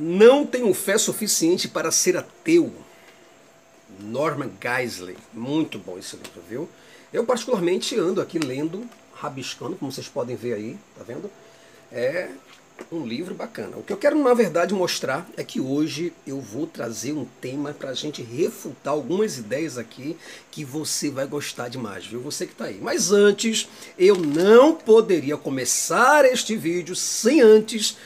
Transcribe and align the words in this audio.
Não 0.00 0.46
tenho 0.46 0.72
fé 0.72 0.96
suficiente 0.96 1.66
para 1.66 1.90
ser 1.90 2.16
ateu. 2.16 2.72
Norman 3.98 4.50
Geisler. 4.62 5.16
Muito 5.34 5.76
bom 5.76 5.98
esse 5.98 6.14
livro, 6.14 6.40
viu? 6.48 6.68
Eu 7.12 7.24
particularmente 7.24 7.98
ando 7.98 8.20
aqui 8.20 8.38
lendo, 8.38 8.88
rabiscando, 9.12 9.74
como 9.74 9.90
vocês 9.90 10.06
podem 10.06 10.36
ver 10.36 10.54
aí, 10.54 10.78
tá 10.96 11.02
vendo? 11.02 11.28
É 11.90 12.28
um 12.92 13.04
livro 13.04 13.34
bacana. 13.34 13.76
O 13.76 13.82
que 13.82 13.92
eu 13.92 13.96
quero, 13.96 14.16
na 14.22 14.32
verdade, 14.34 14.72
mostrar 14.72 15.28
é 15.36 15.42
que 15.42 15.60
hoje 15.60 16.12
eu 16.24 16.40
vou 16.40 16.64
trazer 16.64 17.12
um 17.12 17.26
tema 17.40 17.72
para 17.72 17.90
a 17.90 17.94
gente 17.94 18.22
refutar 18.22 18.94
algumas 18.94 19.36
ideias 19.36 19.76
aqui 19.76 20.16
que 20.48 20.64
você 20.64 21.10
vai 21.10 21.26
gostar 21.26 21.68
demais, 21.68 22.06
viu? 22.06 22.20
Você 22.20 22.46
que 22.46 22.52
está 22.52 22.66
aí. 22.66 22.78
Mas 22.80 23.10
antes, 23.10 23.68
eu 23.98 24.14
não 24.14 24.76
poderia 24.76 25.36
começar 25.36 26.24
este 26.24 26.54
vídeo 26.54 26.94
sem 26.94 27.40
antes 27.40 27.96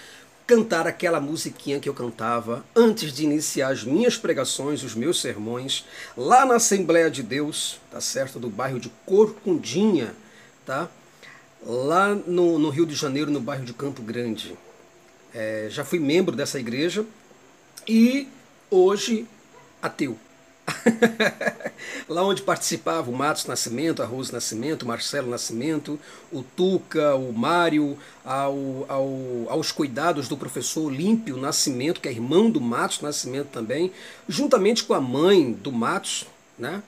cantar 0.46 0.86
aquela 0.86 1.20
musiquinha 1.20 1.80
que 1.80 1.88
eu 1.88 1.94
cantava 1.94 2.64
antes 2.74 3.12
de 3.12 3.24
iniciar 3.24 3.72
as 3.72 3.84
minhas 3.84 4.16
pregações, 4.16 4.82
os 4.82 4.94
meus 4.94 5.20
sermões, 5.20 5.84
lá 6.16 6.44
na 6.44 6.56
Assembleia 6.56 7.10
de 7.10 7.22
Deus, 7.22 7.80
tá 7.90 8.00
certo? 8.00 8.38
Do 8.38 8.48
bairro 8.48 8.80
de 8.80 8.90
Corcundinha, 9.06 10.14
tá? 10.66 10.88
Lá 11.64 12.14
no, 12.14 12.58
no 12.58 12.70
Rio 12.70 12.84
de 12.84 12.94
Janeiro, 12.94 13.30
no 13.30 13.40
bairro 13.40 13.64
de 13.64 13.72
Campo 13.72 14.02
Grande. 14.02 14.56
É, 15.32 15.68
já 15.70 15.84
fui 15.84 15.98
membro 15.98 16.34
dessa 16.34 16.58
igreja 16.58 17.06
e 17.88 18.28
hoje 18.70 19.26
ateu. 19.80 20.18
Lá 22.08 22.24
onde 22.24 22.42
participava 22.42 23.10
o 23.10 23.14
Matos 23.14 23.46
Nascimento, 23.46 24.02
a 24.02 24.06
Rose 24.06 24.32
Nascimento, 24.32 24.82
o 24.82 24.88
Marcelo 24.88 25.30
Nascimento, 25.30 25.98
o 26.30 26.42
Tuca, 26.42 27.14
o 27.14 27.32
Mário, 27.32 27.98
ao, 28.24 28.86
ao, 28.88 29.10
aos 29.48 29.72
cuidados 29.72 30.28
do 30.28 30.36
professor 30.36 30.86
Olímpio 30.86 31.36
Nascimento, 31.36 32.00
que 32.00 32.08
é 32.08 32.12
irmão 32.12 32.50
do 32.50 32.60
Matos 32.60 33.00
Nascimento 33.00 33.48
também, 33.48 33.92
juntamente 34.28 34.84
com 34.84 34.94
a 34.94 35.00
mãe 35.00 35.52
do 35.52 35.72
Matos, 35.72 36.26
né? 36.58 36.82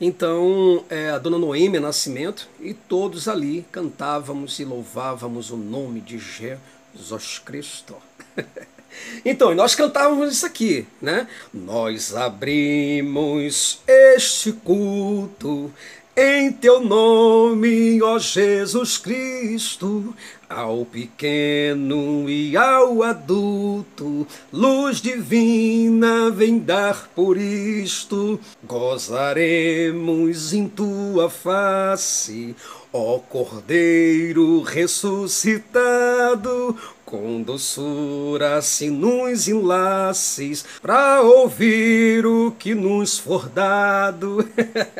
Então, 0.00 0.84
é, 0.88 1.10
a 1.10 1.18
dona 1.18 1.38
Noêmia 1.38 1.78
Nascimento, 1.78 2.48
e 2.58 2.72
todos 2.72 3.28
ali 3.28 3.66
cantávamos 3.70 4.58
e 4.58 4.64
louvávamos 4.64 5.50
o 5.50 5.58
nome 5.58 6.00
de 6.00 6.18
Jesus 6.18 7.38
Cristo. 7.38 7.94
Então, 9.24 9.54
nós 9.54 9.74
cantávamos 9.74 10.32
isso 10.32 10.46
aqui, 10.46 10.86
né? 11.00 11.26
Nós 11.52 12.14
abrimos 12.14 13.80
este 13.86 14.52
culto 14.52 15.72
em 16.16 16.50
teu 16.52 16.80
nome, 16.80 18.02
ó 18.02 18.18
Jesus 18.18 18.98
Cristo, 18.98 20.12
ao 20.48 20.84
pequeno 20.84 22.28
e 22.28 22.56
ao 22.56 23.04
adulto, 23.04 24.26
luz 24.52 25.00
divina 25.00 26.28
vem 26.30 26.58
dar 26.58 27.08
por 27.14 27.36
isto. 27.38 28.40
Gozaremos 28.64 30.52
em 30.52 30.66
tua 30.68 31.30
face, 31.30 32.56
ó 32.92 33.20
Cordeiro 33.20 34.62
ressuscitado, 34.62 36.76
com 37.10 37.42
doçura 37.42 38.62
se 38.62 38.88
nos 38.88 39.48
enlaces, 39.48 40.64
pra 40.80 41.20
ouvir 41.20 42.24
o 42.24 42.52
que 42.52 42.72
nos 42.72 43.18
for 43.18 43.48
dado. 43.48 44.48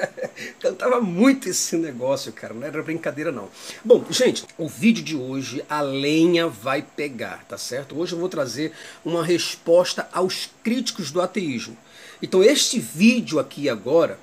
Cantava 0.58 1.00
muito 1.00 1.48
esse 1.48 1.77
negócio, 1.77 2.33
cara, 2.33 2.53
não 2.53 2.66
era 2.66 2.83
brincadeira 2.83 3.31
não. 3.31 3.48
Bom, 3.84 4.05
gente, 4.11 4.44
o 4.58 4.69
vídeo 4.69 5.05
de 5.05 5.16
hoje 5.16 5.64
a 5.70 5.81
lenha 5.81 6.48
vai 6.48 6.83
pegar, 6.83 7.44
tá 7.44 7.56
certo? 7.56 7.97
Hoje 7.97 8.14
eu 8.14 8.19
vou 8.19 8.28
trazer 8.28 8.72
uma 9.05 9.25
resposta 9.25 10.08
aos 10.12 10.50
críticos 10.64 11.12
do 11.12 11.20
ateísmo. 11.20 11.77
Então 12.20 12.42
este 12.42 12.81
vídeo 12.81 13.38
aqui 13.38 13.69
agora 13.69 14.19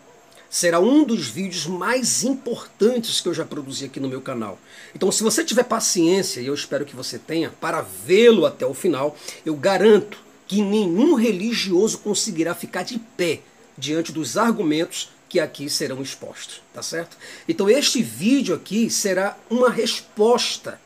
será 0.49 0.79
um 0.79 1.03
dos 1.03 1.27
vídeos 1.27 1.65
mais 1.65 2.23
importantes 2.23 3.19
que 3.19 3.27
eu 3.27 3.33
já 3.33 3.45
produzi 3.45 3.85
aqui 3.85 3.99
no 3.99 4.09
meu 4.09 4.21
canal. 4.21 4.57
Então, 4.95 5.11
se 5.11 5.23
você 5.23 5.43
tiver 5.43 5.63
paciência, 5.63 6.39
e 6.39 6.47
eu 6.47 6.53
espero 6.53 6.85
que 6.85 6.95
você 6.95 7.19
tenha, 7.19 7.49
para 7.49 7.81
vê-lo 7.81 8.45
até 8.45 8.65
o 8.65 8.73
final, 8.73 9.15
eu 9.45 9.55
garanto 9.55 10.17
que 10.47 10.61
nenhum 10.61 11.15
religioso 11.15 11.99
conseguirá 11.99 12.55
ficar 12.55 12.83
de 12.83 12.97
pé 12.97 13.41
diante 13.77 14.11
dos 14.11 14.37
argumentos 14.37 15.09
que 15.29 15.39
aqui 15.39 15.69
serão 15.69 16.01
expostos, 16.01 16.61
tá 16.73 16.81
certo? 16.81 17.17
Então, 17.47 17.69
este 17.69 18.01
vídeo 18.01 18.55
aqui 18.55 18.89
será 18.89 19.37
uma 19.49 19.69
resposta 19.69 20.79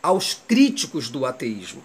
aos 0.00 0.34
críticos 0.34 1.08
do 1.08 1.26
ateísmo. 1.26 1.82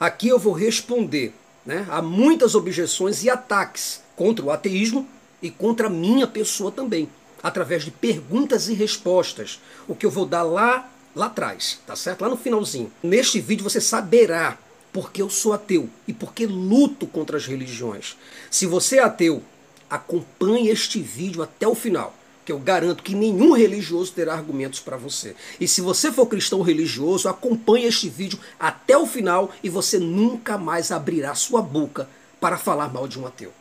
Aqui 0.00 0.28
eu 0.28 0.38
vou 0.38 0.52
responder 0.52 1.34
né, 1.64 1.86
a 1.90 2.00
muitas 2.00 2.54
objeções 2.54 3.22
e 3.22 3.30
ataques 3.30 4.02
contra 4.14 4.44
o 4.44 4.50
ateísmo 4.50 5.06
e 5.46 5.50
contra 5.50 5.86
a 5.86 5.90
minha 5.90 6.26
pessoa 6.26 6.70
também, 6.70 7.08
através 7.42 7.84
de 7.84 7.90
perguntas 7.90 8.68
e 8.68 8.74
respostas, 8.74 9.60
o 9.86 9.94
que 9.94 10.04
eu 10.04 10.10
vou 10.10 10.26
dar 10.26 10.42
lá 10.42 10.90
lá 11.14 11.26
atrás, 11.26 11.80
tá 11.86 11.96
certo? 11.96 12.20
Lá 12.20 12.28
no 12.28 12.36
finalzinho. 12.36 12.92
Neste 13.02 13.40
vídeo 13.40 13.64
você 13.64 13.80
saberá 13.80 14.58
porque 14.92 15.22
eu 15.22 15.30
sou 15.30 15.54
ateu 15.54 15.88
e 16.06 16.12
porque 16.12 16.46
luto 16.46 17.06
contra 17.06 17.38
as 17.38 17.46
religiões. 17.46 18.16
Se 18.50 18.66
você 18.66 18.98
é 18.98 19.02
ateu, 19.02 19.42
acompanhe 19.88 20.68
este 20.68 21.00
vídeo 21.00 21.42
até 21.42 21.66
o 21.66 21.74
final, 21.74 22.14
que 22.44 22.52
eu 22.52 22.58
garanto 22.58 23.02
que 23.02 23.14
nenhum 23.14 23.52
religioso 23.52 24.12
terá 24.12 24.34
argumentos 24.34 24.78
para 24.78 24.96
você. 24.96 25.34
E 25.58 25.66
se 25.66 25.80
você 25.80 26.12
for 26.12 26.26
cristão 26.26 26.60
religioso, 26.60 27.28
acompanhe 27.28 27.86
este 27.86 28.10
vídeo 28.10 28.38
até 28.60 28.96
o 28.96 29.06
final 29.06 29.50
e 29.62 29.70
você 29.70 29.98
nunca 29.98 30.58
mais 30.58 30.92
abrirá 30.92 31.34
sua 31.34 31.62
boca 31.62 32.08
para 32.38 32.58
falar 32.58 32.92
mal 32.92 33.08
de 33.08 33.18
um 33.18 33.26
ateu. 33.26 33.52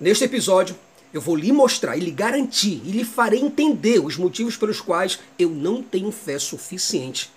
Neste 0.00 0.24
episódio, 0.24 0.76
eu 1.12 1.20
vou 1.20 1.36
lhe 1.36 1.52
mostrar 1.52 1.96
e 1.96 2.00
lhe 2.00 2.10
garantir 2.10 2.80
e 2.84 2.90
lhe 2.90 3.04
farei 3.04 3.40
entender 3.40 4.00
os 4.00 4.16
motivos 4.16 4.56
pelos 4.56 4.80
quais 4.80 5.18
eu 5.38 5.50
não 5.50 5.82
tenho 5.82 6.10
fé 6.10 6.38
suficiente 6.38 7.30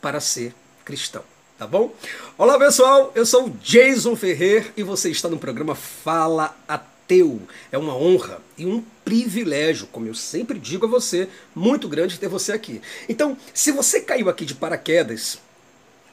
para 0.00 0.20
ser 0.20 0.54
cristão. 0.84 1.24
Tá 1.58 1.66
bom? 1.66 1.92
Olá 2.36 2.58
pessoal, 2.58 3.10
eu 3.14 3.24
sou 3.24 3.48
Jason 3.62 4.14
Ferrer 4.14 4.72
e 4.76 4.82
você 4.82 5.10
está 5.10 5.28
no 5.28 5.38
programa 5.38 5.74
Fala 5.74 6.54
Ateu. 6.68 7.40
É 7.72 7.78
uma 7.78 7.96
honra 7.96 8.40
e 8.58 8.66
um 8.66 8.84
privilégio, 9.04 9.86
como 9.86 10.06
eu 10.06 10.14
sempre 10.14 10.58
digo 10.58 10.84
a 10.84 10.88
você, 10.88 11.28
muito 11.54 11.88
grande 11.88 12.20
ter 12.20 12.28
você 12.28 12.52
aqui. 12.52 12.82
Então, 13.08 13.38
se 13.54 13.72
você 13.72 14.00
caiu 14.02 14.28
aqui 14.28 14.44
de 14.44 14.54
paraquedas, 14.54 15.38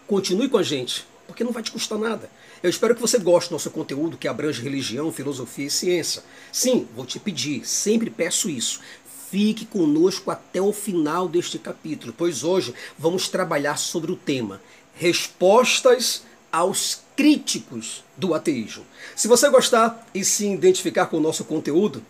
continue 0.08 0.48
com 0.48 0.58
a 0.58 0.64
gente, 0.64 1.06
porque 1.28 1.44
não 1.44 1.52
vai 1.52 1.62
te 1.62 1.72
custar 1.72 2.00
nada. 2.00 2.30
Eu 2.64 2.70
espero 2.70 2.96
que 2.96 3.02
você 3.02 3.20
goste 3.20 3.50
do 3.50 3.54
nosso 3.54 3.70
conteúdo 3.70 4.18
que 4.18 4.26
abrange 4.26 4.62
religião, 4.62 5.12
filosofia 5.12 5.66
e 5.66 5.70
ciência. 5.70 6.24
Sim, 6.50 6.88
vou 6.96 7.06
te 7.06 7.20
pedir, 7.20 7.68
sempre 7.68 8.10
peço 8.10 8.50
isso. 8.50 8.80
Fique 9.30 9.66
conosco 9.66 10.32
até 10.32 10.62
o 10.62 10.72
final 10.72 11.28
deste 11.28 11.60
capítulo, 11.60 12.14
pois 12.18 12.42
hoje 12.42 12.74
vamos 12.98 13.28
trabalhar 13.28 13.76
sobre 13.76 14.14
o 14.14 14.16
tema 14.16 14.62
Respostas 14.96 16.24
aos 16.50 17.02
críticos 17.18 18.02
do 18.16 18.34
ateísmo. 18.34 18.86
Se 19.14 19.28
você 19.28 19.50
gostar 19.50 20.08
e 20.14 20.24
se 20.24 20.48
identificar 20.48 21.08
com 21.08 21.18
o 21.18 21.22
nosso 21.22 21.44
conteúdo, 21.44 22.02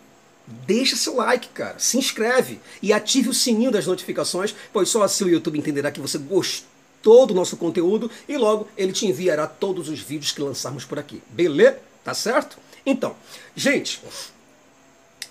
deixa 0.67 0.95
seu 0.95 1.15
like, 1.15 1.47
cara, 1.47 1.79
se 1.79 1.97
inscreve 1.97 2.59
e 2.79 2.93
ative 2.93 3.29
o 3.29 3.33
sininho 3.33 3.71
das 3.71 3.87
notificações, 3.87 4.53
pois 4.71 4.87
só 4.89 5.01
assim 5.01 5.23
o 5.23 5.29
YouTube 5.29 5.57
entenderá 5.57 5.89
que 5.91 6.01
você 6.01 6.19
gostou 6.19 6.72
todo 7.03 7.31
o 7.31 7.33
nosso 7.35 7.57
conteúdo 7.57 8.09
e 8.27 8.37
logo 8.37 8.67
ele 8.75 8.93
te 8.93 9.05
enviará 9.05 9.45
todos 9.45 9.89
os 9.89 9.99
vídeos 9.99 10.31
que 10.31 10.41
lançarmos 10.41 10.85
por 10.85 10.97
aqui. 10.97 11.21
Beleza? 11.29 11.77
Tá 12.03 12.13
certo? 12.13 12.57
Então, 12.85 13.15
gente, 13.55 14.01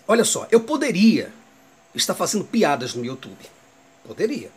olha 0.06 0.25
só, 0.25 0.47
eu 0.50 0.61
poderia 0.61 1.32
estar 1.94 2.15
fazendo 2.15 2.44
piadas 2.44 2.94
no 2.94 3.05
YouTube. 3.05 3.37
Poderia. 4.06 4.50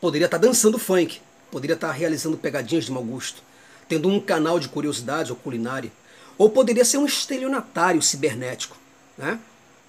Poderia 0.00 0.26
estar 0.26 0.38
dançando 0.38 0.78
funk. 0.78 1.20
Poderia 1.50 1.74
estar 1.74 1.92
realizando 1.92 2.36
pegadinhas 2.36 2.84
de 2.84 2.92
mau 2.92 3.02
gosto. 3.02 3.42
Tendo 3.88 4.08
um 4.08 4.20
canal 4.20 4.58
de 4.58 4.68
curiosidades 4.68 5.30
ou 5.30 5.36
culinária. 5.36 5.92
Ou 6.36 6.50
poderia 6.50 6.84
ser 6.84 6.98
um 6.98 7.06
estelionatário 7.06 8.02
cibernético. 8.02 8.76
Né? 9.16 9.38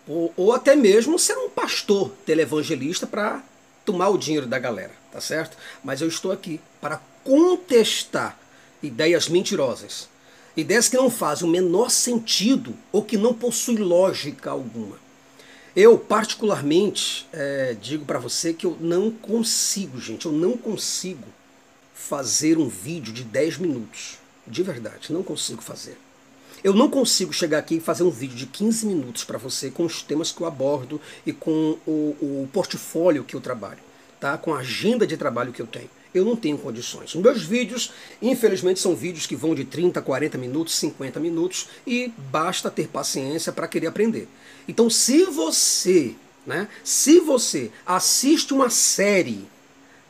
Ou, 0.08 0.34
ou 0.38 0.54
até 0.54 0.76
mesmo 0.76 1.18
ser 1.18 1.38
um 1.38 1.50
pastor 1.50 2.12
televangelista 2.26 3.08
para 3.08 3.44
tomar 3.84 4.10
o 4.10 4.18
dinheiro 4.18 4.48
da 4.48 4.58
galera, 4.58 4.92
tá 5.16 5.22
certo? 5.22 5.56
Mas 5.82 6.02
eu 6.02 6.10
estou 6.10 6.30
aqui 6.30 6.60
para 6.82 7.02
contestar 7.24 8.38
ideias 8.84 9.30
mentirosas, 9.30 10.10
ideias 10.58 10.90
que 10.90 10.98
não 10.98 11.10
fazem 11.10 11.48
o 11.48 11.52
menor 11.52 11.90
sentido 11.90 12.76
ou 12.92 13.02
que 13.02 13.18
não 13.18 13.34
possuem 13.34 13.78
lógica 13.78 14.52
alguma. 14.52 14.98
Eu, 15.74 15.98
particularmente, 15.98 17.26
é, 17.32 17.78
digo 17.82 18.04
para 18.04 18.20
você 18.20 18.54
que 18.54 18.66
eu 18.66 18.78
não 18.82 19.10
consigo, 19.10 20.02
gente, 20.02 20.26
eu 20.26 20.34
não 20.34 20.58
consigo 20.58 21.28
fazer 21.94 22.58
um 22.58 22.68
vídeo 22.68 23.14
de 23.14 23.24
10 23.24 23.58
minutos. 23.60 24.18
De 24.46 24.62
verdade, 24.64 25.14
não 25.14 25.24
consigo 25.24 25.62
fazer. 25.62 25.98
Eu 26.62 26.74
não 26.74 26.90
consigo 26.90 27.32
chegar 27.32 27.60
aqui 27.60 27.76
e 27.76 27.80
fazer 27.80 28.04
um 28.04 28.10
vídeo 28.10 28.36
de 28.36 28.48
15 28.48 28.86
minutos 28.86 29.24
para 29.24 29.38
você 29.38 29.72
com 29.72 29.86
os 29.86 30.02
temas 30.02 30.32
que 30.32 30.42
eu 30.42 30.48
abordo 30.48 31.00
e 31.26 31.32
com 31.32 31.78
o, 31.88 32.16
o 32.22 32.50
portfólio 32.52 33.24
que 33.24 33.36
eu 33.36 33.42
trabalho, 33.42 33.80
tá? 34.26 34.40
com 34.40 34.56
a 34.56 34.60
agenda 34.60 35.06
de 35.06 35.16
trabalho 35.16 35.54
que 35.54 35.62
eu 35.62 35.68
tenho. 35.68 35.90
Eu 36.12 36.26
não 36.26 36.36
tenho 36.36 36.58
condições. 36.58 37.14
Os 37.14 37.22
meus 37.22 37.44
vídeos, 37.44 37.92
infelizmente, 38.20 38.80
são 38.80 38.96
vídeos 38.96 39.28
que 39.28 39.36
vão 39.36 39.54
de 39.54 39.66
30, 39.66 40.02
40 40.02 40.36
minutos, 40.40 40.74
50 40.80 41.20
minutos 41.20 41.68
e 41.86 42.12
basta 42.32 42.72
ter 42.72 42.88
paciência 42.88 43.52
para 43.52 43.68
querer 43.68 43.88
aprender. 43.88 44.28
Então, 44.68 44.90
se 44.90 45.26
você, 45.26 46.16
né, 46.44 46.68
se 46.84 47.20
você 47.20 47.70
assiste 47.86 48.52
uma 48.52 48.72
série 48.72 49.46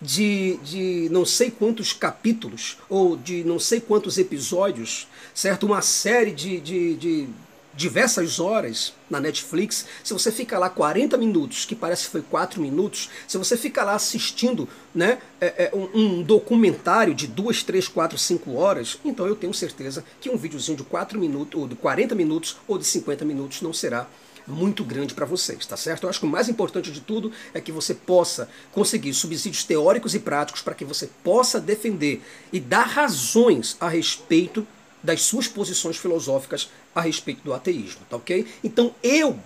de, 0.01 0.57
de 0.63 1.09
não 1.11 1.25
sei 1.25 1.51
quantos 1.51 1.91
capítulos 1.91 2.77
ou 2.87 3.17
de 3.17 3.43
não 3.43 3.59
sei 3.59 3.81
quantos 3.81 4.17
episódios, 4.17 5.07
certo? 5.33 5.65
Uma 5.65 5.81
série 5.81 6.31
de, 6.31 6.61
de, 6.61 6.95
de 6.95 7.29
diversas 7.75 8.39
horas 8.39 8.93
na 9.09 9.19
Netflix, 9.19 9.85
se 10.03 10.13
você 10.13 10.31
fica 10.31 10.57
lá 10.57 10.69
40 10.69 11.17
minutos, 11.17 11.65
que 11.65 11.75
parece 11.75 12.05
que 12.05 12.11
foi 12.11 12.21
4 12.21 12.61
minutos, 12.61 13.09
se 13.27 13.37
você 13.37 13.57
fica 13.57 13.83
lá 13.83 13.95
assistindo 13.95 14.67
né, 14.93 15.19
é, 15.41 15.65
é, 15.65 15.71
um, 15.75 15.89
um, 15.93 16.23
documentário 16.23 17.13
de 17.13 17.27
2, 17.27 17.63
3, 17.63 17.87
4, 17.87 18.17
5 18.17 18.53
horas, 18.55 18.97
então 19.03 19.27
eu 19.27 19.35
tenho 19.35 19.53
certeza 19.53 20.03
que 20.21 20.29
um 20.29 20.37
videozinho 20.37 20.77
de 20.77 20.83
4 20.83 21.19
minutos, 21.19 21.59
ou 21.59 21.67
de 21.67 21.75
40 21.75 22.15
minutos, 22.15 22.57
ou 22.67 22.77
de 22.77 22.85
50 22.85 23.25
minutos 23.25 23.61
não 23.61 23.73
será 23.73 24.07
muito 24.47 24.83
grande 24.83 25.13
para 25.13 25.25
vocês, 25.25 25.65
tá 25.65 25.75
certo? 25.75 26.03
Eu 26.03 26.09
acho 26.09 26.19
que 26.19 26.25
o 26.25 26.29
mais 26.29 26.47
importante 26.47 26.91
de 26.91 27.01
tudo 27.01 27.31
é 27.53 27.59
que 27.59 27.71
você 27.71 27.93
possa 27.93 28.47
conseguir 28.71 29.13
subsídios 29.13 29.63
teóricos 29.63 30.13
e 30.13 30.19
práticos 30.19 30.61
para 30.61 30.75
que 30.75 30.85
você 30.85 31.09
possa 31.23 31.59
defender 31.59 32.21
e 32.53 32.59
dar 32.59 32.83
razões 32.83 33.75
a 33.79 33.89
respeito 33.89 34.65
das 35.01 35.21
suas 35.21 35.47
posições 35.47 35.97
filosóficas 35.97 36.69
a 36.95 37.01
respeito 37.01 37.43
do 37.43 37.53
ateísmo, 37.53 38.01
tá 38.09 38.15
ok? 38.15 38.47
Então 38.63 38.95
eu, 39.03 39.37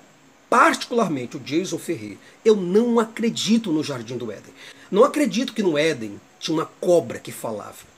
particularmente 0.49 1.35
o 1.35 1.39
Jason 1.39 1.79
Ferrer, 1.79 2.17
eu 2.45 2.55
não 2.55 2.99
acredito 2.99 3.71
no 3.71 3.83
Jardim 3.83 4.17
do 4.17 4.31
Éden. 4.31 4.53
Não 4.89 5.03
acredito 5.03 5.53
que 5.53 5.63
no 5.63 5.77
Éden 5.77 6.21
tinha 6.39 6.55
uma 6.55 6.65
cobra 6.79 7.19
que 7.19 7.31
falava, 7.31 7.89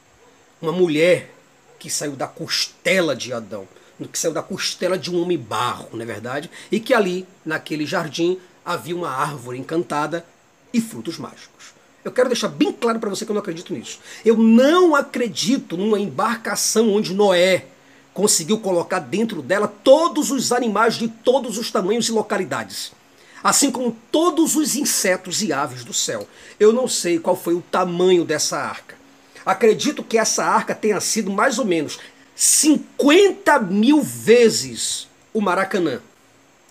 uma 0.62 0.72
mulher 0.72 1.36
que 1.78 1.90
saiu 1.90 2.14
da 2.14 2.28
costela 2.28 3.16
de 3.16 3.34
Adão 3.34 3.68
que 4.08 4.18
saiu 4.18 4.34
da 4.34 4.42
costela 4.42 4.98
de 4.98 5.12
um 5.12 5.22
homem 5.22 5.38
barro, 5.38 5.90
não 5.94 6.02
é 6.02 6.06
verdade? 6.06 6.50
E 6.72 6.80
que 6.80 6.94
ali, 6.94 7.26
naquele 7.46 7.86
jardim, 7.86 8.40
havia 8.64 8.96
uma 8.96 9.10
árvore 9.10 9.60
encantada 9.60 10.26
e 10.74 10.80
frutos 10.80 11.18
mágicos. 11.18 11.74
Eu 12.04 12.12
quero 12.12 12.30
deixar 12.30 12.48
bem 12.48 12.72
claro 12.72 13.00
para 13.00 13.10
você 13.10 13.26
que 13.26 13.32
eu 13.32 13.36
não 13.36 13.42
acredito 13.42 13.74
nisso. 13.74 14.00
Eu 14.26 14.38
não 14.38 14.96
acredito 14.96 15.78
numa 15.78 16.00
embarcação 16.00 16.92
onde 16.92 17.14
Noé 17.14 17.66
conseguiu 18.14 18.60
colocar 18.60 19.00
dentro 19.00 19.42
dela 19.42 19.68
todos 19.68 20.32
os 20.32 20.52
animais 20.52 20.96
de 20.96 21.08
todos 21.08 21.58
os 21.58 21.72
tamanhos 21.72 22.08
e 22.08 22.12
localidades. 22.12 22.92
Assim 23.44 23.72
como 23.72 23.98
todos 24.12 24.56
os 24.56 24.76
insetos 24.76 25.42
e 25.42 25.52
aves 25.52 25.84
do 25.84 25.94
céu. 25.94 26.28
Eu 26.60 26.72
não 26.72 26.88
sei 26.88 27.18
qual 27.20 27.36
foi 27.36 27.56
o 27.56 27.62
tamanho 27.62 28.24
dessa 28.24 28.58
arca. 28.58 28.96
Acredito 29.46 30.04
que 30.04 30.18
essa 30.18 30.46
arca 30.46 30.76
tenha 30.76 31.00
sido 31.00 31.32
mais 31.32 31.58
ou 31.58 31.66
menos 31.66 32.00
50 32.36 33.60
mil 33.60 34.02
vezes 34.02 35.08
o 35.34 35.42
Maracanã. 35.42 36.02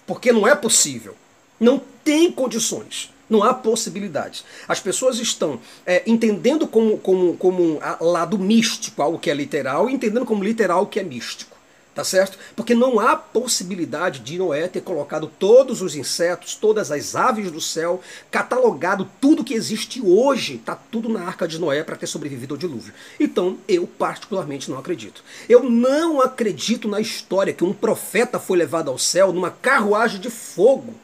Porque 0.07 0.33
não 0.33 0.47
é 0.47 0.55
possível. 0.55 1.17
Não 1.59 1.81
tem 2.05 2.31
condições. 2.31 3.13
Não 3.31 3.44
há 3.44 3.55
possibilidades. 3.55 4.44
As 4.67 4.81
pessoas 4.81 5.21
estão 5.21 5.61
é, 5.87 6.03
entendendo 6.05 6.67
como, 6.67 6.99
como, 6.99 7.37
como 7.37 7.81
um 8.00 8.05
lado 8.05 8.37
místico 8.37 9.00
algo 9.00 9.21
que 9.21 9.31
é 9.31 9.35
literal 9.35 9.88
e 9.88 9.94
entendendo 9.94 10.27
como 10.27 10.43
literal 10.43 10.82
o 10.82 10.87
que 10.87 10.99
é 10.99 11.05
místico. 11.05 11.61
Tá 11.93 12.05
certo? 12.05 12.38
Porque 12.55 12.73
não 12.73 13.00
há 13.00 13.17
possibilidade 13.17 14.21
de 14.21 14.38
Noé 14.38 14.69
ter 14.69 14.81
colocado 14.81 15.31
todos 15.38 15.82
os 15.82 15.97
insetos, 15.97 16.55
todas 16.55 16.91
as 16.93 17.17
aves 17.17 17.50
do 17.50 17.61
céu, 17.61 18.00
catalogado 18.31 19.11
tudo 19.21 19.43
que 19.44 19.55
existe 19.55 20.00
hoje, 20.00 20.59
tá 20.59 20.75
tudo 20.76 21.09
na 21.09 21.21
arca 21.21 21.49
de 21.49 21.59
Noé 21.59 21.83
para 21.83 21.97
ter 21.97 22.06
sobrevivido 22.06 22.55
ao 22.55 22.59
dilúvio. 22.59 22.94
Então, 23.19 23.59
eu 23.69 23.88
particularmente 23.88 24.71
não 24.71 24.79
acredito. 24.79 25.23
Eu 25.49 25.65
não 25.69 26.21
acredito 26.21 26.88
na 26.88 27.00
história 27.00 27.53
que 27.53 27.65
um 27.65 27.73
profeta 27.73 28.38
foi 28.38 28.56
levado 28.56 28.88
ao 28.88 28.97
céu 28.97 29.33
numa 29.33 29.50
carruagem 29.50 30.21
de 30.21 30.31
fogo 30.31 30.94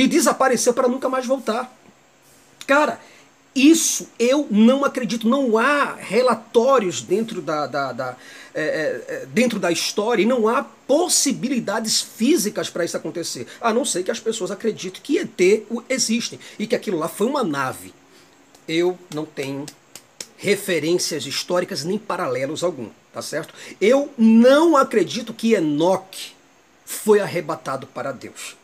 e 0.00 0.08
desapareceu 0.08 0.72
para 0.72 0.88
nunca 0.88 1.10
mais 1.10 1.26
voltar. 1.26 1.70
Cara, 2.66 2.98
isso 3.54 4.08
eu 4.18 4.46
não 4.50 4.82
acredito. 4.82 5.28
Não 5.28 5.58
há 5.58 5.94
relatórios 5.94 7.02
dentro 7.02 7.42
da, 7.42 7.66
da, 7.66 7.92
da 7.92 8.16
é, 8.54 8.62
é, 8.62 9.14
é, 9.14 9.26
dentro 9.26 9.58
da 9.58 9.70
história 9.70 10.22
e 10.22 10.26
não 10.26 10.48
há 10.48 10.62
possibilidades 10.62 12.00
físicas 12.00 12.70
para 12.70 12.82
isso 12.82 12.96
acontecer. 12.96 13.46
A 13.60 13.74
não 13.74 13.84
ser 13.84 14.02
que 14.02 14.10
as 14.10 14.18
pessoas 14.18 14.50
acreditem 14.50 15.02
que 15.02 15.18
ET 15.18 15.66
existem 15.86 16.40
e 16.58 16.66
que 16.66 16.74
aquilo 16.74 16.98
lá 16.98 17.06
foi 17.06 17.26
uma 17.26 17.44
nave. 17.44 17.92
Eu 18.66 18.98
não 19.14 19.26
tenho 19.26 19.66
referências 20.38 21.26
históricas 21.26 21.84
nem 21.84 21.98
paralelos 21.98 22.64
algum, 22.64 22.88
tá 23.12 23.20
certo? 23.20 23.52
Eu 23.78 24.10
não 24.16 24.78
acredito 24.78 25.34
que 25.34 25.52
Enoque 25.52 26.32
foi 26.86 27.20
arrebatado 27.20 27.86
para 27.86 28.12
Deus 28.12 28.59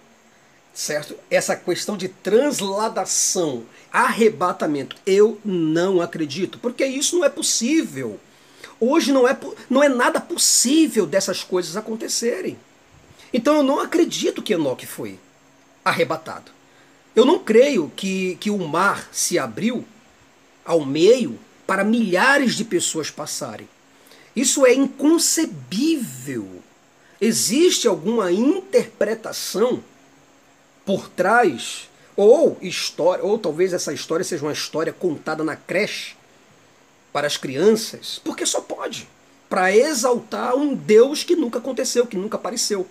certo? 0.77 1.17
Essa 1.31 1.57
questão 1.57 1.97
de 1.97 2.07
transladação, 2.07 3.65
arrebatamento, 3.91 4.95
eu 5.07 5.41
não 5.43 6.03
acredito, 6.03 6.59
porque 6.59 6.85
isso 6.85 7.17
não 7.17 7.25
é 7.25 7.31
possível. 7.31 8.21
Hoje 8.79 9.11
não 9.11 9.27
é, 9.27 9.37
não 9.71 9.83
é 9.83 9.89
nada 9.89 10.21
possível 10.21 11.07
dessas 11.07 11.43
coisas 11.43 11.79
acontecerem. 11.79 12.59
Então 13.33 13.57
eu 13.57 13.63
não 13.63 13.81
acredito 13.81 14.43
que 14.43 14.53
Enoque 14.53 14.87
foi 14.87 15.19
arrebatado. 15.83 16.53
Eu 17.15 17.25
não 17.25 17.39
creio 17.39 17.91
que, 17.97 18.37
que 18.37 18.51
o 18.51 18.59
mar 18.59 19.09
se 19.11 19.39
abriu 19.39 19.83
ao 20.63 20.85
meio 20.85 21.39
para 21.67 21.85
milhares 21.85 22.55
de 22.55 22.65
pessoas 22.65 23.11
passarem. 23.11 23.67
Isso 24.35 24.67
é 24.67 24.75
inconcebível. 24.75 26.63
Existe 27.19 27.89
alguma 27.89 28.31
interpretação 28.31 29.83
por 30.87 31.09
trás, 31.09 31.91
ou 32.17 32.57
história, 32.63 33.23
ou 33.25 33.39
talvez 33.39 33.75
essa 33.75 33.93
história 33.93 34.25
seja 34.25 34.45
uma 34.45 34.53
história 34.53 34.93
contada 34.93 35.45
na 35.45 35.57
creche 35.57 36.15
para 37.13 37.27
as 37.27 37.37
crianças, 37.37 38.21
porque 38.25 38.47
só 38.47 38.61
pode, 38.61 39.09
para 39.49 39.75
exaltar 39.75 40.55
um 40.55 40.75
Deus 40.75 41.25
que 41.25 41.35
nunca 41.37 41.59
aconteceu, 41.59 42.07
que 42.07 42.17
nunca 42.17 42.37
apareceu. 42.37 42.87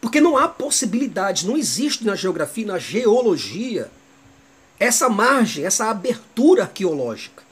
Porque 0.00 0.20
não 0.20 0.36
há 0.36 0.46
possibilidade, 0.46 1.46
não 1.46 1.56
existe 1.56 2.04
na 2.04 2.14
geografia, 2.14 2.66
na 2.66 2.78
geologia, 2.78 3.90
essa 4.78 5.08
margem, 5.08 5.64
essa 5.64 5.86
abertura 5.90 6.62
arqueológica 6.62 7.42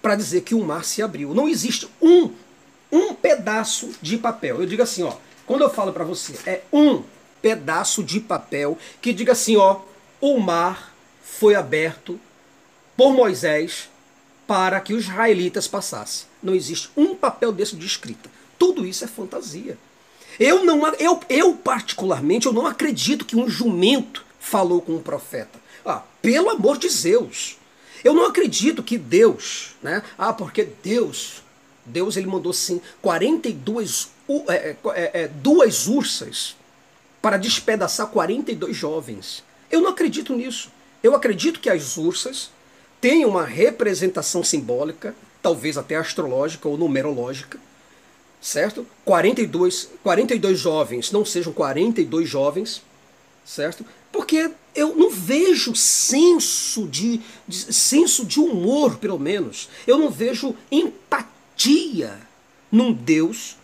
para 0.00 0.16
dizer 0.16 0.40
que 0.40 0.54
o 0.54 0.64
mar 0.64 0.84
se 0.84 1.00
abriu. 1.00 1.32
Não 1.32 1.48
existe 1.48 1.88
um, 2.00 2.30
um 2.90 3.14
pedaço 3.14 3.90
de 4.02 4.18
papel. 4.18 4.60
Eu 4.60 4.66
digo 4.66 4.82
assim, 4.82 5.04
ó, 5.04 5.14
quando 5.46 5.62
eu 5.62 5.70
falo 5.70 5.92
para 5.92 6.02
você, 6.02 6.34
é 6.44 6.62
um 6.72 7.04
pedaço 7.42 8.02
de 8.02 8.20
papel 8.20 8.78
que 9.00 9.12
diga 9.12 9.32
assim, 9.32 9.56
ó, 9.56 9.80
o 10.20 10.38
mar 10.38 10.94
foi 11.22 11.54
aberto 11.54 12.18
por 12.96 13.12
Moisés 13.12 13.90
para 14.46 14.80
que 14.80 14.94
os 14.94 15.04
israelitas 15.04 15.66
passassem. 15.66 16.26
Não 16.42 16.54
existe 16.54 16.90
um 16.96 17.14
papel 17.14 17.52
desse 17.52 17.76
de 17.76 17.86
escrita. 17.86 18.30
Tudo 18.58 18.86
isso 18.86 19.04
é 19.04 19.08
fantasia. 19.08 19.76
Eu 20.38 20.64
não, 20.64 20.86
eu, 20.94 21.20
eu 21.28 21.54
particularmente, 21.54 22.46
eu 22.46 22.52
não 22.52 22.66
acredito 22.66 23.24
que 23.24 23.36
um 23.36 23.48
jumento 23.48 24.24
falou 24.38 24.80
com 24.80 24.92
um 24.92 25.02
profeta. 25.02 25.60
Ah, 25.84 26.02
pelo 26.20 26.50
amor 26.50 26.78
de 26.78 26.88
Deus. 26.88 27.58
Eu 28.04 28.14
não 28.14 28.26
acredito 28.26 28.82
que 28.82 28.98
Deus, 28.98 29.74
né? 29.82 30.02
Ah, 30.18 30.32
porque 30.32 30.68
Deus, 30.82 31.42
Deus 31.84 32.16
ele 32.16 32.26
mandou 32.26 32.52
sim 32.52 32.80
42 33.00 34.10
é, 34.48 34.76
é, 34.94 35.22
é, 35.22 35.28
duas 35.28 35.86
ursas 35.86 36.56
para 37.22 37.36
despedaçar 37.36 38.08
42 38.08 38.76
jovens. 38.76 39.44
Eu 39.70 39.80
não 39.80 39.90
acredito 39.90 40.34
nisso. 40.34 40.70
Eu 41.02 41.14
acredito 41.14 41.60
que 41.60 41.70
as 41.70 41.96
ursas 41.96 42.50
têm 43.00 43.24
uma 43.24 43.44
representação 43.44 44.42
simbólica, 44.42 45.14
talvez 45.40 45.78
até 45.78 45.96
astrológica 45.96 46.68
ou 46.68 46.76
numerológica, 46.76 47.58
certo? 48.40 48.86
42, 49.04 49.88
42 50.02 50.58
jovens 50.58 51.12
não 51.12 51.24
sejam 51.24 51.52
42 51.52 52.28
jovens, 52.28 52.82
certo? 53.44 53.86
Porque 54.10 54.50
eu 54.74 54.94
não 54.94 55.10
vejo 55.10 55.74
senso 55.74 56.86
de, 56.86 57.20
de, 57.46 57.72
senso 57.72 58.24
de 58.24 58.40
humor, 58.40 58.98
pelo 58.98 59.18
menos. 59.18 59.68
Eu 59.86 59.98
não 59.98 60.10
vejo 60.10 60.54
empatia 60.70 62.18
num 62.70 62.92
Deus 62.92 63.56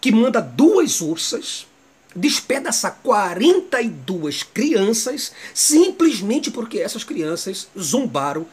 que 0.00 0.12
manda 0.12 0.40
duas 0.40 1.00
ursas 1.00 1.66
despedaçar 2.14 2.98
42 3.02 4.42
crianças 4.42 5.32
simplesmente 5.52 6.50
porque 6.50 6.78
essas 6.78 7.04
crianças 7.04 7.68
zombaram 7.78 8.46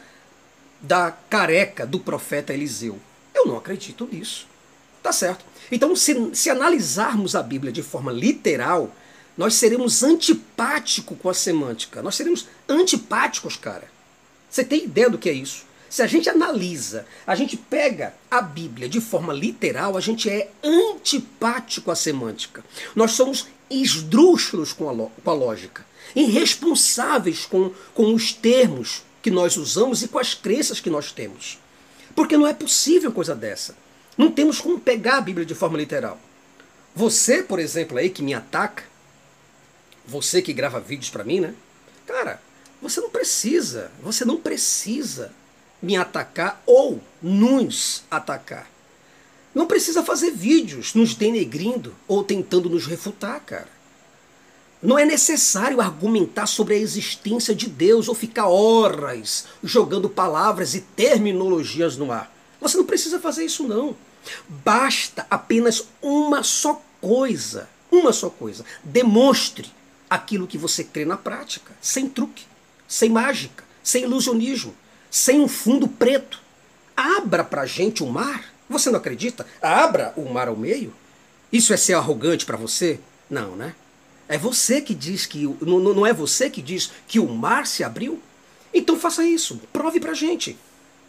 da 0.80 1.12
careca 1.12 1.86
do 1.86 2.00
profeta 2.00 2.52
Eliseu. 2.52 2.98
Eu 3.34 3.46
não 3.46 3.56
acredito 3.56 4.08
nisso. 4.10 4.46
Tá 5.02 5.12
certo? 5.12 5.44
Então, 5.70 5.96
se, 5.96 6.30
se 6.34 6.50
analisarmos 6.50 7.34
a 7.34 7.42
Bíblia 7.42 7.72
de 7.72 7.82
forma 7.82 8.12
literal, 8.12 8.94
nós 9.36 9.54
seremos 9.54 10.02
antipáticos 10.02 11.16
com 11.18 11.28
a 11.28 11.34
semântica. 11.34 12.02
Nós 12.02 12.14
seremos 12.14 12.46
antipáticos, 12.68 13.56
cara. 13.56 13.90
Você 14.48 14.62
tem 14.62 14.84
ideia 14.84 15.08
do 15.08 15.18
que 15.18 15.28
é 15.28 15.32
isso? 15.32 15.64
Se 15.92 16.00
a 16.00 16.06
gente 16.06 16.26
analisa, 16.26 17.04
a 17.26 17.34
gente 17.34 17.54
pega 17.54 18.14
a 18.30 18.40
Bíblia 18.40 18.88
de 18.88 18.98
forma 18.98 19.30
literal, 19.30 19.94
a 19.94 20.00
gente 20.00 20.26
é 20.26 20.50
antipático 20.64 21.90
à 21.90 21.94
semântica. 21.94 22.64
Nós 22.96 23.10
somos 23.10 23.48
esdrúxulos 23.68 24.72
com 24.72 24.88
a, 24.88 24.94
com 24.94 25.30
a 25.30 25.34
lógica, 25.34 25.84
irresponsáveis 26.16 27.44
com, 27.44 27.74
com 27.92 28.14
os 28.14 28.32
termos 28.32 29.02
que 29.20 29.30
nós 29.30 29.58
usamos 29.58 30.02
e 30.02 30.08
com 30.08 30.18
as 30.18 30.32
crenças 30.32 30.80
que 30.80 30.88
nós 30.88 31.12
temos. 31.12 31.58
Porque 32.14 32.38
não 32.38 32.46
é 32.46 32.54
possível 32.54 33.12
coisa 33.12 33.34
dessa. 33.34 33.76
Não 34.16 34.30
temos 34.30 34.62
como 34.62 34.80
pegar 34.80 35.18
a 35.18 35.20
Bíblia 35.20 35.44
de 35.44 35.54
forma 35.54 35.76
literal. 35.76 36.18
Você, 36.96 37.42
por 37.42 37.58
exemplo, 37.58 37.98
aí 37.98 38.08
que 38.08 38.22
me 38.22 38.32
ataca, 38.32 38.84
você 40.06 40.40
que 40.40 40.54
grava 40.54 40.80
vídeos 40.80 41.10
para 41.10 41.22
mim, 41.22 41.40
né? 41.40 41.54
Cara, 42.06 42.40
você 42.80 42.98
não 42.98 43.10
precisa, 43.10 43.92
você 44.02 44.24
não 44.24 44.38
precisa 44.38 45.34
me 45.82 45.96
atacar 45.96 46.62
ou 46.64 47.00
nos 47.20 48.04
atacar. 48.10 48.70
Não 49.54 49.66
precisa 49.66 50.02
fazer 50.02 50.30
vídeos 50.30 50.94
nos 50.94 51.14
denegrindo 51.14 51.94
ou 52.08 52.24
tentando 52.24 52.70
nos 52.70 52.86
refutar, 52.86 53.40
cara. 53.40 53.68
Não 54.82 54.98
é 54.98 55.04
necessário 55.04 55.80
argumentar 55.80 56.46
sobre 56.46 56.74
a 56.74 56.78
existência 56.78 57.54
de 57.54 57.68
Deus 57.68 58.08
ou 58.08 58.14
ficar 58.14 58.46
horas 58.46 59.46
jogando 59.62 60.08
palavras 60.08 60.74
e 60.74 60.80
terminologias 60.80 61.96
no 61.96 62.10
ar. 62.10 62.32
Você 62.60 62.76
não 62.76 62.84
precisa 62.84 63.20
fazer 63.20 63.44
isso, 63.44 63.66
não. 63.66 63.94
Basta 64.48 65.26
apenas 65.30 65.86
uma 66.00 66.42
só 66.42 66.80
coisa. 67.00 67.68
Uma 67.90 68.12
só 68.12 68.30
coisa. 68.30 68.64
Demonstre 68.82 69.70
aquilo 70.08 70.46
que 70.46 70.58
você 70.58 70.82
crê 70.82 71.04
na 71.04 71.16
prática, 71.16 71.72
sem 71.80 72.08
truque, 72.08 72.44
sem 72.88 73.10
mágica, 73.10 73.64
sem 73.82 74.04
ilusionismo, 74.04 74.74
sem 75.12 75.40
um 75.40 75.46
fundo 75.46 75.86
preto. 75.86 76.40
Abra 76.96 77.44
pra 77.44 77.66
gente 77.66 78.02
o 78.02 78.06
mar. 78.06 78.46
Você 78.68 78.90
não 78.90 78.98
acredita? 78.98 79.46
Abra 79.60 80.14
o 80.16 80.32
mar 80.32 80.48
ao 80.48 80.56
meio. 80.56 80.92
Isso 81.52 81.74
é 81.74 81.76
ser 81.76 81.92
arrogante 81.92 82.46
para 82.46 82.56
você? 82.56 82.98
Não, 83.28 83.54
né? 83.54 83.74
É 84.26 84.38
você 84.38 84.80
que 84.80 84.94
diz 84.94 85.26
que. 85.26 85.44
Não, 85.60 85.78
não 85.78 86.06
é 86.06 86.12
você 86.14 86.48
que 86.48 86.62
diz 86.62 86.90
que 87.06 87.20
o 87.20 87.28
mar 87.28 87.66
se 87.66 87.84
abriu? 87.84 88.20
Então 88.72 88.98
faça 88.98 89.22
isso. 89.22 89.60
Prove 89.70 90.00
pra 90.00 90.14
gente. 90.14 90.56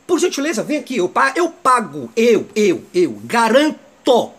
Por 0.05 0.19
gentileza, 0.19 0.62
vem 0.63 0.77
aqui. 0.77 0.98
Eu, 0.98 1.10
eu 1.36 1.50
pago, 1.50 2.12
eu, 2.17 2.45
eu, 2.53 2.83
eu, 2.93 3.22
garanto 3.24 4.33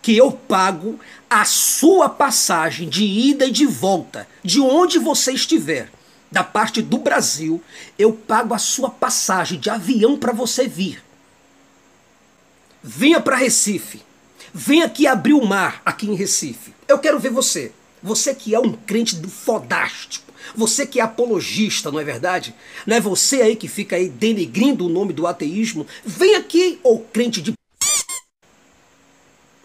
que 0.00 0.16
eu 0.16 0.32
pago 0.32 0.98
a 1.28 1.44
sua 1.44 2.08
passagem 2.08 2.88
de 2.88 3.04
ida 3.04 3.44
e 3.44 3.50
de 3.50 3.66
volta, 3.66 4.26
de 4.42 4.60
onde 4.60 4.98
você 4.98 5.32
estiver, 5.32 5.90
da 6.34 6.42
parte 6.42 6.82
do 6.82 6.98
Brasil, 6.98 7.62
eu 7.96 8.12
pago 8.12 8.54
a 8.54 8.58
sua 8.58 8.90
passagem 8.90 9.60
de 9.60 9.70
avião 9.70 10.18
para 10.18 10.32
você 10.32 10.66
vir. 10.66 11.00
Venha 12.82 13.20
para 13.20 13.36
Recife. 13.36 14.02
Venha 14.52 14.86
aqui 14.86 15.06
abrir 15.06 15.32
o 15.32 15.46
mar 15.46 15.80
aqui 15.86 16.08
em 16.10 16.14
Recife. 16.16 16.74
Eu 16.88 16.98
quero 16.98 17.20
ver 17.20 17.30
você. 17.30 17.70
Você 18.02 18.34
que 18.34 18.52
é 18.52 18.58
um 18.58 18.72
crente 18.72 19.14
do 19.14 19.30
fodástico. 19.30 20.34
Você 20.56 20.84
que 20.84 20.98
é 20.98 21.04
apologista, 21.04 21.92
não 21.92 22.00
é 22.00 22.04
verdade? 22.04 22.52
Não 22.84 22.96
é 22.96 23.00
você 23.00 23.40
aí 23.40 23.54
que 23.54 23.68
fica 23.68 23.94
aí 23.94 24.08
denegrindo 24.08 24.86
o 24.86 24.90
nome 24.90 25.12
do 25.12 25.28
ateísmo? 25.28 25.86
Vem 26.04 26.34
aqui, 26.34 26.80
ô 26.82 26.98
crente 26.98 27.40
de. 27.40 27.54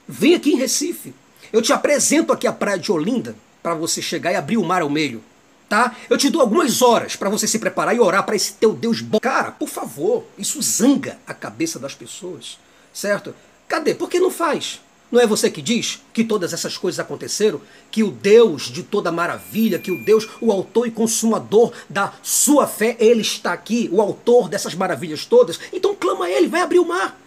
Vem 0.08 0.36
aqui 0.36 0.52
em 0.52 0.58
Recife. 0.58 1.16
Eu 1.52 1.64
te 1.64 1.74
apresento 1.74 2.32
aqui 2.32 2.46
a 2.46 2.54
praia 2.54 2.78
de 2.78 2.92
Olinda 2.92 3.36
para 3.64 3.74
você 3.74 4.04
chegar 4.04 4.32
e 4.32 4.36
abrir 4.36 4.58
o 4.58 4.64
mar 4.64 4.84
ao 4.84 4.90
meio. 4.90 5.24
Tá? 5.70 5.96
Eu 6.10 6.18
te 6.18 6.32
dou 6.32 6.42
algumas 6.42 6.82
horas 6.82 7.16
para 7.16 7.30
você 7.30 7.48
se 7.48 7.60
preparar 7.60 7.96
e 7.96 8.00
orar 8.00 8.26
para 8.26 8.36
esse 8.36 8.54
teu 8.54 8.74
Deus 8.74 9.02
bom. 9.02 9.20
Cara, 9.20 9.52
por 9.52 9.70
favor, 9.70 10.26
isso 10.36 10.60
zanga 10.64 11.20
a 11.28 11.34
cabeça 11.34 11.78
das 11.78 11.94
pessoas, 11.94 12.58
certo? 12.92 13.36
Cadê? 13.68 13.94
Por 13.94 14.10
que 14.10 14.20
não 14.20 14.32
faz? 14.32 14.82
Não 15.12 15.20
é 15.20 15.26
você 15.26 15.50
que 15.50 15.62
diz 15.62 16.02
que 16.14 16.24
todas 16.24 16.54
essas 16.54 16.78
coisas 16.78 17.00
aconteceram? 17.00 17.62
Que 17.92 18.04
o 18.04 18.12
Deus 18.12 18.64
de 18.64 18.84
toda 18.84 19.12
maravilha, 19.12 19.80
que 19.80 19.92
o 19.92 20.04
Deus, 20.04 20.28
o 20.40 20.52
autor 20.52 20.88
e 20.88 20.92
consumador 20.92 21.72
da 21.90 22.14
sua 22.22 22.68
fé, 22.68 22.96
ele 23.00 23.22
está 23.22 23.54
aqui, 23.54 23.90
o 23.92 24.02
autor 24.02 24.50
dessas 24.50 24.76
maravilhas 24.76 25.26
todas. 25.26 25.60
Então 25.74 25.96
clama 25.96 26.26
a 26.26 26.32
ele, 26.32 26.48
vai 26.48 26.62
abrir 26.62 26.80
o 26.80 26.88
mar. 26.88 27.20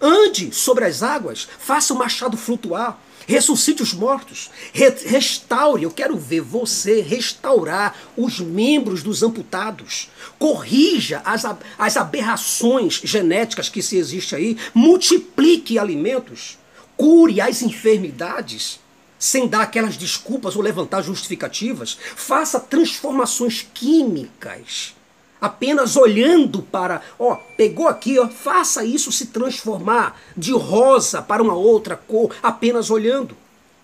Ande 0.00 0.54
sobre 0.54 0.84
as 0.84 1.02
águas, 1.02 1.48
faça 1.58 1.92
o 1.92 1.98
machado 1.98 2.36
flutuar, 2.36 2.98
ressuscite 3.28 3.82
os 3.82 3.92
mortos, 3.92 4.50
re 4.72 4.88
restaure. 5.06 5.84
Eu 5.84 5.90
quero 5.92 6.16
ver 6.16 6.40
você 6.40 7.00
restaurar 7.00 7.94
os 8.16 8.40
membros 8.40 9.04
dos 9.04 9.22
amputados. 9.22 10.08
Corrija 10.38 11.22
as, 11.24 11.44
as 11.78 11.96
aberrações 11.96 13.00
genéticas 13.04 13.68
que 13.68 13.82
se 13.82 13.96
existe 13.96 14.34
aí, 14.34 14.56
multiplique 14.74 15.78
alimentos 15.78 16.58
cure 16.98 17.40
as 17.40 17.62
enfermidades, 17.62 18.80
sem 19.18 19.46
dar 19.46 19.62
aquelas 19.62 19.96
desculpas 19.96 20.56
ou 20.56 20.62
levantar 20.62 21.00
justificativas. 21.00 21.96
Faça 22.16 22.58
transformações 22.58 23.64
químicas. 23.72 24.97
Apenas 25.40 25.96
olhando 25.96 26.62
para, 26.62 27.02
ó, 27.18 27.36
pegou 27.56 27.88
aqui, 27.88 28.18
ó, 28.18 28.28
faça 28.28 28.84
isso 28.84 29.12
se 29.12 29.26
transformar 29.26 30.20
de 30.36 30.52
rosa 30.52 31.22
para 31.22 31.42
uma 31.42 31.54
outra 31.54 31.96
cor, 31.96 32.34
apenas 32.42 32.90
olhando. 32.90 33.36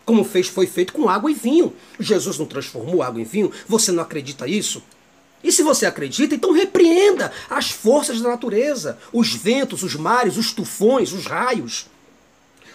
Como 0.04 0.24
fez, 0.24 0.48
foi 0.48 0.66
feito 0.66 0.92
com 0.92 1.08
água 1.08 1.30
e 1.30 1.34
vinho. 1.34 1.72
Jesus 1.98 2.38
não 2.38 2.46
transformou 2.46 3.02
água 3.02 3.20
em 3.20 3.24
vinho. 3.24 3.50
Você 3.66 3.92
não 3.92 4.02
acredita 4.02 4.46
isso? 4.46 4.82
E 5.42 5.52
se 5.52 5.62
você 5.62 5.86
acredita, 5.86 6.34
então 6.34 6.52
repreenda 6.52 7.32
as 7.48 7.70
forças 7.70 8.20
da 8.20 8.30
natureza, 8.30 8.98
os 9.12 9.32
ventos, 9.32 9.82
os 9.82 9.94
mares, 9.94 10.36
os 10.36 10.52
tufões, 10.52 11.12
os 11.12 11.26
raios 11.26 11.86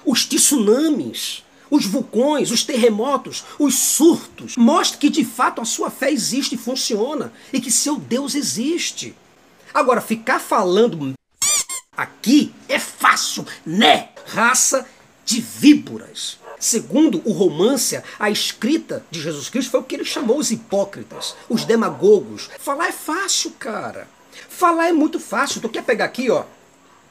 os 0.05 0.25
tsunamis, 0.25 1.43
os 1.69 1.85
vulcões, 1.85 2.51
os 2.51 2.63
terremotos, 2.63 3.43
os 3.57 3.75
surtos. 3.75 4.55
Mostre 4.57 4.97
que 4.97 5.09
de 5.09 5.23
fato 5.23 5.61
a 5.61 5.65
sua 5.65 5.89
fé 5.89 6.11
existe 6.11 6.55
e 6.55 6.57
funciona 6.57 7.31
e 7.53 7.59
que 7.59 7.71
seu 7.71 7.95
Deus 7.97 8.35
existe. 8.35 9.15
Agora, 9.73 10.01
ficar 10.01 10.39
falando 10.39 11.13
aqui 11.95 12.53
é 12.67 12.79
fácil, 12.79 13.45
né? 13.65 14.09
Raça 14.25 14.87
de 15.25 15.41
víboras. 15.41 16.39
Segundo 16.59 17.21
o 17.23 17.31
romance, 17.31 18.01
a 18.19 18.29
escrita 18.29 19.05
de 19.09 19.21
Jesus 19.21 19.47
Cristo 19.49 19.71
foi 19.71 19.79
o 19.79 19.83
que 19.83 19.95
ele 19.95 20.05
chamou 20.05 20.37
os 20.37 20.51
hipócritas, 20.51 21.35
os 21.47 21.63
demagogos. 21.63 22.49
Falar 22.59 22.87
é 22.87 22.91
fácil, 22.91 23.51
cara. 23.51 24.07
Falar 24.49 24.87
é 24.87 24.91
muito 24.91 25.19
fácil. 25.19 25.61
Tu 25.61 25.69
quer 25.69 25.83
pegar 25.83 26.05
aqui, 26.05 26.29
ó? 26.29 26.43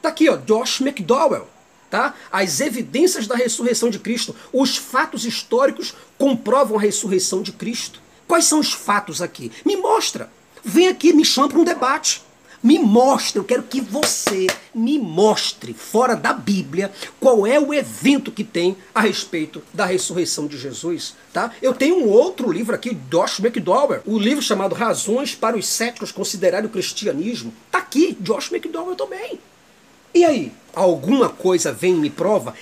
Tá 0.01 0.09
aqui, 0.09 0.29
ó, 0.29 0.37
Josh 0.37 0.81
McDowell 0.81 1.47
tá? 1.89 2.13
As 2.31 2.59
evidências 2.59 3.27
da 3.27 3.35
ressurreição 3.35 3.89
de 3.89 3.99
Cristo, 3.99 4.35
os 4.53 4.77
fatos 4.77 5.25
históricos 5.25 5.93
comprovam 6.17 6.77
a 6.77 6.81
ressurreição 6.81 7.41
de 7.41 7.51
Cristo. 7.51 8.01
Quais 8.27 8.45
são 8.45 8.59
os 8.59 8.73
fatos 8.73 9.21
aqui? 9.21 9.51
Me 9.65 9.75
mostra. 9.75 10.31
Vem 10.63 10.87
aqui, 10.87 11.13
me 11.13 11.25
chama 11.25 11.49
para 11.49 11.59
um 11.59 11.63
debate. 11.63 12.21
Me 12.61 12.77
mostre, 12.77 13.39
eu 13.39 13.43
quero 13.45 13.63
que 13.63 13.79
você 13.79 14.45
me 14.75 14.99
mostre, 14.99 15.73
fora 15.73 16.13
da 16.13 16.33
Bíblia, 16.33 16.91
qual 17.17 17.47
é 17.47 17.57
o 17.57 17.73
evento 17.73 18.33
que 18.33 18.43
tem 18.43 18.75
a 18.93 18.99
respeito 18.99 19.63
da 19.73 19.85
ressurreição 19.85 20.45
de 20.45 20.57
Jesus. 20.57 21.15
Tá? 21.31 21.53
Eu 21.61 21.73
tenho 21.73 21.95
um 21.95 22.09
outro 22.09 22.51
livro 22.51 22.75
aqui, 22.75 22.97
Josh 23.09 23.39
McDowell, 23.39 24.01
o 24.05 24.15
um 24.15 24.19
livro 24.19 24.43
chamado 24.43 24.75
Razões 24.75 25.33
para 25.33 25.55
os 25.55 25.65
Céticos 25.67 26.11
Considerarem 26.11 26.67
o 26.67 26.71
Cristianismo. 26.71 27.53
Está 27.67 27.77
aqui, 27.77 28.17
Josh 28.19 28.51
McDowell 28.51 28.95
também. 28.95 29.39
E 30.13 30.25
aí, 30.25 30.51
alguma 30.73 31.29
coisa 31.29 31.71
vem 31.71 31.93
e 31.93 31.97
me 31.97 32.09
prova? 32.09 32.55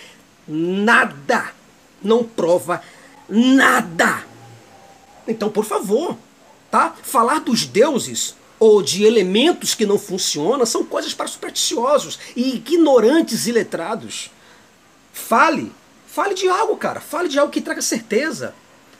Nada. 0.48 1.52
Não 2.04 2.24
prova 2.24 2.82
nada. 3.30 4.24
Então, 5.28 5.50
por 5.50 5.66
favor, 5.66 6.18
tá? 6.72 6.96
Falar 7.04 7.40
dos 7.40 7.66
deuses 7.66 8.36
ou 8.60 8.82
de 8.82 9.04
elementos 9.04 9.74
que 9.74 9.86
não 9.86 10.00
funcionam 10.00 10.66
são 10.66 10.84
coisas 10.84 11.14
para 11.14 11.28
supersticiosos 11.28 12.20
e 12.36 12.56
ignorantes 12.56 13.48
e 13.48 13.52
letrados. 13.52 14.32
Fale, 15.14 15.72
fale 16.06 16.34
de 16.34 16.48
algo, 16.48 16.78
cara. 16.78 17.00
Fale 17.00 17.30
de 17.30 17.40
algo 17.40 17.52
que 17.52 17.62
traga 17.62 17.82
certeza. 17.82 18.54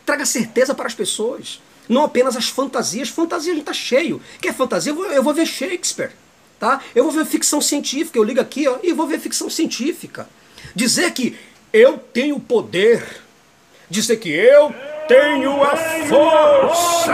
Traga 0.06 0.26
certeza 0.26 0.74
para 0.74 0.88
as 0.88 0.96
pessoas. 0.96 1.62
Não 1.88 2.04
apenas 2.04 2.36
as 2.36 2.50
fantasias. 2.50 3.10
Fantasia 3.10 3.54
a 3.54 3.56
gente 3.56 3.66
tá 3.66 3.74
cheio. 3.74 4.22
Quer 4.42 4.54
fantasia? 4.54 4.92
Eu 4.92 4.96
vou, 4.96 5.06
eu 5.06 5.24
vou 5.24 5.34
ver 5.34 5.46
Shakespeare 5.46 6.12
tá? 6.60 6.82
Eu 6.96 7.04
vou 7.04 7.14
ver 7.14 7.26
ficção 7.26 7.62
científica, 7.62 8.18
eu 8.18 8.24
ligo 8.24 8.42
aqui 8.42 8.68
ó, 8.68 8.78
e 8.84 8.94
vou 8.94 9.08
ver 9.08 9.20
ficção 9.20 9.50
científica. 9.50 10.28
Dizer 10.76 11.12
que 11.12 11.38
eu 11.72 11.98
tenho 11.98 12.40
poder, 12.40 13.04
dizer 13.90 14.18
que 14.18 14.30
eu 14.30 14.74
tenho 15.08 15.64
a 15.64 15.76
força. 16.08 17.14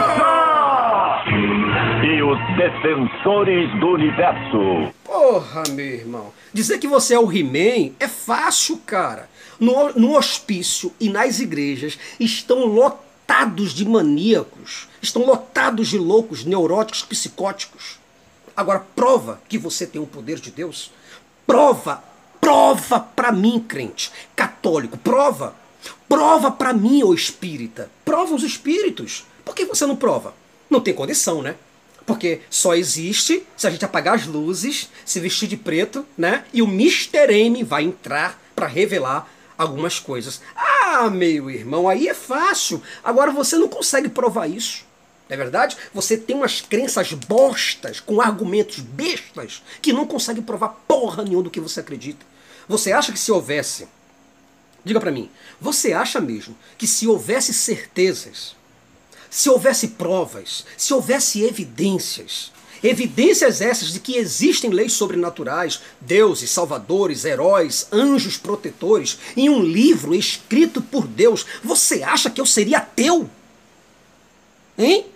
E 2.03 2.21
os 2.21 2.37
defensores 2.57 3.79
do 3.79 3.87
universo. 3.87 4.93
Porra, 5.03 5.63
meu 5.69 5.85
irmão. 5.85 6.33
Dizer 6.51 6.77
que 6.77 6.87
você 6.87 7.13
é 7.13 7.19
o 7.19 7.31
He-Man 7.31 7.93
é 7.99 8.07
fácil, 8.07 8.77
cara. 8.85 9.29
No, 9.59 9.93
no 9.93 10.17
hospício 10.17 10.91
e 10.99 11.09
nas 11.09 11.39
igrejas 11.39 11.97
estão 12.19 12.65
lotados 12.65 13.73
de 13.73 13.85
maníacos, 13.85 14.89
estão 15.01 15.25
lotados 15.25 15.87
de 15.87 15.97
loucos, 15.97 16.43
neuróticos, 16.43 17.03
psicóticos. 17.03 18.02
Agora, 18.55 18.85
prova 18.95 19.41
que 19.49 19.57
você 19.57 19.85
tem 19.85 20.01
o 20.01 20.07
poder 20.07 20.39
de 20.39 20.51
Deus. 20.51 20.91
Prova, 21.45 22.03
prova 22.39 22.99
para 22.99 23.31
mim, 23.31 23.59
crente, 23.59 24.11
católico, 24.35 24.97
prova. 24.97 25.55
Prova 26.07 26.51
para 26.51 26.73
mim, 26.73 27.03
ô 27.03 27.13
espírita. 27.13 27.89
Prova 28.05 28.35
os 28.35 28.43
espíritos. 28.43 29.25
Por 29.43 29.55
que 29.55 29.65
você 29.65 29.85
não 29.85 29.95
prova? 29.95 30.33
Não 30.69 30.79
tem 30.79 30.93
condição, 30.93 31.41
né? 31.41 31.55
Porque 32.05 32.41
só 32.49 32.75
existe 32.75 33.45
se 33.55 33.65
a 33.65 33.69
gente 33.69 33.85
apagar 33.85 34.15
as 34.15 34.25
luzes, 34.25 34.89
se 35.05 35.19
vestir 35.19 35.47
de 35.47 35.57
preto, 35.57 36.05
né? 36.17 36.45
E 36.53 36.61
o 36.61 36.67
Mr. 36.67 37.33
M 37.33 37.63
vai 37.63 37.83
entrar 37.83 38.39
para 38.55 38.67
revelar 38.67 39.27
algumas 39.57 39.99
coisas. 39.99 40.41
Ah, 40.55 41.09
meu 41.09 41.49
irmão, 41.49 41.87
aí 41.87 42.07
é 42.07 42.13
fácil. 42.13 42.81
Agora 43.03 43.31
você 43.31 43.57
não 43.57 43.67
consegue 43.67 44.09
provar 44.09 44.47
isso. 44.47 44.85
É 45.33 45.35
verdade? 45.35 45.75
Você 45.91 46.15
tem 46.15 46.35
umas 46.35 46.61
crenças 46.61 47.11
bostas, 47.11 47.99
com 47.99 48.21
argumentos 48.21 48.81
bestas, 48.81 49.63
que 49.81 49.91
não 49.91 50.05
consegue 50.05 50.43
provar 50.43 50.83
porra 50.87 51.23
nenhuma 51.23 51.41
do 51.41 51.49
que 51.49 51.59
você 51.59 51.79
acredita. 51.79 52.23
Você 52.67 52.91
acha 52.91 53.11
que 53.11 53.17
se 53.17 53.31
houvesse. 53.31 53.87
Diga 54.85 54.99
para 54.99 55.09
mim, 55.09 55.31
você 55.59 55.91
acha 55.91 56.21
mesmo 56.21 56.55
que 56.77 56.85
se 56.85 57.07
houvesse 57.07 57.51
certezas, 57.51 58.55
se 59.27 59.49
houvesse 59.49 59.87
provas, 59.87 60.67
se 60.77 60.93
houvesse 60.93 61.41
evidências, 61.41 62.51
evidências 62.83 63.59
essas 63.59 63.91
de 63.91 63.99
que 63.99 64.17
existem 64.17 64.69
leis 64.69 64.93
sobrenaturais, 64.93 65.81
deuses, 65.99 66.51
salvadores, 66.51 67.25
heróis, 67.25 67.87
anjos 67.91 68.37
protetores, 68.37 69.17
em 69.35 69.49
um 69.49 69.63
livro 69.63 70.13
escrito 70.13 70.79
por 70.79 71.07
Deus, 71.07 71.43
você 71.63 72.03
acha 72.03 72.29
que 72.29 72.39
eu 72.39 72.45
seria 72.45 72.77
ateu? 72.77 73.27
Hein? 74.77 75.07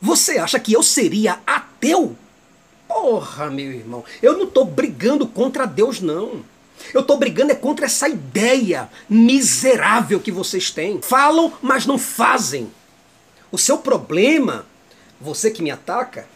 Você 0.00 0.38
acha 0.38 0.58
que 0.58 0.72
eu 0.72 0.82
seria 0.82 1.40
ateu? 1.46 2.16
Porra, 2.86 3.50
meu 3.50 3.72
irmão, 3.72 4.04
eu 4.22 4.36
não 4.36 4.44
estou 4.44 4.64
brigando 4.64 5.26
contra 5.26 5.66
Deus, 5.66 6.00
não. 6.00 6.44
Eu 6.94 7.00
estou 7.00 7.18
brigando 7.18 7.52
é 7.52 7.54
contra 7.54 7.86
essa 7.86 8.08
ideia 8.08 8.88
miserável 9.08 10.20
que 10.20 10.32
vocês 10.32 10.70
têm. 10.70 11.02
Falam, 11.02 11.52
mas 11.60 11.84
não 11.84 11.98
fazem. 11.98 12.70
O 13.50 13.58
seu 13.58 13.78
problema, 13.78 14.64
você 15.20 15.50
que 15.50 15.62
me 15.62 15.70
ataca, 15.70 16.26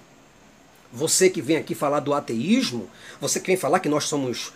você 0.92 1.30
que 1.30 1.40
vem 1.40 1.56
aqui 1.56 1.74
falar 1.74 2.00
do 2.00 2.12
ateísmo, 2.12 2.90
você 3.20 3.40
que 3.40 3.46
vem 3.46 3.56
falar 3.56 3.80
que 3.80 3.88
nós 3.88 4.04
somos 4.04 4.52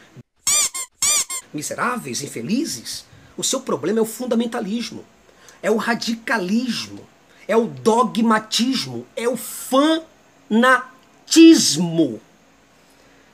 miseráveis, 1.52 2.22
infelizes, 2.22 3.04
o 3.36 3.44
seu 3.44 3.60
problema 3.60 3.98
é 3.98 4.02
o 4.02 4.06
fundamentalismo, 4.06 5.04
é 5.62 5.70
o 5.70 5.76
radicalismo, 5.76 7.06
é 7.46 7.56
o 7.56 7.66
dogmatismo, 7.66 9.06
é 9.14 9.28
o 9.28 9.36
fanatismo. 9.36 10.90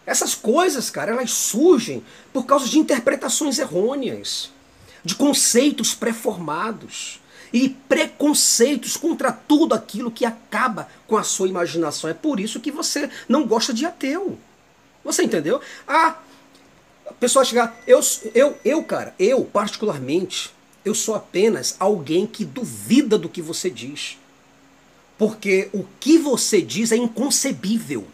Essas 0.05 0.35
coisas, 0.35 0.91
cara, 0.91 1.13
elas 1.13 1.31
surgem 1.31 2.05
por 2.33 2.45
causa 2.45 2.69
de 2.69 2.79
interpretações 2.79 3.59
errôneas, 3.59 4.51
de 5.05 5.15
conceitos 5.15 5.95
pré-formados 5.95 7.21
e 7.53 7.69
preconceitos 7.69 8.97
contra 8.97 9.31
tudo 9.31 9.75
aquilo 9.75 10.11
que 10.11 10.25
acaba 10.25 10.89
com 11.07 11.17
a 11.17 11.23
sua 11.23 11.49
imaginação. 11.49 12.09
É 12.11 12.15
por 12.15 12.41
isso 12.41 12.61
que 12.61 12.73
você 12.73 13.11
não 13.29 13.47
gosta 13.47 13.73
de 13.73 13.85
ateu. 13.85 14.39
Você 15.05 15.23
entendeu? 15.23 15.61
Ah, 15.87 16.17
a 17.07 17.13
pessoa 17.15 17.45
chegar, 17.45 17.77
eu, 17.87 18.01
eu, 18.35 18.59
eu, 18.65 18.83
cara, 18.83 19.15
eu 19.19 19.45
particularmente, 19.45 20.53
eu 20.85 20.95
sou 20.95 21.15
apenas 21.15 21.77
alguém 21.79 22.27
que 22.27 22.45
duvida 22.45 23.17
do 23.17 23.29
que 23.29 23.43
você 23.43 23.71
diz. 23.71 24.19
Porque 25.19 25.69
o 25.73 25.85
que 26.01 26.19
você 26.19 26.61
diz 26.61 26.91
é 26.93 26.97
inconcebível. 26.97 28.07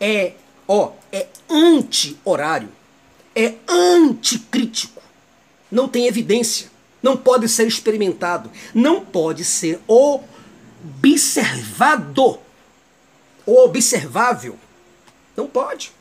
É 0.00 0.32
ó, 0.68 0.92
é 1.10 1.26
anti-horário, 1.48 2.68
é 3.34 3.54
anticrítico, 3.66 5.00
não 5.70 5.88
tem 5.88 6.06
evidência, 6.06 6.70
não 7.02 7.16
pode 7.16 7.48
ser 7.48 7.66
experimentado, 7.66 8.50
não 8.74 9.02
pode 9.02 9.44
ser 9.44 9.80
observado, 11.00 12.38
observável, 13.46 14.58
não 15.34 15.46
pode. 15.46 15.92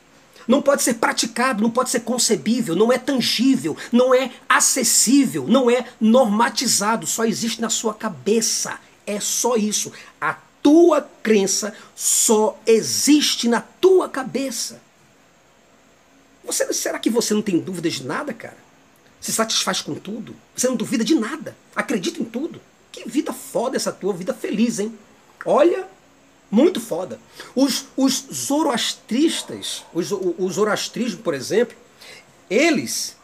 Não 0.48 0.62
pode 0.62 0.82
ser 0.82 0.96
praticado, 0.96 1.62
não 1.62 1.70
pode 1.70 1.90
ser 1.90 2.02
concebível, 2.02 2.76
não 2.76 2.92
é 2.92 2.98
tangível, 2.98 3.76
não 3.92 4.14
é 4.16 4.32
acessível, 4.48 5.46
não 5.48 5.70
é 5.70 5.86
normatizado, 6.00 7.06
só 7.06 7.26
existe 7.26 7.60
na 7.60 7.70
sua 7.70 7.94
cabeça. 7.94 8.80
É 9.06 9.20
só 9.20 9.56
isso. 9.56 9.92
A 10.20 10.38
tua 10.64 11.02
crença 11.22 11.74
só 11.96 12.58
existe 12.66 13.48
na 13.48 13.62
tua 13.62 14.08
cabeça. 14.08 14.82
Você, 16.46 16.72
será 16.74 16.98
que 16.98 17.10
você 17.10 17.34
não 17.34 17.42
tem 17.42 17.60
dúvidas 17.60 17.96
de 17.96 18.06
nada, 18.06 18.34
cara? 18.34 18.58
Se 19.20 19.34
satisfaz 19.34 19.82
com 19.82 19.96
tudo? 19.96 20.34
Você 20.56 20.68
não 20.68 20.76
duvida 20.78 21.04
de 21.04 21.16
nada? 21.16 21.58
Acredita 21.76 22.22
em 22.22 22.26
tudo? 22.26 22.62
Que 22.92 23.08
vida 23.08 23.34
foda 23.34 23.76
essa 23.76 23.92
tua, 23.92 24.14
vida 24.14 24.34
feliz, 24.34 24.80
hein? 24.80 24.98
Olha, 25.46 25.88
muito 26.50 26.80
foda. 26.80 27.20
Os, 27.56 27.86
os 27.96 28.26
zoroastristas, 28.34 29.84
os, 29.94 30.12
o, 30.12 30.36
o 30.38 30.50
zoroastrismo, 30.50 31.22
por 31.22 31.34
exemplo, 31.34 31.76
eles 32.50 33.16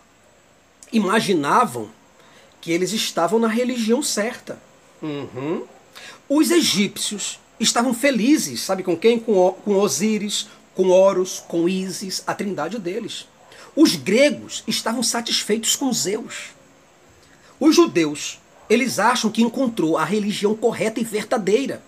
imaginavam 0.92 1.90
que 2.62 2.72
eles 2.72 2.94
estavam 2.94 3.40
na 3.40 3.48
religião 3.48 4.02
certa. 4.02 4.62
Uhum. 5.02 5.66
Os 6.30 6.52
egípcios 6.52 7.40
estavam 7.60 7.94
felizes, 7.94 8.62
sabe 8.62 8.84
com 8.84 8.96
quem? 8.96 9.20
Com, 9.20 9.52
com 9.64 9.76
Osíris, 9.76 10.48
com 10.76 10.90
Horus, 10.90 11.44
com 11.48 11.68
Ísis, 11.68 12.24
a 12.26 12.34
trindade 12.34 12.80
deles. 12.80 13.28
Os 13.76 13.96
gregos 13.96 14.64
estavam 14.68 15.02
satisfeitos 15.02 15.76
com 15.76 15.92
Zeus. 15.92 16.52
Os 17.60 17.76
judeus, 17.76 18.40
eles 18.70 19.00
acham 19.00 19.32
que 19.32 19.42
encontrou 19.42 19.98
a 19.98 20.04
religião 20.04 20.56
correta 20.56 21.00
e 21.00 21.04
verdadeira. 21.04 21.82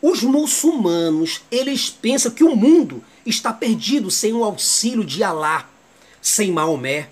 Os 0.00 0.22
muçulmanos, 0.22 1.42
eles 1.50 1.90
pensam 1.90 2.30
que 2.30 2.44
o 2.44 2.54
mundo 2.54 3.02
está 3.26 3.52
perdido 3.52 4.10
sem 4.10 4.32
o 4.32 4.44
auxílio 4.44 5.04
de 5.04 5.24
Alá, 5.24 5.68
sem 6.22 6.52
Maomé, 6.52 7.08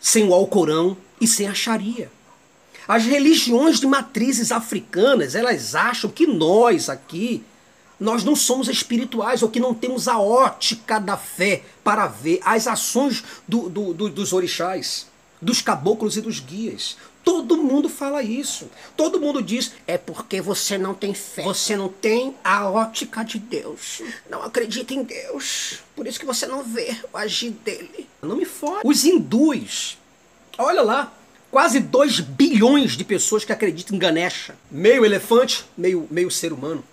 sem 0.00 0.24
o 0.24 0.34
Alcorão 0.34 0.96
e 1.20 1.26
sem 1.26 1.48
a 1.48 1.54
Sharia. 1.54 2.10
As 2.86 3.04
religiões 3.04 3.80
de 3.80 3.86
matrizes 3.86 4.52
africanas, 4.52 5.34
elas 5.34 5.74
acham 5.74 6.10
que 6.10 6.26
nós 6.26 6.88
aqui, 6.88 7.42
nós 7.98 8.22
não 8.22 8.36
somos 8.36 8.68
espirituais 8.68 9.42
ou 9.42 9.48
que 9.48 9.58
não 9.58 9.74
temos 9.74 10.06
a 10.06 10.18
ótica 10.18 11.00
da 11.00 11.16
fé 11.16 11.62
para 11.82 12.06
ver 12.06 12.40
as 12.44 12.66
ações 12.66 13.24
do, 13.48 13.68
do, 13.68 13.94
do, 13.94 14.08
dos 14.10 14.32
orixás, 14.32 15.06
dos 15.40 15.62
caboclos 15.62 16.16
e 16.16 16.20
dos 16.20 16.38
guias. 16.38 16.96
Todo 17.26 17.56
mundo 17.56 17.88
fala 17.88 18.22
isso. 18.22 18.70
Todo 18.96 19.20
mundo 19.20 19.42
diz: 19.42 19.72
é 19.84 19.98
porque 19.98 20.40
você 20.40 20.78
não 20.78 20.94
tem 20.94 21.12
fé. 21.12 21.42
Você 21.42 21.76
não 21.76 21.88
tem 21.88 22.36
a 22.44 22.70
ótica 22.70 23.24
de 23.24 23.40
Deus. 23.40 24.00
Não 24.30 24.44
acredita 24.44 24.94
em 24.94 25.02
Deus. 25.02 25.80
Por 25.96 26.06
isso 26.06 26.20
que 26.20 26.24
você 26.24 26.46
não 26.46 26.62
vê 26.62 26.96
o 27.12 27.18
agir 27.18 27.50
dele. 27.50 28.08
Não 28.22 28.36
me 28.36 28.44
fode. 28.44 28.82
Os 28.84 29.04
hindus, 29.04 29.98
olha 30.56 30.82
lá, 30.82 31.12
quase 31.50 31.80
2 31.80 32.20
bilhões 32.20 32.92
de 32.92 33.02
pessoas 33.04 33.44
que 33.44 33.52
acreditam 33.52 33.96
em 33.96 33.98
Ganesha. 33.98 34.54
Meio 34.70 35.04
elefante, 35.04 35.64
meio, 35.76 36.06
meio 36.08 36.30
ser 36.30 36.52
humano. 36.52 36.84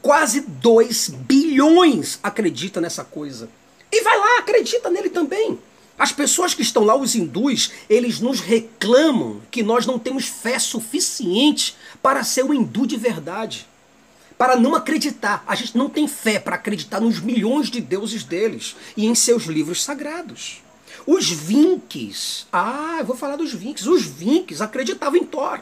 Quase 0.00 0.40
2 0.40 1.08
bilhões 1.08 2.20
acreditam 2.22 2.80
nessa 2.80 3.02
coisa. 3.02 3.48
E 3.90 4.02
vai 4.02 4.16
lá, 4.16 4.38
acredita 4.38 4.88
nele 4.88 5.10
também. 5.10 5.58
As 5.98 6.10
pessoas 6.10 6.54
que 6.54 6.62
estão 6.62 6.82
lá, 6.82 6.96
os 6.96 7.14
hindus, 7.14 7.70
eles 7.88 8.18
nos 8.18 8.40
reclamam 8.40 9.40
que 9.50 9.62
nós 9.62 9.86
não 9.86 9.98
temos 9.98 10.26
fé 10.26 10.58
suficiente 10.58 11.76
para 12.02 12.24
ser 12.24 12.44
um 12.44 12.52
hindu 12.52 12.86
de 12.86 12.96
verdade. 12.96 13.66
Para 14.36 14.56
não 14.56 14.74
acreditar. 14.74 15.44
A 15.46 15.54
gente 15.54 15.78
não 15.78 15.88
tem 15.88 16.08
fé 16.08 16.40
para 16.40 16.56
acreditar 16.56 17.00
nos 17.00 17.20
milhões 17.20 17.70
de 17.70 17.80
deuses 17.80 18.24
deles 18.24 18.74
e 18.96 19.06
em 19.06 19.14
seus 19.14 19.44
livros 19.44 19.84
sagrados. 19.84 20.62
Os 21.06 21.28
Vinks, 21.30 22.46
ah, 22.52 22.96
eu 22.98 23.04
vou 23.04 23.16
falar 23.16 23.36
dos 23.36 23.52
Vinks. 23.52 23.86
Os 23.86 24.02
Vinks 24.02 24.60
acreditavam 24.60 25.18
em 25.18 25.24
Thor, 25.24 25.60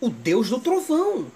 o 0.00 0.08
deus 0.08 0.48
do 0.48 0.58
trovão. 0.58 1.26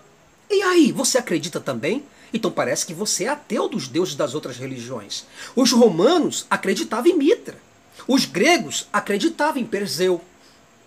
E 0.51 0.63
aí, 0.63 0.91
você 0.91 1.19
acredita 1.19 1.61
também? 1.61 2.05
Então 2.33 2.51
parece 2.51 2.85
que 2.85 2.95
você 2.95 3.25
é 3.25 3.29
ateu 3.29 3.69
dos 3.69 3.87
deuses 3.89 4.15
das 4.15 4.35
outras 4.35 4.57
religiões. 4.57 5.25
Os 5.55 5.71
romanos 5.71 6.47
acreditavam 6.51 7.11
em 7.11 7.17
Mitra. 7.17 7.66
Os 8.07 8.25
gregos 8.25 8.89
acreditavam 8.93 9.61
em 9.61 9.67
Perseu, 9.67 10.21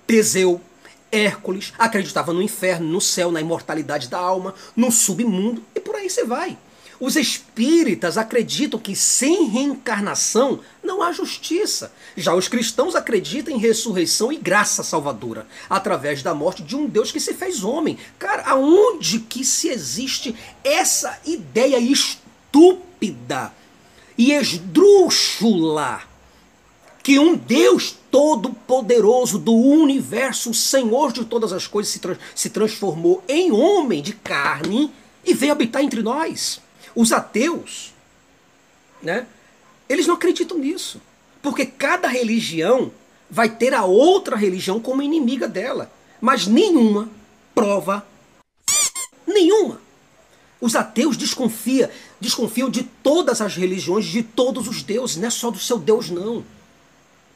Teseu, 0.05 0.61
Hércules, 1.11 1.73
acreditavam 1.77 2.35
no 2.35 2.41
inferno, 2.41 2.87
no 2.87 3.01
céu, 3.01 3.31
na 3.31 3.41
imortalidade 3.41 4.07
da 4.07 4.19
alma, 4.19 4.53
no 4.75 4.91
submundo 4.91 5.63
e 5.73 5.79
por 5.79 5.95
aí 5.95 6.09
você 6.09 6.23
vai. 6.23 6.57
Os 6.99 7.15
espíritas 7.15 8.17
acreditam 8.17 8.77
que 8.79 8.93
sem 8.93 9.45
reencarnação 9.45 10.59
não 10.83 11.01
há 11.01 11.13
justiça. 11.13 11.93
Já 12.15 12.35
os 12.35 12.49
cristãos 12.49 12.93
acreditam 12.93 13.53
em 13.53 13.57
ressurreição 13.57 14.33
e 14.33 14.37
graça 14.37 14.83
salvadora, 14.83 15.47
através 15.69 16.21
da 16.21 16.35
morte 16.35 16.61
de 16.61 16.75
um 16.75 16.87
Deus 16.87 17.09
que 17.09 17.19
se 17.19 17.33
fez 17.33 17.63
homem. 17.63 17.97
Cara, 18.17 18.43
aonde 18.43 19.19
que 19.19 19.45
se 19.45 19.69
existe 19.69 20.35
essa 20.61 21.17
ideia 21.25 21.79
estúpida 21.79 23.53
e 24.17 24.33
esdrúxula 24.33 26.08
que 27.03 27.17
um 27.17 27.35
Deus 27.35 27.95
todo-poderoso 28.11 29.39
do 29.39 29.53
universo, 29.53 30.53
Senhor 30.53 31.11
de 31.11 31.25
todas 31.25 31.53
as 31.53 31.65
coisas, 31.67 31.91
se, 31.91 31.99
tra 31.99 32.17
se 32.35 32.49
transformou 32.49 33.23
em 33.27 33.51
homem 33.51 34.01
de 34.01 34.13
carne 34.13 34.91
e 35.25 35.33
veio 35.33 35.51
habitar 35.51 35.83
entre 35.83 36.01
nós. 36.01 36.61
Os 36.95 37.11
ateus, 37.11 37.93
né? 39.01 39.27
Eles 39.87 40.05
não 40.05 40.15
acreditam 40.15 40.57
nisso. 40.57 41.01
Porque 41.41 41.65
cada 41.65 42.07
religião 42.07 42.91
vai 43.29 43.49
ter 43.49 43.73
a 43.73 43.85
outra 43.85 44.35
religião 44.35 44.79
como 44.79 45.01
inimiga 45.01 45.47
dela. 45.47 45.91
Mas 46.19 46.47
nenhuma 46.47 47.09
prova 47.55 48.05
nenhuma. 49.25 49.81
Os 50.59 50.75
ateus 50.75 51.15
desconfiam, 51.15 51.89
desconfiam 52.19 52.69
de 52.69 52.83
todas 52.83 53.39
as 53.39 53.55
religiões, 53.55 54.05
de 54.05 54.21
todos 54.21 54.67
os 54.67 54.83
deuses, 54.83 55.15
não 55.15 55.27
é 55.27 55.29
só 55.29 55.49
do 55.49 55.59
seu 55.59 55.77
Deus, 55.77 56.09
não. 56.09 56.43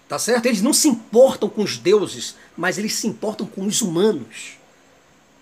Tá 0.08 0.20
certo? 0.20 0.46
Eles 0.46 0.62
não 0.62 0.74
se 0.74 0.88
importam 0.88 1.50
com 1.50 1.64
os 1.64 1.78
deuses, 1.78 2.36
mas 2.56 2.78
eles 2.78 2.94
se 2.96 3.08
importam 3.08 3.48
com 3.48 3.66
os 3.66 3.82
humanos. 3.82 4.58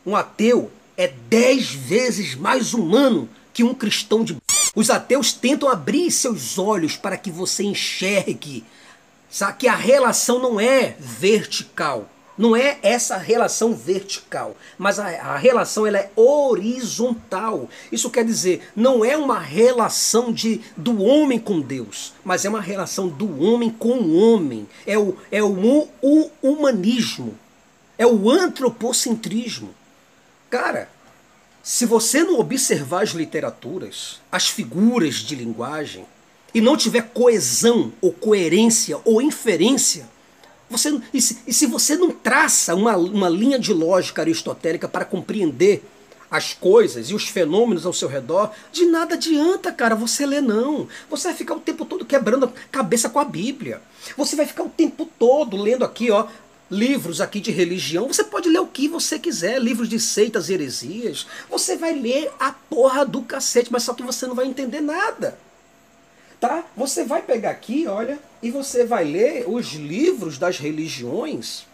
Um 0.05 0.15
ateu 0.15 0.71
é 0.95 1.07
dez 1.29 1.71
vezes 1.71 2.35
mais 2.35 2.73
humano 2.73 3.27
que 3.53 3.63
um 3.63 3.73
cristão 3.73 4.23
de. 4.23 4.37
Os 4.75 4.89
ateus 4.89 5.33
tentam 5.33 5.67
abrir 5.67 6.09
seus 6.11 6.57
olhos 6.57 6.95
para 6.95 7.17
que 7.17 7.29
você 7.29 7.63
enxergue 7.63 8.63
sabe, 9.31 9.57
que 9.59 9.67
a 9.67 9.75
relação 9.75 10.39
não 10.39 10.59
é 10.59 10.95
vertical. 10.99 12.07
Não 12.41 12.55
é 12.55 12.79
essa 12.81 13.17
relação 13.17 13.71
vertical, 13.71 14.57
mas 14.75 14.97
a, 14.97 15.05
a, 15.05 15.37
relação 15.37 15.85
ela 15.85 15.99
é 15.99 16.09
horizontal. 16.15 17.69
Isso 17.91 18.09
quer 18.09 18.25
dizer, 18.25 18.67
não 18.75 19.05
é 19.05 19.15
uma 19.15 19.37
relação 19.37 20.33
de, 20.33 20.59
do 20.75 21.03
homem 21.03 21.37
com 21.37 21.61
Deus, 21.61 22.15
mas 22.23 22.43
é 22.43 22.49
uma 22.49 22.59
relação 22.59 23.07
do 23.07 23.43
homem 23.43 23.69
com 23.69 23.99
o 23.99 24.17
homem. 24.17 24.67
É 24.87 24.97
o, 24.97 25.15
é 25.31 25.43
o, 25.43 25.87
o 26.01 26.31
humanismo, 26.41 27.37
é 27.95 28.07
o 28.07 28.27
antropocentrismo. 28.27 29.69
Cara, 30.49 30.89
se 31.61 31.85
você 31.85 32.23
não 32.23 32.39
observar 32.39 33.03
as 33.03 33.11
literaturas, 33.11 34.19
as 34.31 34.49
figuras 34.49 35.17
de 35.17 35.35
linguagem, 35.35 36.07
e 36.55 36.59
não 36.59 36.75
tiver 36.75 37.11
coesão 37.13 37.93
ou 38.01 38.11
coerência 38.11 38.99
ou 39.05 39.21
inferência, 39.21 40.09
você, 40.71 40.99
e, 41.13 41.21
se, 41.21 41.39
e 41.45 41.53
se 41.53 41.65
você 41.65 41.95
não 41.95 42.11
traça 42.11 42.73
uma, 42.73 42.95
uma 42.97 43.29
linha 43.29 43.59
de 43.59 43.73
lógica 43.73 44.21
aristotélica 44.21 44.87
para 44.87 45.05
compreender 45.05 45.83
as 46.31 46.53
coisas 46.53 47.09
e 47.09 47.13
os 47.13 47.27
fenômenos 47.27 47.85
ao 47.85 47.91
seu 47.91 48.07
redor, 48.07 48.51
de 48.71 48.85
nada 48.85 49.15
adianta, 49.15 49.69
cara, 49.69 49.95
você 49.95 50.25
ler 50.25 50.41
não. 50.41 50.87
Você 51.09 51.27
vai 51.27 51.37
ficar 51.37 51.55
o 51.55 51.59
tempo 51.59 51.83
todo 51.83 52.05
quebrando 52.05 52.45
a 52.45 52.51
cabeça 52.71 53.09
com 53.09 53.19
a 53.19 53.25
Bíblia. 53.25 53.81
Você 54.15 54.37
vai 54.37 54.45
ficar 54.45 54.63
o 54.63 54.69
tempo 54.69 55.05
todo 55.19 55.57
lendo 55.57 55.83
aqui, 55.83 56.09
ó, 56.09 56.27
livros 56.71 57.19
aqui 57.19 57.41
de 57.41 57.51
religião. 57.51 58.07
Você 58.07 58.23
pode 58.23 58.47
ler 58.47 58.59
o 58.59 58.67
que 58.67 58.87
você 58.87 59.19
quiser, 59.19 59.59
livros 59.61 59.89
de 59.89 59.99
seitas 59.99 60.47
e 60.47 60.53
heresias. 60.53 61.27
Você 61.49 61.75
vai 61.75 61.93
ler 61.93 62.31
a 62.39 62.53
porra 62.53 63.05
do 63.05 63.21
cacete, 63.23 63.69
mas 63.69 63.83
só 63.83 63.93
que 63.93 64.01
você 64.01 64.25
não 64.25 64.33
vai 64.33 64.47
entender 64.47 64.79
nada. 64.79 65.37
Tá? 66.39 66.63
Você 66.77 67.03
vai 67.03 67.21
pegar 67.21 67.51
aqui, 67.51 67.85
olha, 67.87 68.17
e 68.41 68.49
você 68.51 68.85
vai 68.85 69.03
ler 69.03 69.45
os 69.47 69.73
livros 69.73 70.37
das 70.37 70.57
religiões. 70.57 71.65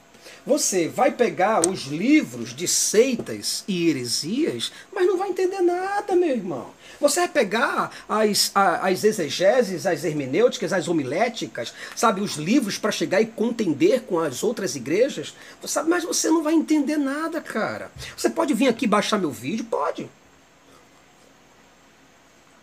Você 0.45 0.87
vai 0.87 1.11
pegar 1.11 1.67
os 1.67 1.87
livros 1.87 2.55
de 2.55 2.67
seitas 2.67 3.65
e 3.67 3.89
heresias, 3.89 4.71
mas 4.93 5.05
não 5.05 5.17
vai 5.17 5.29
entender 5.29 5.59
nada, 5.61 6.15
meu 6.15 6.29
irmão. 6.29 6.67
Você 7.01 7.19
vai 7.19 7.27
pegar 7.27 7.91
as, 8.07 8.51
as 8.55 9.03
exegeses, 9.03 9.85
as 9.85 10.05
hermenêuticas, 10.05 10.71
as 10.71 10.87
homiléticas, 10.87 11.73
sabe, 11.95 12.21
os 12.21 12.37
livros 12.37 12.77
para 12.77 12.91
chegar 12.91 13.21
e 13.21 13.25
contender 13.25 14.03
com 14.03 14.19
as 14.19 14.41
outras 14.41 14.75
igrejas, 14.75 15.35
sabe, 15.65 15.89
mas 15.89 16.05
você 16.05 16.29
não 16.29 16.41
vai 16.41 16.53
entender 16.53 16.97
nada, 16.97 17.41
cara. 17.41 17.91
Você 18.15 18.29
pode 18.29 18.53
vir 18.53 18.69
aqui 18.69 18.87
baixar 18.87 19.17
meu 19.17 19.31
vídeo? 19.31 19.65
Pode. 19.65 20.09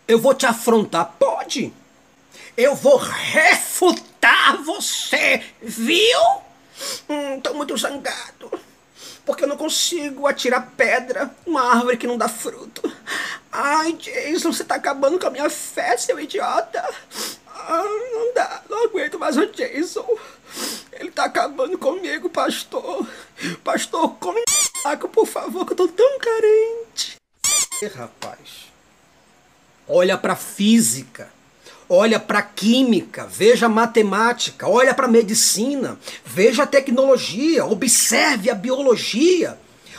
Eu 0.07 0.19
vou 0.19 0.33
te 0.33 0.45
afrontar? 0.45 1.15
Pode. 1.19 1.71
Eu 2.57 2.75
vou 2.75 2.97
refutar 2.97 4.61
você, 4.63 5.43
viu? 5.61 6.19
Hum, 7.09 7.39
tô 7.41 7.53
muito 7.53 7.77
zangado. 7.77 8.51
Porque 9.25 9.43
eu 9.43 9.47
não 9.47 9.57
consigo 9.57 10.27
atirar 10.27 10.71
pedra 10.77 11.35
numa 11.45 11.61
árvore 11.61 11.97
que 11.97 12.07
não 12.07 12.17
dá 12.17 12.29
fruto. 12.29 12.81
Ai, 13.51 13.93
Jason, 13.93 14.51
você 14.51 14.63
tá 14.63 14.75
acabando 14.75 15.19
com 15.19 15.27
a 15.27 15.31
minha 15.31 15.49
fé, 15.49 15.97
seu 15.97 16.19
idiota. 16.19 16.83
Ah, 17.47 17.83
não 18.13 18.33
dá, 18.33 18.61
não 18.69 18.85
aguento 18.85 19.17
mais 19.17 19.37
o 19.37 19.45
Jason. 19.47 20.05
Ele 20.91 21.11
tá 21.11 21.25
acabando 21.25 21.77
comigo, 21.77 22.29
pastor. 22.29 23.07
Pastor, 23.63 24.15
come 24.15 24.41
saco, 24.83 25.09
por 25.09 25.25
favor, 25.25 25.65
que 25.65 25.73
eu 25.73 25.77
tô 25.77 25.87
tão 25.87 26.19
carente. 26.19 27.15
Rapaz, 27.95 28.71
olha 29.87 30.17
pra 30.17 30.35
física 30.35 31.34
olha 31.89 32.19
para 32.19 32.41
química, 32.41 33.27
veja 33.27 33.69
matemática, 33.69 34.67
olha 34.67 34.93
para 34.93 35.07
medicina, 35.07 35.97
veja 36.25 36.63
a 36.63 36.67
tecnologia, 36.67 37.65
observe 37.65 38.49
a 38.49 38.55
biologia. 38.55 39.57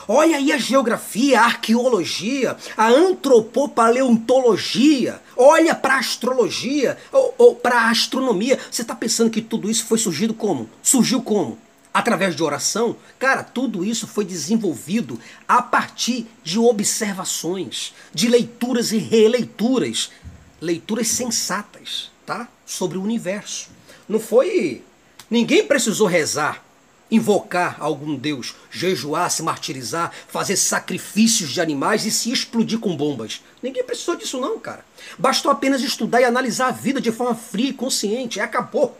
Olha 0.08 0.36
aí 0.36 0.52
a 0.52 0.58
geografia, 0.58 1.40
a 1.40 1.46
arqueologia, 1.46 2.56
a 2.76 2.88
antropopaleontologia. 2.88 5.20
Olha 5.36 5.74
para 5.74 5.94
a 5.94 5.98
astrologia 5.98 6.96
ou, 7.10 7.34
ou 7.36 7.56
para 7.56 7.80
a 7.80 7.90
astronomia. 7.90 8.56
Você 8.70 8.82
está 8.82 8.94
pensando 8.94 9.30
que 9.30 9.42
tudo 9.42 9.68
isso 9.68 9.84
foi 9.84 9.98
surgido 9.98 10.32
como? 10.32 10.70
Surgiu 10.80 11.20
como? 11.20 11.58
Através 11.92 12.36
de 12.36 12.42
oração? 12.42 12.94
Cara, 13.18 13.42
tudo 13.42 13.84
isso 13.84 14.06
foi 14.06 14.24
desenvolvido 14.24 15.18
a 15.48 15.60
partir 15.60 16.28
de 16.44 16.56
observações, 16.56 17.92
de 18.14 18.28
leituras 18.28 18.92
e 18.92 18.98
releituras 18.98 20.12
leituras 20.60 21.08
sensatas, 21.08 22.10
tá? 22.24 22.48
Sobre 22.64 22.98
o 22.98 23.02
universo. 23.02 23.68
Não 24.08 24.20
foi. 24.20 24.82
Ninguém 25.30 25.66
precisou 25.66 26.06
rezar, 26.06 26.64
invocar 27.10 27.76
algum 27.80 28.16
Deus, 28.16 28.54
jejuar, 28.70 29.30
se 29.30 29.42
martirizar, 29.42 30.12
fazer 30.28 30.56
sacrifícios 30.56 31.50
de 31.50 31.60
animais 31.60 32.04
e 32.06 32.10
se 32.10 32.30
explodir 32.30 32.78
com 32.78 32.96
bombas. 32.96 33.42
Ninguém 33.62 33.84
precisou 33.84 34.16
disso, 34.16 34.40
não, 34.40 34.58
cara. 34.58 34.84
Bastou 35.18 35.50
apenas 35.50 35.82
estudar 35.82 36.20
e 36.20 36.24
analisar 36.24 36.68
a 36.68 36.72
vida 36.72 37.00
de 37.00 37.12
forma 37.12 37.34
fria 37.34 37.70
e 37.70 37.74
consciente. 37.74 38.38
E 38.38 38.42
acabou. 38.42 38.96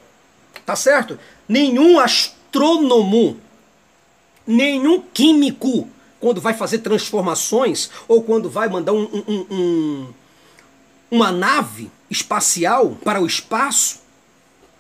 Tá 0.64 0.75
certo? 0.75 1.19
Nenhum 1.49 1.99
astrônomo, 1.99 3.38
nenhum 4.47 5.01
químico, 5.01 5.88
quando 6.19 6.40
vai 6.40 6.55
fazer 6.55 6.79
transformações 6.79 7.90
ou 8.09 8.23
quando 8.23 8.49
vai 8.49 8.69
mandar 8.69 8.92
um, 8.92 9.05
um, 9.05 9.47
um 9.51 10.14
uma 11.11 11.31
nave 11.31 11.90
espacial 12.11 12.97
para 13.05 13.21
o 13.21 13.27
espaço, 13.27 14.01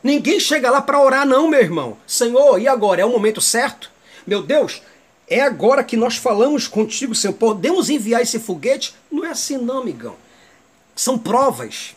ninguém 0.02 0.38
chega 0.40 0.70
lá 0.70 0.80
para 0.80 1.00
orar, 1.00 1.26
não, 1.26 1.48
meu 1.48 1.60
irmão. 1.60 1.96
Senhor, 2.06 2.60
e 2.60 2.68
agora? 2.68 3.02
É 3.02 3.04
o 3.04 3.10
momento 3.10 3.40
certo? 3.40 3.90
Meu 4.26 4.42
Deus, 4.42 4.82
é 5.28 5.40
agora 5.40 5.82
que 5.82 5.96
nós 5.96 6.16
falamos 6.16 6.68
contigo, 6.68 7.14
Senhor. 7.14 7.34
Podemos 7.34 7.90
enviar 7.90 8.22
esse 8.22 8.38
foguete? 8.38 8.94
Não 9.10 9.24
é 9.24 9.30
assim, 9.30 9.58
não, 9.58 9.78
amigão. 9.78 10.16
São 10.94 11.18
provas. 11.18 11.94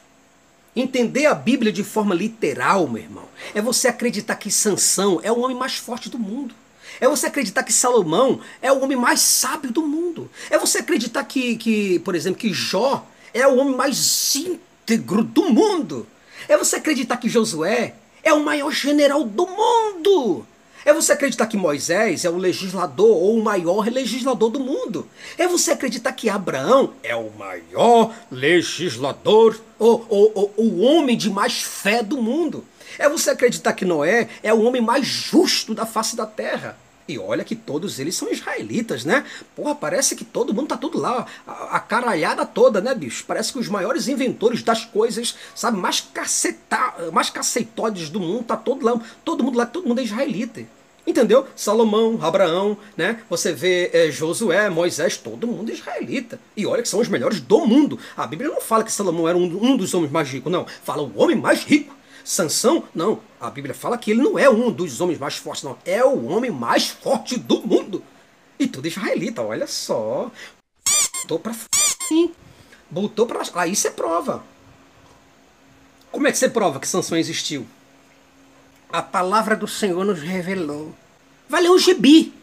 Entender 0.75 1.25
a 1.25 1.33
Bíblia 1.33 1.71
de 1.71 1.83
forma 1.83 2.13
literal, 2.13 2.87
meu 2.87 3.01
irmão, 3.01 3.25
é 3.53 3.61
você 3.61 3.87
acreditar 3.87 4.35
que 4.35 4.51
Sansão 4.51 5.19
é 5.23 5.31
o 5.31 5.39
homem 5.39 5.57
mais 5.57 5.75
forte 5.75 6.09
do 6.09 6.19
mundo. 6.19 6.53
É 6.99 7.07
você 7.07 7.27
acreditar 7.27 7.63
que 7.63 7.73
Salomão 7.73 8.39
é 8.61 8.71
o 8.71 8.81
homem 8.81 8.97
mais 8.97 9.21
sábio 9.21 9.71
do 9.71 9.85
mundo. 9.85 10.29
É 10.49 10.57
você 10.57 10.79
acreditar 10.79 11.23
que, 11.23 11.55
que 11.57 11.99
por 11.99 12.15
exemplo, 12.15 12.39
que 12.39 12.53
Jó 12.53 13.05
é 13.33 13.47
o 13.47 13.57
homem 13.57 13.75
mais 13.75 14.35
íntegro 14.35 15.23
do 15.23 15.49
mundo. 15.49 16.07
É 16.47 16.57
você 16.57 16.77
acreditar 16.77 17.17
que 17.17 17.29
Josué 17.29 17.95
é 18.23 18.33
o 18.33 18.43
maior 18.43 18.71
general 18.71 19.23
do 19.23 19.47
mundo. 19.47 20.45
É 20.85 20.93
você 20.93 21.11
acreditar 21.11 21.45
que 21.47 21.57
Moisés 21.57 22.23
é 22.23 22.29
o 22.29 22.37
legislador 22.37 23.09
ou 23.09 23.37
o 23.37 23.43
maior 23.43 23.87
legislador 23.91 24.49
do 24.49 24.59
mundo. 24.59 25.07
É 25.37 25.47
você 25.47 25.71
acreditar 25.71 26.13
que 26.13 26.29
Abraão 26.29 26.93
é 27.03 27.15
o 27.15 27.29
maior 27.31 28.13
legislador 28.31 29.59
ou, 29.77 30.05
ou, 30.09 30.31
ou 30.33 30.53
o 30.57 30.79
homem 30.81 31.17
de 31.17 31.29
mais 31.29 31.61
fé 31.61 32.01
do 32.01 32.21
mundo. 32.21 32.63
É 32.97 33.07
você 33.07 33.29
acreditar 33.29 33.73
que 33.73 33.85
Noé 33.85 34.29
é 34.41 34.53
o 34.53 34.61
homem 34.61 34.81
mais 34.81 35.05
justo 35.05 35.75
da 35.75 35.85
face 35.85 36.15
da 36.15 36.25
terra. 36.25 36.77
E 37.09 37.17
olha 37.17 37.43
que 37.43 37.55
todos 37.55 37.97
eles 37.97 38.15
são 38.15 38.31
israelitas, 38.31 39.03
né? 39.03 39.25
Porra, 39.55 39.73
parece 39.73 40.15
que 40.15 40.23
todo 40.23 40.53
mundo 40.53 40.67
tá 40.67 40.77
tudo 40.77 40.99
lá, 40.99 41.25
a, 41.47 41.77
a 41.77 41.79
caralhada 41.79 42.45
toda, 42.45 42.79
né, 42.79 42.93
bicho? 42.93 43.25
Parece 43.25 43.51
que 43.51 43.57
os 43.57 43.67
maiores 43.67 44.07
inventores 44.07 44.61
das 44.61 44.85
coisas, 44.85 45.35
sabe, 45.55 45.79
mais, 45.79 45.99
caceta, 45.99 47.09
mais 47.11 47.31
caceitodes 47.31 48.09
do 48.11 48.19
mundo, 48.19 48.43
tá 48.43 48.55
todo 48.55 48.85
lá, 48.85 49.01
todo 49.25 49.43
mundo 49.43 49.57
lá, 49.57 49.65
todo 49.65 49.87
mundo 49.87 49.99
é 49.99 50.03
israelita. 50.03 50.61
Entendeu? 51.07 51.47
Salomão, 51.55 52.19
Abraão, 52.21 52.77
né? 52.95 53.23
Você 53.27 53.51
vê 53.51 53.89
é, 53.91 54.11
Josué, 54.11 54.69
Moisés, 54.69 55.17
todo 55.17 55.47
mundo 55.47 55.71
israelita. 55.71 56.39
E 56.55 56.67
olha 56.67 56.83
que 56.83 56.87
são 56.87 56.99
os 56.99 57.07
melhores 57.07 57.41
do 57.41 57.65
mundo. 57.65 57.97
A 58.15 58.27
Bíblia 58.27 58.51
não 58.51 58.61
fala 58.61 58.83
que 58.83 58.91
Salomão 58.91 59.27
era 59.27 59.35
um, 59.35 59.45
um 59.45 59.75
dos 59.75 59.95
homens 59.95 60.11
mais 60.11 60.29
ricos, 60.29 60.51
não. 60.51 60.67
Fala 60.83 61.01
o 61.01 61.11
homem 61.19 61.35
mais 61.35 61.63
rico. 61.63 61.95
Sansão, 62.23 62.83
não. 62.93 63.21
A 63.39 63.49
Bíblia 63.49 63.73
fala 63.73 63.97
que 63.97 64.11
ele 64.11 64.21
não 64.21 64.37
é 64.37 64.49
um 64.49 64.71
dos 64.71 65.01
homens 65.01 65.17
mais 65.19 65.35
fortes, 65.35 65.63
não. 65.63 65.77
É 65.85 66.03
o 66.03 66.25
homem 66.25 66.51
mais 66.51 66.87
forte 66.89 67.37
do 67.37 67.61
mundo. 67.61 68.03
E 68.59 68.67
tudo 68.67 68.87
israelita, 68.87 69.41
olha 69.41 69.67
só. 69.67 70.31
Botou 71.21 71.39
pra 71.39 71.53
f... 71.53 71.67
Botou 72.89 73.25
pra. 73.25 73.41
Aí 73.55 73.75
você 73.75 73.91
prova. 73.91 74.43
Como 76.11 76.27
é 76.27 76.31
que 76.31 76.37
você 76.37 76.49
prova 76.49 76.79
que 76.79 76.87
Sansão 76.87 77.17
existiu? 77.17 77.67
A 78.91 79.01
palavra 79.01 79.55
do 79.55 79.67
Senhor 79.67 80.03
nos 80.03 80.19
revelou. 80.19 80.93
Vai 81.47 81.61
ler 81.61 81.69
um 81.69 81.77
gibi. 81.77 82.33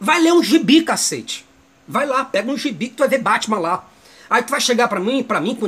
Vai 0.00 0.20
ler 0.20 0.32
um 0.32 0.42
gibi, 0.42 0.82
cacete. 0.82 1.46
Vai 1.86 2.06
lá, 2.06 2.24
pega 2.24 2.50
um 2.50 2.56
gibi 2.56 2.88
que 2.88 2.96
tu 2.96 3.00
vai 3.00 3.08
ver 3.08 3.18
Batman 3.18 3.58
lá. 3.58 3.88
Aí 4.30 4.42
tu 4.42 4.50
vai 4.50 4.60
chegar 4.60 4.88
para 4.88 4.98
mim, 4.98 5.22
para 5.22 5.40
mim, 5.40 5.58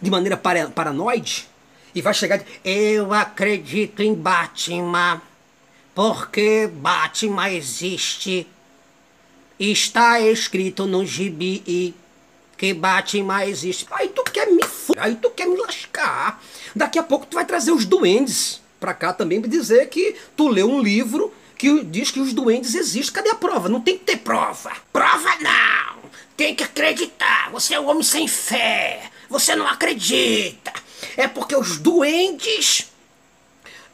de 0.00 0.10
maneira 0.10 0.36
paranoide, 0.36 1.48
e 1.94 2.00
vai 2.00 2.14
chegar, 2.14 2.42
eu 2.64 3.12
acredito 3.12 4.02
em 4.02 4.14
Batman, 4.14 5.20
porque 5.94 6.68
Batman 6.72 7.50
existe. 7.50 8.46
Está 9.58 10.20
escrito 10.20 10.86
no 10.86 11.04
gibi 11.04 11.94
que 12.56 12.72
Batman 12.72 13.44
existe. 13.44 13.86
Aí 13.90 14.08
tu 14.08 14.22
quer 14.24 14.46
me 14.50 14.62
f... 14.62 14.92
aí 14.96 15.16
tu 15.16 15.30
quer 15.30 15.46
me 15.46 15.56
lascar. 15.56 16.42
Daqui 16.74 16.98
a 16.98 17.02
pouco 17.02 17.26
tu 17.26 17.34
vai 17.34 17.44
trazer 17.44 17.72
os 17.72 17.84
duendes 17.84 18.60
para 18.80 18.94
cá 18.94 19.12
também 19.12 19.40
para 19.40 19.50
dizer 19.50 19.88
que 19.88 20.16
tu 20.36 20.48
leu 20.48 20.68
um 20.68 20.80
livro 20.80 21.32
que 21.58 21.84
diz 21.84 22.10
que 22.10 22.18
os 22.18 22.32
duendes 22.32 22.74
existem. 22.74 23.14
Cadê 23.14 23.30
a 23.30 23.34
prova? 23.34 23.68
Não 23.68 23.80
tem 23.80 23.98
que 23.98 24.04
ter 24.04 24.16
prova. 24.16 24.72
Prova 24.92 25.30
não! 25.40 26.10
Tem 26.36 26.54
que 26.54 26.64
acreditar. 26.64 27.50
Você 27.52 27.74
é 27.74 27.80
um 27.80 27.88
homem 27.88 28.02
sem 28.02 28.26
fé. 28.26 29.10
Você 29.28 29.54
não 29.54 29.66
acredita. 29.68 30.72
É 31.16 31.26
porque 31.26 31.56
os 31.56 31.78
duendes 31.78 32.92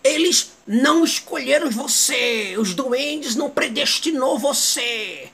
eles 0.03 0.53
não 0.67 1.05
escolheram 1.05 1.71
você. 1.71 2.57
Os 2.59 2.75
duendes 2.75 3.35
não 3.35 3.51
predestinou 3.51 4.39
você. 4.39 5.31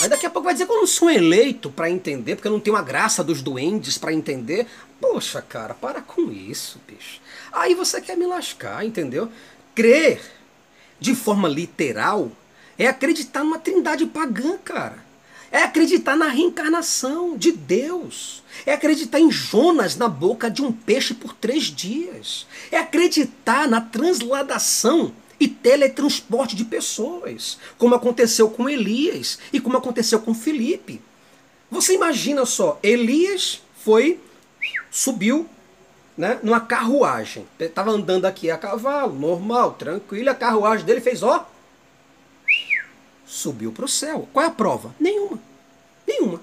Aí 0.00 0.08
daqui 0.08 0.26
a 0.26 0.30
pouco 0.30 0.44
vai 0.44 0.54
dizer 0.54 0.66
que 0.66 0.72
eu 0.72 0.76
não 0.76 0.86
sou 0.86 1.10
eleito 1.10 1.70
para 1.70 1.90
entender, 1.90 2.36
porque 2.36 2.48
eu 2.48 2.52
não 2.52 2.60
tenho 2.60 2.76
a 2.76 2.82
graça 2.82 3.24
dos 3.24 3.40
duendes 3.40 3.96
para 3.96 4.12
entender. 4.12 4.66
Poxa, 5.00 5.40
cara, 5.40 5.74
para 5.74 6.02
com 6.02 6.30
isso, 6.30 6.80
bicho. 6.86 7.20
Aí 7.52 7.74
você 7.74 8.00
quer 8.00 8.16
me 8.16 8.26
lascar, 8.26 8.84
entendeu? 8.84 9.30
Crer 9.74 10.20
de 11.00 11.14
forma 11.14 11.48
literal 11.48 12.30
é 12.78 12.86
acreditar 12.86 13.42
numa 13.42 13.58
trindade 13.58 14.04
pagã, 14.06 14.58
cara. 14.58 15.05
É 15.56 15.62
acreditar 15.62 16.18
na 16.18 16.28
reencarnação 16.28 17.34
de 17.34 17.50
Deus. 17.50 18.42
É 18.66 18.74
acreditar 18.74 19.18
em 19.18 19.30
Jonas 19.30 19.96
na 19.96 20.06
boca 20.06 20.50
de 20.50 20.60
um 20.60 20.70
peixe 20.70 21.14
por 21.14 21.32
três 21.32 21.64
dias. 21.64 22.46
É 22.70 22.76
acreditar 22.76 23.66
na 23.66 23.80
transladação 23.80 25.14
e 25.40 25.48
teletransporte 25.48 26.54
de 26.54 26.62
pessoas, 26.62 27.58
como 27.78 27.94
aconteceu 27.94 28.50
com 28.50 28.68
Elias 28.68 29.38
e 29.50 29.58
como 29.58 29.78
aconteceu 29.78 30.20
com 30.20 30.34
Felipe. 30.34 31.00
Você 31.70 31.94
imagina 31.94 32.44
só, 32.44 32.78
Elias 32.82 33.62
foi, 33.82 34.20
subiu 34.90 35.48
né, 36.18 36.38
numa 36.42 36.60
carruagem. 36.60 37.46
Ele 37.58 37.70
estava 37.70 37.90
andando 37.90 38.26
aqui 38.26 38.50
a 38.50 38.58
cavalo, 38.58 39.18
normal, 39.18 39.72
tranquilo. 39.72 40.28
A 40.28 40.34
carruagem 40.34 40.84
dele 40.84 41.00
fez, 41.00 41.22
ó, 41.22 41.48
subiu 43.36 43.72
para 43.72 43.84
o 43.84 43.88
céu. 43.88 44.28
Qual 44.32 44.44
é 44.44 44.48
a 44.48 44.50
prova? 44.50 44.94
Nenhuma. 44.98 45.38
Nenhuma. 46.06 46.40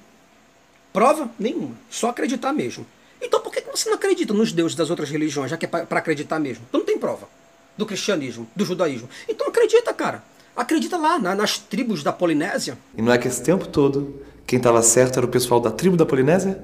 Prova? 0.92 1.30
Nenhuma. 1.40 1.76
Só 1.90 2.10
acreditar 2.10 2.54
mesmo. 2.54 2.86
Então 3.22 3.40
por 3.40 3.52
que 3.52 3.62
você 3.62 3.90
não 3.90 3.96
acredita 3.96 4.34
nos 4.34 4.52
deuses 4.52 4.76
das 4.76 4.90
outras 4.90 5.10
religiões, 5.10 5.50
já 5.50 5.58
que 5.58 5.66
é 5.66 5.68
para 5.68 6.00
acreditar 6.00 6.40
mesmo? 6.40 6.64
Então 6.68 6.80
não 6.80 6.86
tem 6.86 6.98
prova. 6.98 7.28
Do 7.76 7.86
cristianismo, 7.86 8.48
do 8.56 8.64
judaísmo. 8.64 9.10
Então 9.28 9.48
acredita, 9.48 9.94
cara. 9.94 10.24
Acredita 10.56 10.98
lá, 10.98 11.18
na, 11.18 11.34
nas 11.34 11.58
tribos 11.58 12.04
da 12.04 12.14
Polinésia. 12.14 12.78
E 12.96 13.02
não 13.02 13.12
é 13.12 13.18
que 13.18 13.28
esse 13.28 13.42
tempo 13.42 13.68
todo, 13.68 14.22
quem 14.46 14.58
estava 14.58 14.84
certo 14.84 15.18
era 15.18 15.26
o 15.26 15.30
pessoal 15.30 15.60
da 15.60 15.72
tribo 15.72 15.98
da 15.98 16.06
Polinésia? 16.06 16.64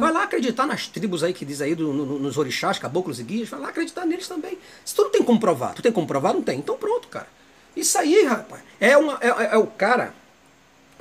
Vai 0.00 0.12
lá 0.12 0.24
acreditar 0.24 0.66
nas 0.66 0.88
tribos 0.88 1.22
aí 1.22 1.32
que 1.32 1.44
diz 1.44 1.60
aí 1.60 1.74
do, 1.74 1.92
no, 1.92 2.18
nos 2.18 2.36
orixás, 2.36 2.78
caboclos 2.78 3.20
e 3.20 3.22
guias. 3.22 3.48
Vai 3.48 3.60
lá 3.60 3.68
acreditar 3.68 4.04
neles 4.04 4.26
também. 4.26 4.58
Se 4.84 4.94
tu 4.94 5.02
não 5.02 5.10
tem 5.10 5.22
como 5.22 5.38
provar, 5.38 5.74
tu 5.74 5.82
tem 5.82 5.92
como 5.92 6.06
provar? 6.06 6.34
Não 6.34 6.42
tem. 6.42 6.58
Então 6.58 6.76
pronto, 6.76 7.06
cara. 7.06 7.28
Isso 7.76 7.98
aí, 7.98 8.24
rapaz, 8.24 8.62
é, 8.80 8.96
uma, 8.96 9.18
é, 9.20 9.28
é, 9.28 9.54
é 9.54 9.58
o 9.58 9.66
cara, 9.66 10.14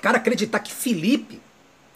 cara 0.01 0.17
acreditar 0.17 0.59
que 0.59 0.71
Felipe, 0.71 1.41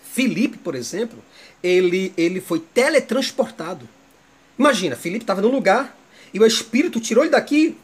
Felipe, 0.02 0.58
por 0.58 0.76
exemplo, 0.76 1.24
ele, 1.62 2.14
ele 2.18 2.42
foi 2.42 2.60
teletransportado. 2.60 3.88
Imagina, 4.58 4.96
Felipe 4.96 5.24
estava 5.24 5.42
num 5.42 5.52
lugar 5.52 5.96
e 6.34 6.40
o 6.40 6.46
Espírito 6.46 7.00
tirou 7.00 7.24
ele 7.24 7.32
daqui 7.32 7.78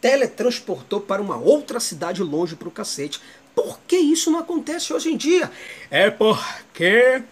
teletransportou 0.00 1.00
para 1.00 1.20
uma 1.20 1.36
outra 1.36 1.80
cidade 1.80 2.22
longe 2.22 2.56
para 2.56 2.68
o 2.68 2.70
cacete. 2.72 3.20
Por 3.54 3.80
que 3.86 3.96
isso 3.96 4.30
não 4.30 4.38
acontece 4.38 4.92
hoje 4.92 5.10
em 5.10 5.16
dia? 5.16 5.50
É 5.90 6.10
porque 6.10 7.22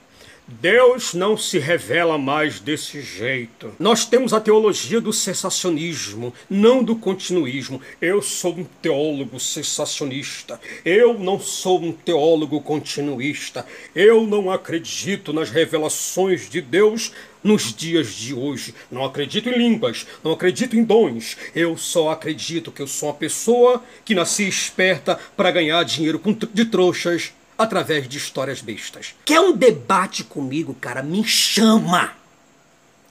Deus 0.48 1.12
não 1.12 1.36
se 1.36 1.58
revela 1.58 2.16
mais 2.16 2.60
desse 2.60 3.02
jeito. 3.02 3.74
Nós 3.80 4.04
temos 4.04 4.32
a 4.32 4.40
teologia 4.40 5.00
do 5.00 5.12
cessacionismo, 5.12 6.32
não 6.48 6.84
do 6.84 6.94
continuismo. 6.94 7.80
Eu 8.00 8.22
sou 8.22 8.52
um 8.52 8.64
teólogo 8.64 9.40
cessacionista. 9.40 10.60
Eu 10.84 11.18
não 11.18 11.40
sou 11.40 11.82
um 11.82 11.90
teólogo 11.90 12.60
continuista. 12.60 13.66
Eu 13.92 14.24
não 14.24 14.48
acredito 14.48 15.32
nas 15.32 15.50
revelações 15.50 16.48
de 16.48 16.60
Deus 16.60 17.10
nos 17.42 17.74
dias 17.74 18.14
de 18.14 18.32
hoje. 18.32 18.72
Não 18.88 19.04
acredito 19.04 19.48
em 19.48 19.58
línguas, 19.58 20.06
não 20.22 20.30
acredito 20.30 20.76
em 20.76 20.84
dons. 20.84 21.36
Eu 21.56 21.76
só 21.76 22.10
acredito 22.10 22.70
que 22.70 22.82
eu 22.82 22.86
sou 22.86 23.08
uma 23.08 23.14
pessoa 23.16 23.82
que 24.04 24.14
nasci 24.14 24.46
esperta 24.46 25.18
para 25.36 25.50
ganhar 25.50 25.82
dinheiro 25.82 26.20
de 26.54 26.64
trouxas 26.66 27.32
através 27.56 28.08
de 28.08 28.18
histórias 28.18 28.60
bestas. 28.60 29.14
Quer 29.24 29.40
um 29.40 29.52
debate 29.52 30.24
comigo, 30.24 30.74
cara? 30.74 31.02
Me 31.02 31.24
chama. 31.24 32.12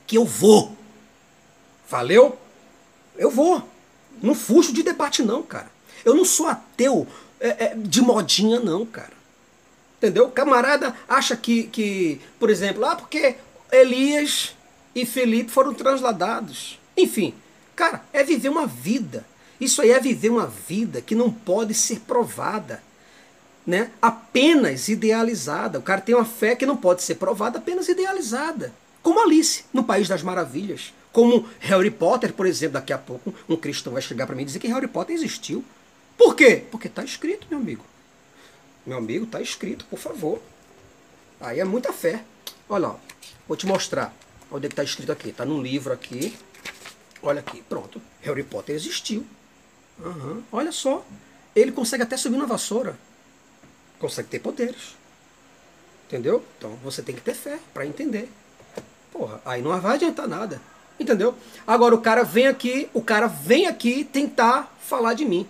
Que 0.06 0.18
eu 0.18 0.26
vou. 0.26 0.76
Valeu? 1.90 2.38
Eu 3.18 3.32
vou. 3.32 3.68
Não 4.22 4.36
fujo 4.36 4.72
de 4.72 4.84
debate, 4.84 5.24
não, 5.24 5.42
cara. 5.42 5.70
Eu 6.04 6.14
não 6.14 6.26
sou 6.26 6.48
ateu 6.48 7.08
é, 7.40 7.66
é, 7.66 7.76
de 7.76 8.02
modinha, 8.02 8.60
não, 8.60 8.86
cara. 8.86 9.14
Entendeu? 9.98 10.30
Camarada 10.30 10.96
acha 11.08 11.36
que, 11.36 11.64
que, 11.64 12.22
por 12.40 12.50
exemplo, 12.50 12.86
ah, 12.86 12.96
porque 12.96 13.36
Elias 13.72 14.56
e 14.94 15.06
Felipe 15.06 15.52
foram 15.52 15.74
transladados. 15.74 16.80
Enfim, 16.96 17.34
cara, 17.76 18.04
é 18.14 18.24
viver 18.24 18.50
uma 18.50 18.68
vida. 18.68 19.26
Isso 19.60 19.82
aí 19.82 19.92
é 19.92 20.00
viver 20.00 20.30
uma 20.30 20.48
vida 20.48 21.02
que 21.02 21.16
não 21.16 21.32
pode 21.32 21.74
ser 21.74 22.02
provada 22.02 22.84
né, 23.66 23.92
apenas 24.02 24.88
idealizada. 24.88 25.80
O 25.80 25.82
cara 25.82 26.02
tem 26.02 26.14
uma 26.14 26.26
fé 26.26 26.56
que 26.56 26.66
não 26.66 26.78
pode 26.78 27.02
ser 27.02 27.16
provada, 27.16 27.58
apenas 27.58 27.88
idealizada. 27.90 28.74
Como 29.02 29.20
Alice, 29.22 29.66
no 29.74 29.84
País 29.84 30.08
das 30.08 30.22
Maravilhas. 30.22 30.94
Como 31.12 31.48
Harry 31.60 31.90
Potter, 31.90 32.34
por 32.34 32.46
exemplo, 32.46 32.74
daqui 32.74 32.92
a 32.92 32.98
pouco 32.98 33.34
um 33.48 33.56
cristão 33.56 33.94
vai 33.94 34.02
chegar 34.02 34.28
para 34.28 34.36
mim 34.36 34.44
e 34.44 34.46
dizer 34.46 34.60
que 34.60 34.68
Harry 34.68 34.88
Potter 34.88 35.16
existiu. 35.16 35.64
Por 36.18 36.36
quê? 36.36 36.64
Porque 36.70 36.88
está 36.88 37.04
escrito, 37.04 37.48
meu 37.50 37.60
amigo. 37.60 37.86
Meu 38.86 38.98
amigo, 38.98 39.26
está 39.26 39.42
escrito, 39.42 39.86
por 39.86 39.98
favor. 39.98 40.42
Aí 41.40 41.60
é 41.60 41.64
muita 41.64 41.94
fé. 41.94 42.24
Olha 42.68 42.88
lá, 42.88 43.00
vou 43.48 43.58
te 43.58 43.66
mostrar. 43.66 44.14
Onde 44.52 44.68
é 44.68 44.70
está 44.70 44.84
escrito 44.84 45.12
aqui? 45.12 45.30
Está 45.30 45.46
num 45.46 45.62
livro 45.62 45.94
aqui. 45.94 46.36
Olha 47.22 47.40
aqui, 47.40 47.64
pronto. 47.64 48.02
Harry 48.22 48.44
Potter 48.44 48.76
existiu. 48.76 49.26
Uhum. 50.00 50.44
Olha 50.52 50.72
só. 50.72 51.06
Ele 51.56 51.72
consegue 51.72 52.04
até 52.04 52.18
subir 52.18 52.38
na 52.38 52.46
vassoura 52.46 52.98
consegue 54.00 54.30
ter 54.30 54.40
poderes. 54.40 54.96
Entendeu? 56.08 56.44
Então 56.58 56.76
você 56.84 57.02
tem 57.02 57.16
que 57.16 57.22
ter 57.22 57.34
fé 57.34 57.60
para 57.74 57.86
entender. 57.86 58.30
Porra, 59.12 59.42
aí 59.46 59.62
não 59.62 59.80
vai 59.80 59.96
adiantar 59.96 60.28
nada. 60.28 60.62
Entendeu? 61.00 61.36
Agora 61.66 61.96
o 61.96 62.02
cara 62.02 62.24
vem 62.24 62.48
aqui, 62.48 62.90
o 62.94 63.02
cara 63.02 63.28
vem 63.28 63.68
aqui 63.68 64.04
tentar 64.04 64.76
falar 64.82 65.14
de 65.14 65.26
mim. 65.26 65.48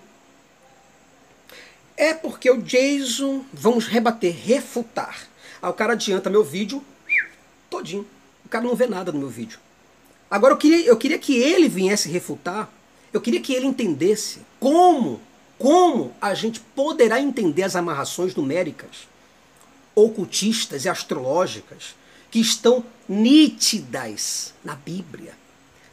É 1.97 2.13
porque 2.13 2.49
o 2.49 2.61
Jason, 2.61 3.45
vamos 3.53 3.87
rebater, 3.87 4.35
refutar. 4.35 5.27
Aí 5.61 5.69
o 5.69 5.73
cara 5.73 5.93
adianta 5.93 6.29
meu 6.29 6.43
vídeo 6.43 6.83
todinho. 7.69 8.07
O 8.45 8.49
cara 8.49 8.63
não 8.63 8.75
vê 8.75 8.87
nada 8.87 9.11
no 9.11 9.19
meu 9.19 9.29
vídeo. 9.29 9.59
Agora 10.29 10.53
eu 10.53 10.57
queria, 10.57 10.85
eu 10.85 10.97
queria 10.97 11.19
que 11.19 11.35
ele 11.37 11.69
viesse 11.69 12.09
refutar, 12.09 12.69
eu 13.13 13.21
queria 13.21 13.39
que 13.39 13.53
ele 13.53 13.65
entendesse 13.65 14.41
como 14.59 15.21
como 15.57 16.13
a 16.21 16.33
gente 16.33 16.59
poderá 16.59 17.19
entender 17.19 17.63
as 17.63 17.75
amarrações 17.75 18.35
numéricas, 18.35 19.07
ocultistas 19.93 20.85
e 20.85 20.89
astrológicas 20.89 21.95
que 22.29 22.39
estão 22.39 22.83
nítidas 23.07 24.53
na 24.63 24.75
Bíblia? 24.75 25.33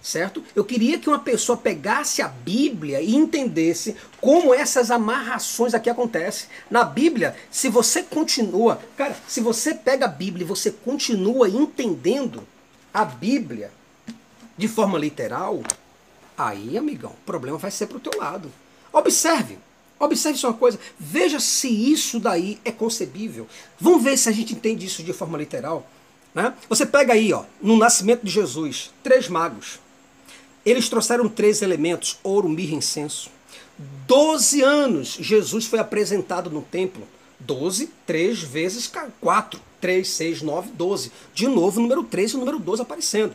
certo? 0.02 0.42
Eu 0.54 0.64
queria 0.64 0.98
que 0.98 1.08
uma 1.08 1.20
pessoa 1.20 1.56
pegasse 1.56 2.20
a 2.20 2.28
Bíblia 2.28 3.00
e 3.00 3.14
entendesse 3.14 3.96
como 4.20 4.52
essas 4.52 4.90
amarrações 4.90 5.74
aqui 5.74 5.88
acontecem. 5.88 6.48
Na 6.68 6.82
Bíblia, 6.82 7.36
se 7.50 7.68
você 7.68 8.02
continua, 8.02 8.80
cara, 8.96 9.16
se 9.28 9.40
você 9.40 9.72
pega 9.72 10.06
a 10.06 10.08
Bíblia 10.08 10.44
e 10.44 10.48
você 10.48 10.72
continua 10.72 11.48
entendendo 11.48 12.46
a 12.92 13.04
Bíblia 13.04 13.70
de 14.58 14.66
forma 14.66 14.98
literal, 14.98 15.62
aí, 16.36 16.76
amigão, 16.76 17.12
o 17.12 17.24
problema 17.24 17.56
vai 17.56 17.70
ser 17.70 17.86
pro 17.86 18.00
teu 18.00 18.18
lado. 18.18 18.50
Observe, 18.92 19.58
observe 19.98 20.38
só 20.38 20.48
uma 20.48 20.56
coisa, 20.56 20.78
veja 20.98 21.40
se 21.40 21.68
isso 21.68 22.20
daí 22.20 22.58
é 22.64 22.70
concebível. 22.70 23.46
Vamos 23.80 24.02
ver 24.02 24.16
se 24.16 24.28
a 24.28 24.32
gente 24.32 24.54
entende 24.54 24.86
isso 24.86 25.02
de 25.02 25.12
forma 25.12 25.38
literal. 25.38 25.88
Né? 26.34 26.54
Você 26.68 26.84
pega 26.86 27.12
aí, 27.12 27.32
ó, 27.32 27.44
no 27.60 27.76
nascimento 27.76 28.24
de 28.24 28.30
Jesus, 28.30 28.90
três 29.02 29.28
magos. 29.28 29.80
Eles 30.64 30.88
trouxeram 30.88 31.28
três 31.28 31.62
elementos: 31.62 32.18
ouro, 32.22 32.48
mirra 32.48 32.72
e 32.72 32.76
incenso. 32.76 33.30
Doze 34.06 34.62
anos 34.62 35.16
Jesus 35.20 35.66
foi 35.66 35.78
apresentado 35.78 36.50
no 36.50 36.62
templo. 36.62 37.06
Doze, 37.38 37.90
três 38.06 38.40
vezes 38.40 38.90
quatro. 39.20 39.60
Três, 39.80 40.10
seis, 40.10 40.42
nove, 40.42 40.70
doze. 40.70 41.10
De 41.34 41.48
novo, 41.48 41.80
número 41.80 42.04
três 42.04 42.30
e 42.30 42.36
o 42.36 42.38
número 42.38 42.58
doze 42.58 42.82
aparecendo. 42.82 43.34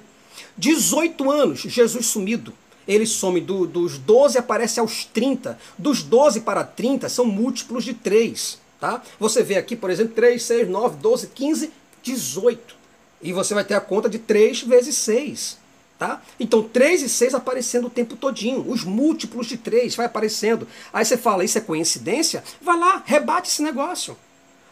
18 0.58 1.30
anos, 1.30 1.60
Jesus 1.60 2.06
sumido. 2.06 2.54
Ele 2.88 3.06
some 3.06 3.42
do, 3.42 3.68
dos 3.68 3.98
12 3.98 4.38
aparece 4.38 4.80
aos 4.80 5.06
30. 5.06 5.58
Dos 5.78 6.04
12 6.04 6.42
para 6.42 6.64
30 6.64 7.10
são 7.10 7.26
múltiplos 7.26 7.84
de 7.84 7.94
3. 7.94 8.60
Tá? 8.80 9.02
Você 9.20 9.44
vê 9.44 9.56
aqui, 9.56 9.76
por 9.76 9.90
exemplo, 9.90 10.14
3, 10.14 10.42
6, 10.42 10.70
9, 10.70 10.98
12, 10.98 11.28
15, 11.28 11.72
18. 12.04 12.76
E 13.22 13.34
você 13.34 13.54
vai 13.54 13.64
ter 13.64 13.74
a 13.74 13.82
conta 13.82 14.08
de 14.08 14.20
3 14.20 14.62
vezes 14.62 14.96
6. 14.98 15.58
Tá? 15.98 16.22
Então 16.40 16.62
3 16.62 17.02
e 17.02 17.10
6 17.10 17.34
aparecendo 17.34 17.88
o 17.88 17.90
tempo 17.90 18.16
todinho, 18.16 18.70
os 18.70 18.84
múltiplos 18.84 19.48
de 19.48 19.58
3 19.58 19.96
vai 19.96 20.06
aparecendo. 20.06 20.68
Aí 20.94 21.04
você 21.04 21.18
fala, 21.18 21.44
isso 21.44 21.58
é 21.58 21.62
coincidência? 21.62 22.44
Vai 22.62 22.78
lá, 22.78 23.02
rebate 23.04 23.50
esse 23.50 23.64
negócio. 23.64 24.16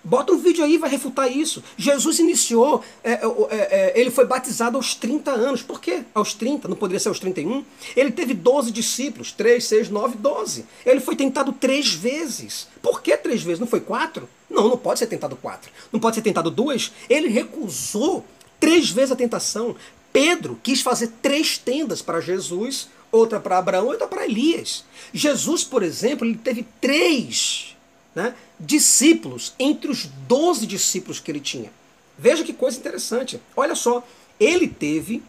Bota 0.06 0.34
um 0.34 0.38
vídeo 0.38 0.64
aí, 0.64 0.78
vai 0.78 0.88
refutar 0.88 1.36
isso. 1.36 1.64
Jesus 1.76 2.20
iniciou, 2.20 2.84
é, 3.04 3.14
é, 3.14 3.20
é, 3.50 3.94
ele 4.00 4.12
foi 4.12 4.24
batizado 4.24 4.78
aos 4.78 4.94
30 4.94 5.32
anos. 5.32 5.64
Por 5.64 5.82
quê? 5.82 6.04
Aos 6.14 6.36
30, 6.36 6.68
não 6.68 6.76
poderia 6.76 7.00
ser 7.00 7.10
aos 7.10 7.20
31? 7.20 7.66
Ele 7.96 8.12
teve 8.12 8.36
12 8.36 8.70
discípulos, 8.70 9.32
3, 9.32 9.66
6, 9.66 9.90
9, 9.90 10.18
12. 10.18 10.66
Ele 10.86 11.00
foi 11.00 11.16
tentado 11.16 11.52
três 11.54 11.92
vezes. 11.92 12.68
Por 12.84 13.02
que 13.02 13.18
três 13.18 13.42
vezes? 13.42 13.60
Não 13.60 13.66
foi 13.66 13.80
quatro? 13.80 14.30
Não, 14.48 14.70
não 14.70 14.78
pode 14.78 15.00
ser 15.00 15.08
tentado 15.08 15.36
quatro. 15.36 15.72
Não 15.92 16.00
pode 16.00 16.16
ser 16.18 16.22
tentado 16.22 16.52
duas? 16.52 16.92
Ele 17.10 17.28
recusou 17.28 18.24
três 18.60 18.92
vezes 18.92 19.12
a 19.12 19.16
tentação. 19.16 19.76
Pedro 20.14 20.60
quis 20.62 20.82
fazer 20.82 21.14
três 21.20 21.58
tendas 21.58 22.04
para 22.04 22.22
Jesus, 22.22 22.90
outra 23.12 23.40
para 23.40 23.58
Abraão, 23.58 23.88
outra 23.88 24.06
para 24.06 24.26
Elias. 24.26 24.86
Jesus, 25.12 25.64
por 25.64 25.82
exemplo, 25.82 26.28
ele 26.28 26.38
teve 26.38 26.64
três 26.80 27.75
né, 28.16 28.34
discípulos 28.60 29.54
entre 29.60 29.92
os 29.92 30.06
doze 30.28 30.66
discípulos 30.66 31.20
que 31.20 31.30
ele 31.30 31.42
tinha. 31.42 31.72
Veja 32.18 32.44
que 32.44 32.54
coisa 32.54 32.80
interessante. 32.80 33.40
Olha 33.56 33.76
só, 33.76 34.08
ele 34.40 34.68
teve 34.68 35.22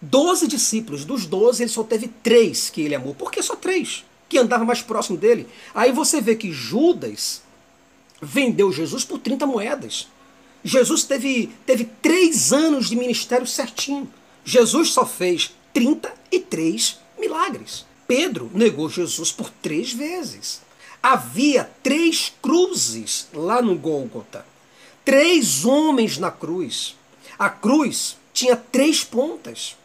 doze 0.00 0.48
discípulos. 0.48 1.04
Dos 1.04 1.26
doze, 1.26 1.62
ele 1.62 1.70
só 1.70 1.84
teve 1.84 2.08
três 2.22 2.70
que 2.70 2.80
ele 2.80 2.94
amou. 2.94 3.14
Por 3.14 3.30
que 3.30 3.42
só 3.42 3.54
três? 3.54 4.04
Que 4.28 4.38
andava 4.38 4.64
mais 4.64 4.80
próximo 4.80 5.18
dele. 5.18 5.46
Aí 5.74 5.92
você 5.92 6.20
vê 6.20 6.34
que 6.34 6.50
Judas 6.50 7.42
vendeu 8.20 8.72
Jesus 8.72 9.04
por 9.04 9.18
30 9.18 9.46
moedas. 9.46 10.08
Jesus 10.64 11.04
teve, 11.04 11.52
teve 11.66 11.84
três 12.02 12.52
anos 12.52 12.88
de 12.88 12.96
ministério 12.96 13.46
certinho. 13.46 14.10
Jesus 14.44 14.90
só 14.90 15.04
fez 15.04 15.54
33 15.72 16.98
milagres. 17.18 17.84
Pedro 18.06 18.50
negou 18.54 18.88
Jesus 18.88 19.30
por 19.32 19.50
três 19.50 19.92
vezes. 19.92 20.60
Havia 21.02 21.70
três 21.82 22.32
cruzes 22.42 23.28
lá 23.32 23.62
no 23.62 23.76
Gólgota. 23.76 24.44
Três 25.04 25.64
homens 25.64 26.18
na 26.18 26.30
cruz. 26.30 26.96
A 27.38 27.48
cruz 27.48 28.16
tinha 28.32 28.54
três 28.56 29.02
pontas. 29.02 29.76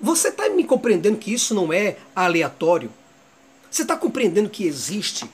Você 0.00 0.28
está 0.28 0.48
me 0.48 0.64
compreendendo 0.64 1.18
que 1.18 1.32
isso 1.32 1.54
não 1.54 1.72
é 1.72 1.96
aleatório? 2.14 2.92
Você 3.70 3.82
está 3.82 3.96
compreendendo 3.96 4.50
que 4.50 4.64
existe 4.64 5.28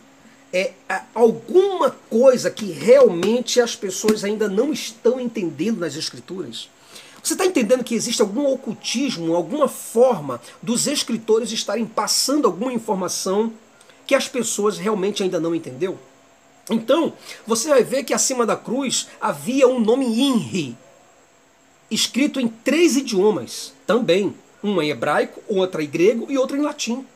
é 0.53 0.73
alguma 1.14 1.91
coisa 1.91 2.51
que 2.51 2.71
realmente 2.73 3.61
as 3.61 3.77
pessoas 3.77 4.25
ainda 4.25 4.49
não 4.49 4.73
estão 4.73 5.21
entendendo 5.21 5.81
nas 5.81 5.95
escrituras. 5.95 6.71
Você 7.23 7.35
está 7.35 7.45
entendendo 7.45 7.85
que 7.85 7.95
existe 7.95 8.23
algum 8.23 8.47
ocultismo, 8.47 9.35
alguma 9.35 9.69
forma 9.69 10.41
dos 10.62 10.87
escritores 10.87 11.53
estarem 11.53 11.85
passando 11.85 12.47
alguma 12.47 12.73
informação 12.73 13.53
que 14.09 14.14
as 14.16 14.27
pessoas 14.27 14.77
realmente 14.77 15.23
ainda 15.23 15.38
não 15.38 15.55
entendeu? 15.55 15.97
Então, 16.68 17.12
você 17.47 17.68
vai 17.68 17.85
ver 17.85 18.03
que 18.03 18.12
acima 18.12 18.44
da 18.44 18.57
cruz 18.57 19.07
havia 19.21 19.68
um 19.68 19.79
nome 19.79 20.05
INRI, 20.05 20.77
escrito 21.88 22.40
em 22.40 22.49
três 22.49 22.97
idiomas 22.97 23.73
também, 23.87 24.35
uma 24.61 24.85
em 24.85 24.90
hebraico, 24.90 25.40
outra 25.47 25.85
em 25.85 25.87
grego 25.87 26.27
e 26.29 26.37
outra 26.37 26.57
em 26.57 26.62
latim. 26.62 27.07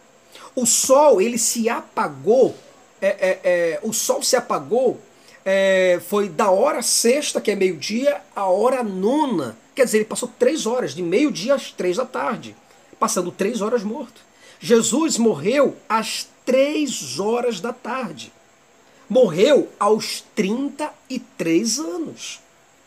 O 0.55 0.64
sol 0.64 1.20
ele 1.20 1.37
se 1.37 1.68
apagou 1.68 2.55
é, 3.02 3.09
é, 3.09 3.40
é, 3.42 3.81
o 3.83 3.92
sol 3.92 4.22
se 4.22 4.37
apagou, 4.37 5.00
é, 5.44 6.00
foi 6.07 6.28
da 6.28 6.52
hora 6.52 6.81
sexta, 6.83 7.40
que 7.40 7.50
é 7.50 7.57
meio-dia, 7.57 8.22
a 8.35 8.46
hora 8.46 8.85
nona. 8.85 9.59
Quer 9.74 9.85
dizer, 9.87 9.98
ele 9.98 10.05
passou 10.05 10.31
três 10.38 10.66
horas, 10.66 10.94
de 10.94 11.02
meio-dia 11.02 11.55
às 11.55 11.72
três 11.72 11.96
da 11.96 12.07
tarde, 12.07 12.55
passando 13.00 13.33
três 13.33 13.61
horas 13.61 13.83
morto. 13.83 14.20
Jesus 14.62 15.18
morreu 15.18 15.77
às 15.88 16.29
três 16.46 17.18
horas 17.18 17.61
da 17.61 17.72
tarde. 17.72 18.33
Morreu 19.09 19.68
aos 19.79 20.25
33 20.37 21.81
anos. 21.81 22.40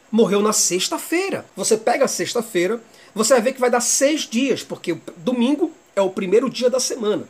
Morreu 0.10 0.42
na 0.42 0.54
sexta-feira. 0.54 1.46
Você 1.54 1.76
pega 1.76 2.06
a 2.06 2.08
sexta-feira, 2.08 2.82
você 3.14 3.34
vai 3.34 3.42
ver 3.42 3.54
que 3.54 3.60
vai 3.60 3.70
dar 3.70 3.82
seis 3.82 4.22
dias, 4.22 4.64
porque 4.64 4.98
domingo 5.18 5.70
é 5.94 6.02
o 6.02 6.10
primeiro 6.10 6.50
dia 6.50 6.70
da 6.70 6.80
semana. 6.80 7.28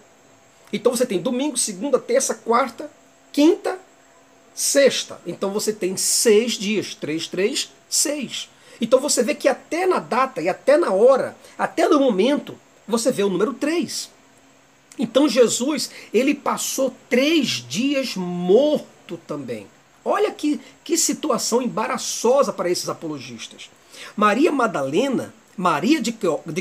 Então 0.71 0.95
você 0.95 1.08
tem 1.08 1.19
domingo, 1.19 1.58
segunda, 1.58 1.97
terça, 1.97 2.36
quarta, 2.36 2.88
quinta, 3.34 3.79
sexta. 4.53 5.19
Então 5.25 5.51
você 5.51 5.73
tem 5.73 5.97
seis 5.97 6.53
dias. 6.53 6.93
Três, 6.93 7.27
três, 7.27 7.71
seis. 7.89 8.47
Então 8.79 8.99
você 8.99 9.23
vê 9.23 9.34
que 9.34 9.47
até 9.47 9.88
na 9.88 9.97
data 9.97 10.39
e 10.39 10.47
até 10.47 10.77
na 10.77 10.91
hora, 10.91 11.36
até 11.58 11.89
no 11.89 11.99
momento, 11.99 12.55
você 12.88 13.12
vê 13.12 13.23
o 13.23 13.29
número 13.29 13.51
três. 13.51 14.13
Então 14.97 15.27
Jesus, 15.27 15.89
ele 16.13 16.34
passou 16.34 16.95
três 17.10 17.65
dias 17.67 18.15
morto 18.15 19.17
também. 19.27 19.67
Olha 20.03 20.31
que, 20.31 20.60
que 20.84 20.97
situação 20.97 21.62
embaraçosa 21.62 22.53
para 22.53 22.69
esses 22.69 22.88
apologistas. 22.88 23.69
Maria 24.15 24.51
Madalena 24.51 25.34
Maria 25.58 26.01
de 26.01 26.12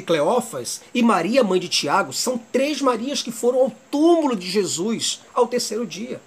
Cleófas 0.01 0.81
e 0.95 1.03
Maria, 1.03 1.43
mãe 1.43 1.59
de 1.59 1.69
Tiago, 1.69 2.13
são 2.13 2.39
três 2.39 2.81
Marias 2.81 3.23
que 3.23 3.33
foram 3.33 3.59
ao 3.59 3.73
túmulo 3.91 4.37
de 4.37 4.49
Jesus 4.49 5.21
ao 5.35 5.49
terceiro 5.49 5.85
dia. 5.85 6.21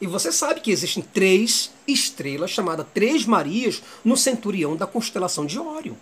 E 0.00 0.06
você 0.06 0.30
sabe 0.30 0.60
que 0.60 0.70
existem 0.70 1.02
três 1.02 1.72
estrelas 1.86 2.50
chamadas 2.50 2.86
Três 2.94 3.26
Marias 3.26 3.82
no 4.04 4.16
centurião 4.16 4.76
da 4.76 4.86
constelação 4.86 5.44
de 5.44 5.58
Órion. 5.58 5.94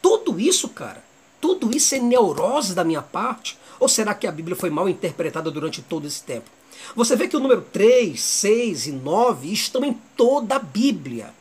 Tudo 0.00 0.38
isso, 0.38 0.68
cara, 0.68 1.04
tudo 1.40 1.76
isso 1.76 1.94
é 1.96 1.98
neurose 1.98 2.74
da 2.74 2.84
minha 2.84 3.02
parte? 3.02 3.58
Ou 3.78 3.88
será 3.88 4.14
que 4.14 4.26
a 4.26 4.32
Bíblia 4.32 4.56
foi 4.56 4.70
mal 4.70 4.88
interpretada 4.88 5.50
durante 5.50 5.82
todo 5.82 6.06
esse 6.06 6.22
tempo? 6.22 6.50
Você 6.94 7.16
vê 7.16 7.28
que 7.28 7.36
o 7.36 7.40
número 7.40 7.62
3, 7.62 8.20
6 8.20 8.86
e 8.86 8.92
9 8.92 9.52
estão 9.52 9.84
em 9.84 9.94
toda 10.16 10.56
a 10.56 10.58
Bíblia. 10.58 11.34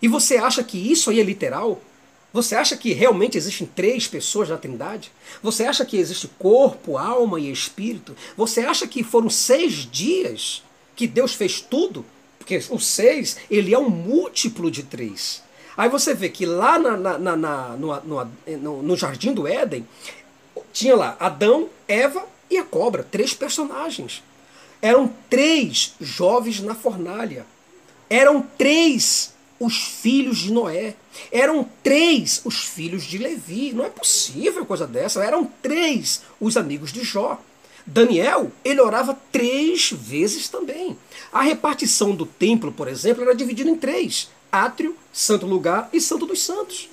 E 0.00 0.08
você 0.08 0.36
acha 0.36 0.62
que 0.62 0.78
isso 0.78 1.10
aí 1.10 1.20
é 1.20 1.24
literal? 1.24 1.80
Você 2.32 2.54
acha 2.54 2.76
que 2.76 2.92
realmente 2.92 3.38
existem 3.38 3.66
três 3.66 4.06
pessoas 4.06 4.48
na 4.48 4.58
Trindade? 4.58 5.10
Você 5.42 5.64
acha 5.64 5.84
que 5.84 5.96
existe 5.96 6.28
corpo, 6.38 6.98
alma 6.98 7.40
e 7.40 7.50
espírito? 7.50 8.14
Você 8.36 8.60
acha 8.60 8.86
que 8.86 9.02
foram 9.02 9.30
seis 9.30 9.88
dias 9.90 10.62
que 10.94 11.06
Deus 11.06 11.34
fez 11.34 11.60
tudo? 11.60 12.04
Porque 12.38 12.62
o 12.70 12.78
seis, 12.78 13.36
ele 13.50 13.74
é 13.74 13.78
um 13.78 13.88
múltiplo 13.88 14.70
de 14.70 14.82
três. 14.82 15.42
Aí 15.76 15.88
você 15.88 16.12
vê 16.12 16.28
que 16.28 16.44
lá 16.44 16.78
na, 16.78 16.96
na, 16.96 17.36
na, 17.36 17.68
no, 17.76 18.28
no, 18.60 18.82
no 18.82 18.96
Jardim 18.96 19.32
do 19.32 19.46
Éden, 19.46 19.86
tinha 20.72 20.96
lá 20.96 21.16
Adão, 21.18 21.68
Eva 21.86 22.24
e 22.50 22.58
a 22.58 22.64
cobra, 22.64 23.02
três 23.02 23.34
personagens. 23.34 24.22
Eram 24.80 25.12
três 25.28 25.94
jovens 26.00 26.60
na 26.60 26.74
fornalha. 26.74 27.44
Eram 28.08 28.42
três 28.56 29.34
os 29.58 29.76
filhos 29.76 30.38
de 30.38 30.52
Noé. 30.52 30.94
Eram 31.32 31.68
três 31.82 32.40
os 32.44 32.64
filhos 32.64 33.04
de 33.04 33.18
Levi. 33.18 33.72
Não 33.72 33.84
é 33.84 33.90
possível 33.90 34.64
coisa 34.64 34.86
dessa. 34.86 35.24
Eram 35.24 35.50
três 35.60 36.22
os 36.40 36.56
amigos 36.56 36.92
de 36.92 37.02
Jó. 37.02 37.40
Daniel, 37.84 38.52
ele 38.64 38.80
orava 38.80 39.18
três 39.32 39.90
vezes 39.90 40.48
também. 40.48 40.96
A 41.32 41.40
repartição 41.40 42.14
do 42.14 42.26
templo, 42.26 42.70
por 42.70 42.86
exemplo, 42.86 43.22
era 43.22 43.34
dividida 43.34 43.70
em 43.70 43.76
três: 43.76 44.28
átrio, 44.52 44.94
santo 45.12 45.46
lugar 45.46 45.88
e 45.92 46.00
santo 46.00 46.26
dos 46.26 46.42
santos. 46.42 46.88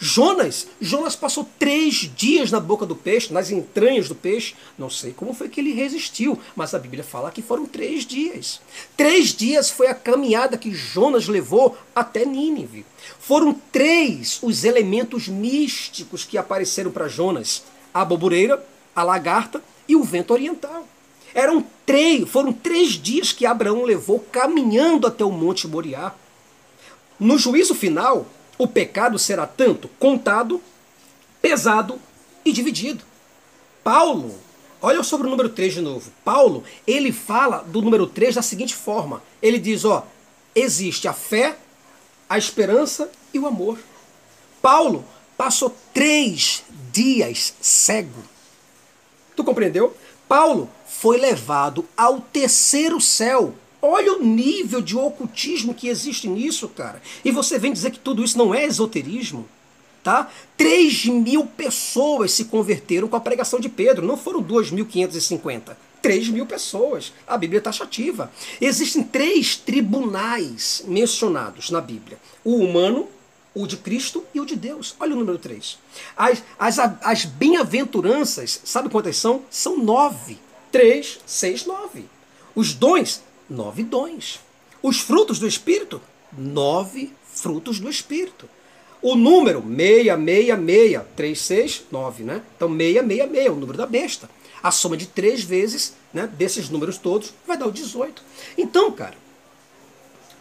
Jonas, 0.00 0.68
Jonas 0.80 1.16
passou 1.16 1.48
três 1.58 2.08
dias 2.14 2.52
na 2.52 2.60
boca 2.60 2.86
do 2.86 2.94
peixe, 2.94 3.32
nas 3.32 3.50
entranhas 3.50 4.08
do 4.08 4.14
peixe. 4.14 4.54
Não 4.78 4.88
sei 4.88 5.12
como 5.12 5.34
foi 5.34 5.48
que 5.48 5.60
ele 5.60 5.72
resistiu, 5.72 6.38
mas 6.54 6.72
a 6.72 6.78
Bíblia 6.78 7.02
fala 7.02 7.32
que 7.32 7.42
foram 7.42 7.66
três 7.66 8.06
dias. 8.06 8.60
Três 8.96 9.34
dias 9.34 9.70
foi 9.70 9.88
a 9.88 9.94
caminhada 9.94 10.56
que 10.56 10.72
Jonas 10.72 11.26
levou 11.26 11.76
até 11.96 12.24
Nínive. 12.24 12.86
Foram 13.18 13.52
três 13.72 14.38
os 14.40 14.62
elementos 14.62 15.26
místicos 15.26 16.24
que 16.24 16.38
apareceram 16.38 16.92
para 16.92 17.08
Jonas: 17.08 17.64
a 17.92 18.04
bobureira, 18.04 18.64
a 18.94 19.02
lagarta 19.02 19.60
e 19.88 19.96
o 19.96 20.04
vento 20.04 20.32
oriental. 20.32 20.86
Eram 21.34 21.64
três, 21.84 22.28
foram 22.28 22.52
três 22.52 22.90
dias 22.90 23.32
que 23.32 23.44
Abraão 23.44 23.82
levou 23.82 24.20
caminhando 24.20 25.08
até 25.08 25.24
o 25.24 25.32
Monte 25.32 25.66
Moriá. 25.66 26.14
No 27.18 27.36
juízo 27.36 27.74
final, 27.74 28.26
o 28.58 28.66
pecado 28.66 29.18
será 29.18 29.46
tanto 29.46 29.88
contado, 30.00 30.60
pesado 31.40 31.98
e 32.44 32.52
dividido. 32.52 33.04
Paulo, 33.84 34.38
olha 34.82 35.02
sobre 35.02 35.28
o 35.28 35.30
número 35.30 35.48
3 35.48 35.74
de 35.74 35.80
novo. 35.80 36.10
Paulo, 36.24 36.64
ele 36.86 37.12
fala 37.12 37.58
do 37.58 37.80
número 37.80 38.06
3 38.06 38.34
da 38.34 38.42
seguinte 38.42 38.74
forma: 38.74 39.22
ele 39.40 39.58
diz, 39.58 39.84
ó, 39.84 40.04
existe 40.54 41.06
a 41.06 41.12
fé, 41.12 41.56
a 42.28 42.36
esperança 42.36 43.10
e 43.32 43.38
o 43.38 43.46
amor. 43.46 43.78
Paulo 44.60 45.04
passou 45.36 45.74
três 45.94 46.64
dias 46.92 47.54
cego. 47.60 48.22
Tu 49.36 49.44
compreendeu? 49.44 49.96
Paulo 50.28 50.68
foi 50.86 51.16
levado 51.16 51.86
ao 51.96 52.20
terceiro 52.20 53.00
céu 53.00 53.54
Olha 53.80 54.14
o 54.14 54.24
nível 54.24 54.80
de 54.80 54.96
ocultismo 54.96 55.72
que 55.72 55.88
existe 55.88 56.28
nisso, 56.28 56.68
cara. 56.68 57.00
E 57.24 57.30
você 57.30 57.58
vem 57.58 57.72
dizer 57.72 57.90
que 57.90 57.98
tudo 57.98 58.24
isso 58.24 58.36
não 58.36 58.54
é 58.54 58.64
esoterismo? 58.64 59.48
Tá? 60.02 60.30
3 60.56 61.06
mil 61.06 61.46
pessoas 61.46 62.32
se 62.32 62.46
converteram 62.46 63.08
com 63.08 63.16
a 63.16 63.20
pregação 63.20 63.60
de 63.60 63.68
Pedro. 63.68 64.06
Não 64.06 64.16
foram 64.16 64.42
2.550. 64.42 65.76
3 66.02 66.28
mil 66.28 66.46
pessoas. 66.46 67.12
A 67.26 67.36
Bíblia 67.36 67.58
é 67.58 67.62
taxativa. 67.62 68.30
Existem 68.60 69.02
três 69.02 69.56
tribunais 69.56 70.82
mencionados 70.86 71.70
na 71.70 71.80
Bíblia: 71.80 72.18
o 72.44 72.56
humano, 72.56 73.08
o 73.54 73.66
de 73.66 73.76
Cristo 73.76 74.24
e 74.34 74.40
o 74.40 74.46
de 74.46 74.56
Deus. 74.56 74.94
Olha 74.98 75.14
o 75.14 75.18
número 75.18 75.38
3. 75.38 75.78
As, 76.16 76.42
as, 76.58 76.78
as 76.78 77.24
bem-aventuranças, 77.24 78.60
sabe 78.64 78.88
quantas 78.88 79.16
são? 79.16 79.42
São 79.50 79.78
nove. 79.78 80.38
3, 80.70 81.20
6, 81.26 81.66
9. 81.66 82.04
Os 82.54 82.74
dons 82.74 83.22
nove 83.48 83.82
dons. 83.82 84.40
Os 84.82 85.00
frutos 85.00 85.38
do 85.38 85.46
Espírito, 85.46 86.00
nove 86.36 87.12
frutos 87.24 87.80
do 87.80 87.88
Espírito. 87.88 88.48
O 89.00 89.14
número 89.14 89.60
666, 89.62 91.02
369, 91.14 92.24
né? 92.24 92.42
Então 92.56 92.68
666 92.68 93.46
é 93.46 93.50
o 93.50 93.54
número 93.54 93.78
da 93.78 93.86
besta. 93.86 94.28
A 94.62 94.70
soma 94.70 94.96
de 94.96 95.06
três 95.06 95.44
vezes 95.44 95.94
né, 96.12 96.26
desses 96.26 96.68
números 96.68 96.98
todos 96.98 97.32
vai 97.46 97.56
dar 97.56 97.66
o 97.66 97.72
18. 97.72 98.22
Então, 98.56 98.90
cara, 98.90 99.14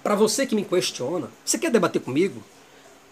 para 0.03 0.15
você 0.15 0.47
que 0.47 0.55
me 0.55 0.63
questiona, 0.63 1.29
você 1.45 1.57
quer 1.57 1.69
debater 1.69 2.01
comigo? 2.01 2.41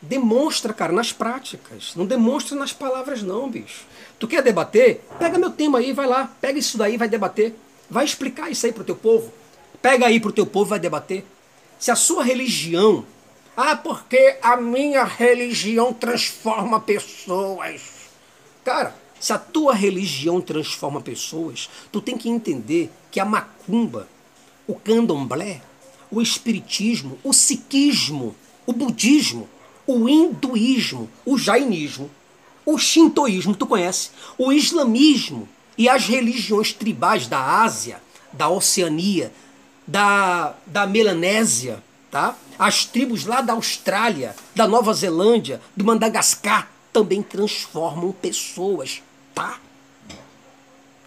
Demonstra, 0.02 0.74
cara, 0.74 0.92
nas 0.92 1.12
práticas. 1.12 1.94
Não 1.96 2.06
demonstra 2.06 2.56
nas 2.56 2.74
palavras, 2.74 3.22
não, 3.22 3.50
bicho. 3.50 3.86
Tu 4.20 4.28
quer 4.28 4.42
debater? 4.42 5.02
Pega 5.20 5.38
meu 5.38 5.52
tema 5.52 5.80
aí, 5.80 5.94
vai 5.94 6.08
lá. 6.08 6.34
Pega 6.42 6.58
isso 6.58 6.78
daí, 6.78 6.98
vai 6.98 7.08
debater. 7.08 7.54
Vai 7.90 8.06
explicar 8.06 8.52
isso 8.52 8.66
aí 8.66 8.72
pro 8.72 8.84
teu 8.84 8.96
povo. 8.96 9.32
Pega 9.86 10.08
aí 10.08 10.20
para 10.20 10.30
o 10.32 10.34
teu 10.34 10.48
povo 10.48 10.72
vai 10.72 10.80
debater. 10.80 11.24
Se 11.78 11.92
a 11.92 11.96
sua 11.96 12.24
religião. 12.24 13.06
Ah, 13.56 13.76
porque 13.76 14.40
a 14.42 14.58
minha 14.58 15.04
religião 15.04 15.94
transforma 15.94 16.80
pessoas. 16.80 17.82
Cara, 18.64 18.96
se 19.20 19.32
a 19.32 19.38
tua 19.38 19.76
religião 19.76 20.42
transforma 20.42 21.02
pessoas, 21.02 21.70
tu 21.92 22.02
tem 22.02 22.18
que 22.18 22.28
entender 22.28 22.90
que 23.12 23.20
a 23.20 23.26
macumba, 23.26 24.08
o 24.66 24.74
candomblé, 24.74 25.62
o 26.10 26.20
espiritismo, 26.20 27.20
o 27.24 27.32
sikhismo, 27.32 28.36
o 28.66 28.74
budismo, 28.74 29.48
o 29.86 30.10
hinduísmo, 30.10 31.08
o 31.24 31.38
jainismo, 31.38 32.10
o 32.66 32.80
shintoísmo, 32.80 33.56
tu 33.56 33.68
conhece, 33.68 34.10
o 34.36 34.52
islamismo 34.52 35.48
e 35.78 35.88
as 35.88 36.08
religiões 36.08 36.74
tribais 36.74 37.28
da 37.28 37.62
Ásia, 37.62 38.02
da 38.34 38.50
Oceania, 38.50 39.32
da, 39.88 40.56
da 40.66 40.88
Melanésia, 40.88 41.84
tá? 42.10 42.36
as 42.58 42.86
tribos 42.86 43.26
lá 43.26 43.42
da 43.42 43.54
Austrália, 43.54 44.36
da 44.56 44.68
Nova 44.68 44.94
Zelândia, 44.94 45.62
do 45.76 45.84
Madagascar, 45.86 46.70
também 46.92 47.22
transformam 47.22 48.12
pessoas. 48.12 49.02
Tá? 49.34 49.60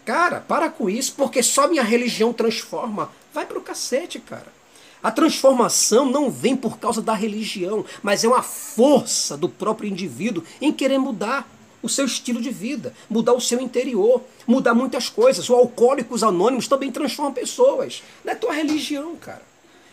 Cara, 0.05 0.41
para 0.41 0.71
com 0.71 0.89
isso, 0.89 1.15
porque 1.17 1.43
só 1.43 1.69
minha 1.69 1.83
religião 1.83 2.33
transforma. 2.33 3.11
Vai 3.33 3.47
pro 3.47 3.61
cacete, 3.61 4.19
cara. 4.19 4.59
A 5.03 5.11
transformação 5.11 6.07
não 6.07 6.31
vem 6.31 6.57
por 6.57 6.79
causa 6.79 7.01
da 7.01 7.15
religião, 7.15 7.85
mas 8.03 8.25
é 8.25 8.29
uma 8.29 8.43
força 8.43 9.37
do 9.37 9.49
próprio 9.49 9.89
indivíduo 9.89 10.43
em 10.61 10.73
querer 10.73 10.99
mudar 10.99 11.49
o 11.83 11.89
seu 11.89 12.05
estilo 12.05 12.41
de 12.41 12.51
vida, 12.51 12.93
mudar 13.09 13.33
o 13.33 13.41
seu 13.41 13.61
interior, 13.61 14.23
mudar 14.47 14.75
muitas 14.75 15.09
coisas. 15.09 15.49
O 15.49 15.55
Alcoólicos 15.55 16.23
Anônimos 16.23 16.69
também 16.69 16.91
transforma 16.91 17.33
pessoas. 17.33 18.03
Não 18.25 18.33
é 18.33 18.37
tua 18.37 18.53
religião, 18.53 19.15
cara. 19.17 19.43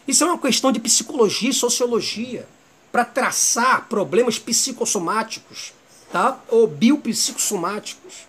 Isso 0.07 0.23
é 0.23 0.27
uma 0.27 0.37
questão 0.37 0.71
de 0.71 0.79
psicologia 0.79 1.49
e 1.49 1.53
sociologia 1.53 2.47
para 2.91 3.03
traçar 3.03 3.87
problemas 3.87 4.39
psicossomáticos, 4.39 5.73
tá? 6.11 6.39
Ou 6.49 6.67
biopsicossomáticos. 6.67 8.25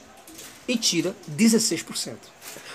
e 0.67 0.77
tira 0.77 1.15
16%. 1.29 2.15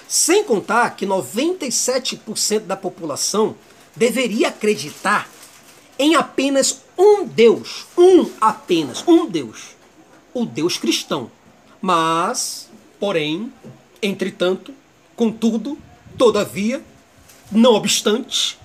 Sem 0.07 0.45
contar 0.45 0.91
que 0.97 1.07
97% 1.07 2.61
da 2.61 2.77
população 2.77 3.57
deveria 3.95 4.49
acreditar 4.49 5.29
em 5.99 6.15
apenas 6.15 6.83
um 6.97 7.25
Deus, 7.25 7.87
um 7.97 8.31
apenas, 8.41 9.03
um 9.07 9.27
Deus, 9.27 9.77
o 10.33 10.47
Deus 10.47 10.79
cristão. 10.79 11.31
Mas, 11.81 12.69
porém, 13.01 13.53
entretanto, 14.03 14.75
contudo, 15.17 15.79
todavia, 16.17 16.81
não 17.51 17.75
obstante, 17.75 18.57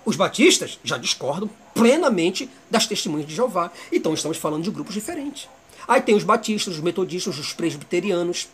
Os 0.04 0.16
batistas 0.16 0.80
já 0.84 0.98
discordam 0.98 1.50
plenamente 1.74 2.50
das 2.72 2.88
testemunhas 2.88 3.28
de 3.28 3.36
Jeová. 3.36 3.72
Então 3.92 4.14
estamos 4.14 4.38
falando 4.38 4.64
de 4.64 4.72
grupos 4.72 4.94
diferentes. 4.94 5.48
Aí 5.88 6.02
tem 6.02 6.16
os 6.16 6.24
batistas, 6.24 6.76
os 6.76 6.80
metodistas, 6.80 7.38
os 7.38 7.54
presbiterianos, 7.54 8.48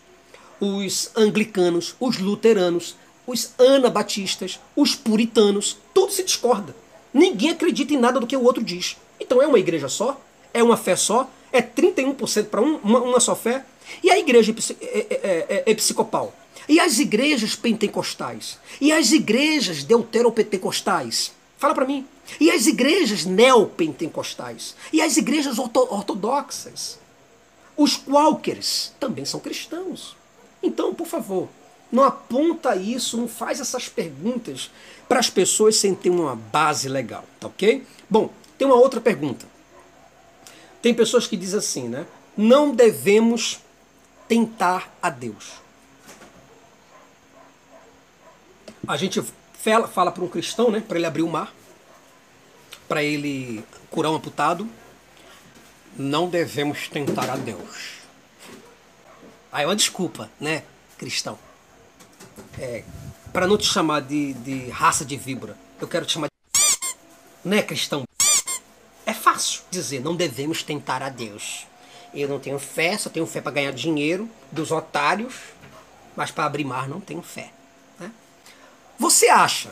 os 0.59 1.11
anglicanos, 1.15 1.95
os 1.99 2.17
luteranos, 2.17 2.95
os 3.25 3.53
anabatistas, 3.57 4.59
os 4.75 4.95
puritanos, 4.95 5.77
tudo 5.93 6.11
se 6.11 6.23
discorda. 6.23 6.75
Ninguém 7.13 7.51
acredita 7.51 7.93
em 7.93 7.97
nada 7.97 8.19
do 8.19 8.27
que 8.27 8.35
o 8.35 8.43
outro 8.43 8.63
diz. 8.63 8.97
Então 9.19 9.41
é 9.41 9.47
uma 9.47 9.59
igreja 9.59 9.87
só? 9.87 10.19
É 10.53 10.61
uma 10.61 10.77
fé 10.77 10.95
só? 10.95 11.29
É 11.51 11.61
31% 11.61 12.45
para 12.45 12.61
um, 12.61 12.77
uma, 12.77 12.99
uma, 12.99 13.19
só 13.19 13.35
fé? 13.35 13.65
E 14.03 14.09
a 14.09 14.17
igreja 14.17 14.53
é, 14.81 14.85
é, 14.87 15.63
é, 15.67 15.71
episcopal? 15.71 16.33
E 16.67 16.79
as 16.79 16.97
igrejas 16.99 17.55
pentecostais? 17.55 18.57
E 18.81 18.91
as 18.91 19.11
igrejas 19.11 19.83
deuteropentecostais? 19.83 21.31
Fala 21.57 21.75
para 21.75 21.85
mim. 21.85 22.07
E 22.39 22.49
as 22.49 22.65
igrejas 22.67 23.25
neopentecostais? 23.25 24.75
E 24.91 25.01
as 25.01 25.17
igrejas 25.17 25.59
ortodoxas? 25.59 26.99
Os 27.75 27.97
qualquers 27.97 28.93
também 28.99 29.25
são 29.25 29.39
cristãos. 29.39 30.15
Então, 30.61 30.93
por 30.93 31.07
favor, 31.07 31.49
não 31.93 32.03
aponta 32.03 32.75
isso, 32.75 33.17
não 33.17 33.27
faz 33.27 33.59
essas 33.59 33.87
perguntas 33.87 34.71
para 35.07 35.19
as 35.19 35.29
pessoas 35.29 35.75
sem 35.75 35.93
ter 35.93 36.09
uma 36.09 36.35
base 36.35 36.89
legal, 36.89 37.23
tá 37.39 37.45
ok? 37.45 37.85
Bom, 38.09 38.33
tem 38.57 38.65
uma 38.65 38.77
outra 38.77 38.99
pergunta. 38.99 39.45
Tem 40.81 40.91
pessoas 40.91 41.27
que 41.27 41.37
dizem 41.37 41.59
assim, 41.59 41.87
né? 41.87 42.07
Não 42.35 42.73
devemos 42.73 43.59
tentar 44.27 44.91
a 44.99 45.11
Deus. 45.11 45.51
A 48.87 48.97
gente 48.97 49.23
fala, 49.53 49.87
fala 49.87 50.11
para 50.11 50.23
um 50.23 50.27
cristão, 50.27 50.71
né? 50.71 50.83
Para 50.85 50.97
ele 50.97 51.05
abrir 51.05 51.21
o 51.21 51.29
mar, 51.29 51.53
para 52.87 53.03
ele 53.03 53.63
curar 53.91 54.09
um 54.09 54.15
amputado. 54.15 54.67
Não 55.95 56.27
devemos 56.27 56.87
tentar 56.87 57.29
a 57.29 57.35
Deus. 57.35 57.99
Aí 59.51 59.63
é 59.63 59.67
uma 59.67 59.75
desculpa, 59.75 60.31
né, 60.39 60.63
cristão? 60.97 61.37
É, 62.59 62.83
para 63.31 63.47
não 63.47 63.57
te 63.57 63.65
chamar 63.65 64.01
de, 64.01 64.33
de 64.33 64.69
raça 64.69 65.03
de 65.03 65.17
víbora, 65.17 65.57
eu 65.81 65.87
quero 65.87 66.05
te 66.05 66.13
chamar 66.13 66.27
de. 66.27 67.49
Né, 67.49 67.61
cristão? 67.61 68.03
É 69.05 69.13
fácil 69.13 69.61
dizer, 69.69 70.01
não 70.01 70.15
devemos 70.15 70.63
tentar 70.63 71.01
a 71.01 71.09
Deus. 71.09 71.67
Eu 72.13 72.29
não 72.29 72.39
tenho 72.39 72.59
fé, 72.59 72.97
só 72.97 73.09
tenho 73.09 73.25
fé 73.25 73.41
para 73.41 73.51
ganhar 73.51 73.71
dinheiro 73.71 74.29
dos 74.51 74.71
otários, 74.71 75.33
mas 76.15 76.29
para 76.29 76.45
abrir 76.45 76.63
mar 76.63 76.87
não 76.87 76.99
tenho 76.99 77.21
fé. 77.21 77.51
Né? 77.99 78.11
Você 78.99 79.27
acha 79.29 79.71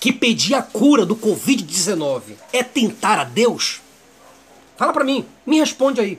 que 0.00 0.12
pedir 0.12 0.54
a 0.54 0.62
cura 0.62 1.04
do 1.04 1.14
Covid-19 1.14 2.34
é 2.52 2.62
tentar 2.62 3.18
a 3.18 3.24
Deus? 3.24 3.82
Fala 4.76 4.92
para 4.92 5.04
mim, 5.04 5.26
me 5.44 5.60
responde 5.60 6.00
aí. 6.00 6.18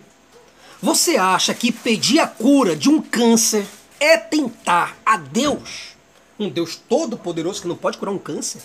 Você 0.82 1.18
acha 1.18 1.54
que 1.54 1.72
pedir 1.72 2.20
a 2.20 2.28
cura 2.28 2.76
de 2.76 2.90
um 2.90 3.02
câncer 3.02 3.66
é 4.02 4.18
tentar 4.18 4.98
a 5.06 5.16
Deus, 5.16 5.96
um 6.40 6.50
Deus 6.50 6.76
todo-poderoso 6.76 7.62
que 7.62 7.68
não 7.68 7.78
pode 7.78 8.00
curar 8.00 8.12
um 8.12 8.18
câncer, 8.18 8.60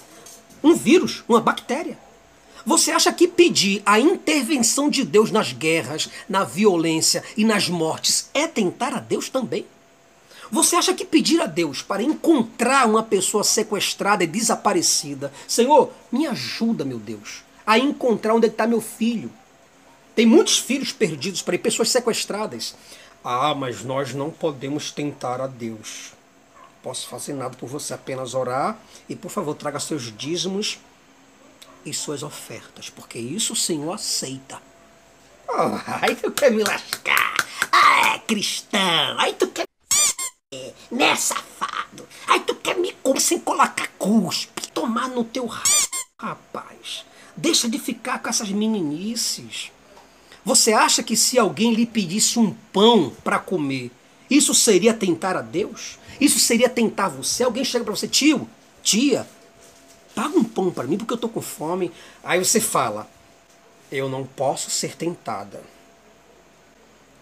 um 0.64 0.74
vírus, 0.74 1.22
uma 1.28 1.42
bactéria? 1.42 1.98
Você 2.64 2.90
acha 2.90 3.12
que 3.12 3.28
pedir 3.28 3.82
a 3.84 4.00
intervenção 4.00 4.88
de 4.88 5.04
Deus 5.04 5.30
nas 5.30 5.52
guerras, 5.52 6.08
na 6.26 6.42
violência 6.42 7.22
e 7.36 7.44
nas 7.44 7.68
mortes 7.68 8.30
é 8.32 8.48
tentar 8.48 8.94
a 8.94 8.98
Deus 8.98 9.28
também? 9.28 9.66
Você 10.50 10.74
acha 10.74 10.94
que 10.94 11.04
pedir 11.04 11.40
a 11.40 11.46
Deus 11.46 11.82
para 11.82 12.02
encontrar 12.02 12.86
uma 12.86 13.02
pessoa 13.02 13.44
sequestrada 13.44 14.24
e 14.24 14.26
desaparecida, 14.26 15.32
Senhor, 15.46 15.92
me 16.10 16.26
ajuda, 16.26 16.84
meu 16.84 16.98
Deus, 16.98 17.44
a 17.66 17.78
encontrar 17.78 18.34
onde 18.34 18.46
é 18.46 18.50
está 18.50 18.66
meu 18.66 18.80
filho? 18.80 19.30
Tem 20.16 20.24
muitos 20.24 20.58
filhos 20.58 20.92
perdidos 20.92 21.42
para 21.42 21.58
pessoas 21.58 21.90
sequestradas. 21.90 22.74
Ah, 23.28 23.56
mas 23.56 23.82
nós 23.82 24.14
não 24.14 24.30
podemos 24.30 24.92
tentar 24.92 25.40
a 25.40 25.48
Deus. 25.48 26.12
Posso 26.80 27.08
fazer 27.08 27.32
nada 27.32 27.56
por 27.56 27.68
você, 27.68 27.92
apenas 27.92 28.34
orar 28.34 28.78
e, 29.08 29.16
por 29.16 29.32
favor, 29.32 29.52
traga 29.56 29.80
seus 29.80 30.16
dízimos 30.16 30.78
e 31.84 31.92
suas 31.92 32.22
ofertas, 32.22 32.88
porque 32.88 33.18
isso 33.18 33.54
o 33.54 33.56
Senhor 33.56 33.92
aceita. 33.92 34.62
Oh, 35.48 35.76
aí 36.00 36.14
tu 36.14 36.30
quer 36.30 36.52
me 36.52 36.62
lascar? 36.62 37.34
Ah, 37.72 38.14
é 38.14 38.18
cristão. 38.20 39.18
Aí 39.18 39.34
tu 39.34 39.48
quer 39.48 39.64
né, 40.92 41.16
safado? 41.16 42.06
Aí 42.28 42.38
tu 42.38 42.54
quer 42.54 42.76
me 42.76 42.92
comer 43.02 43.18
sem 43.18 43.40
colocar 43.40 43.88
cuspe, 43.98 44.68
tomar 44.68 45.08
no 45.08 45.24
teu 45.24 45.50
rapaz. 46.22 47.04
Deixa 47.36 47.68
de 47.68 47.80
ficar 47.80 48.20
com 48.20 48.28
essas 48.28 48.50
meninices. 48.50 49.72
Você 50.46 50.72
acha 50.72 51.02
que 51.02 51.16
se 51.16 51.40
alguém 51.40 51.74
lhe 51.74 51.84
pedisse 51.84 52.38
um 52.38 52.54
pão 52.72 53.12
para 53.24 53.36
comer, 53.36 53.90
isso 54.30 54.54
seria 54.54 54.94
tentar 54.94 55.36
a 55.36 55.42
Deus? 55.42 55.98
Isso 56.20 56.38
seria 56.38 56.68
tentar 56.68 57.08
você? 57.08 57.42
Alguém 57.42 57.64
chega 57.64 57.84
para 57.84 57.96
você, 57.96 58.06
tio, 58.06 58.48
tia, 58.80 59.26
paga 60.14 60.38
um 60.38 60.44
pão 60.44 60.70
para 60.70 60.86
mim 60.86 60.96
porque 60.98 61.12
eu 61.12 61.18
tô 61.18 61.28
com 61.28 61.42
fome. 61.42 61.90
Aí 62.22 62.38
você 62.38 62.60
fala, 62.60 63.10
eu 63.90 64.08
não 64.08 64.24
posso 64.24 64.70
ser 64.70 64.94
tentada. 64.94 65.60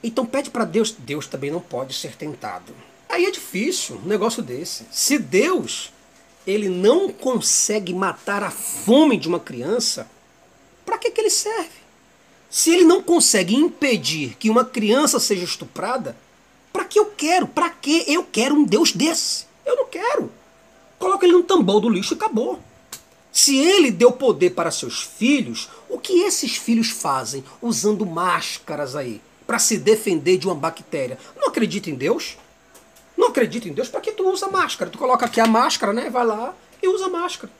Então 0.02 0.26
pede 0.26 0.50
para 0.50 0.66
Deus, 0.66 0.90
Deus 0.92 1.26
também 1.26 1.50
não 1.50 1.62
pode 1.62 1.94
ser 1.94 2.16
tentado. 2.16 2.76
Aí 3.08 3.24
é 3.24 3.30
difícil 3.30 4.02
um 4.04 4.06
negócio 4.06 4.42
desse. 4.42 4.84
Se 4.90 5.18
Deus 5.18 5.90
ele 6.46 6.68
não 6.68 7.10
consegue 7.10 7.94
matar 7.94 8.42
a 8.42 8.50
fome 8.50 9.16
de 9.16 9.28
uma 9.28 9.40
criança, 9.40 10.06
para 10.84 10.98
que, 10.98 11.10
que 11.10 11.22
ele 11.22 11.30
serve? 11.30 11.83
Se 12.54 12.70
ele 12.70 12.84
não 12.84 13.02
consegue 13.02 13.52
impedir 13.52 14.36
que 14.38 14.48
uma 14.48 14.64
criança 14.64 15.18
seja 15.18 15.42
estuprada, 15.42 16.16
para 16.72 16.84
que 16.84 17.00
eu 17.00 17.06
quero? 17.06 17.48
Para 17.48 17.68
que 17.68 18.04
eu 18.06 18.22
quero 18.22 18.54
um 18.54 18.62
Deus 18.62 18.92
desse? 18.92 19.46
Eu 19.66 19.74
não 19.74 19.86
quero. 19.86 20.30
Coloca 20.96 21.26
ele 21.26 21.34
no 21.34 21.42
tambor 21.42 21.80
do 21.80 21.88
lixo 21.88 22.14
e 22.14 22.16
acabou. 22.16 22.60
Se 23.32 23.56
ele 23.56 23.90
deu 23.90 24.12
poder 24.12 24.50
para 24.50 24.70
seus 24.70 25.02
filhos, 25.02 25.68
o 25.88 25.98
que 25.98 26.20
esses 26.20 26.56
filhos 26.56 26.90
fazem 26.90 27.42
usando 27.60 28.06
máscaras 28.06 28.94
aí 28.94 29.20
para 29.44 29.58
se 29.58 29.76
defender 29.76 30.38
de 30.38 30.46
uma 30.46 30.54
bactéria? 30.54 31.18
Não 31.36 31.48
acredita 31.48 31.90
em 31.90 31.96
Deus? 31.96 32.36
Não 33.16 33.30
acredita 33.30 33.68
em 33.68 33.72
Deus? 33.72 33.88
Para 33.88 34.00
que 34.00 34.12
tu 34.12 34.30
usa 34.30 34.46
máscara? 34.46 34.92
Tu 34.92 34.96
coloca 34.96 35.26
aqui 35.26 35.40
a 35.40 35.46
máscara, 35.48 35.92
né? 35.92 36.08
Vai 36.08 36.24
lá 36.24 36.54
e 36.80 36.86
usa 36.86 37.08
máscara. 37.08 37.52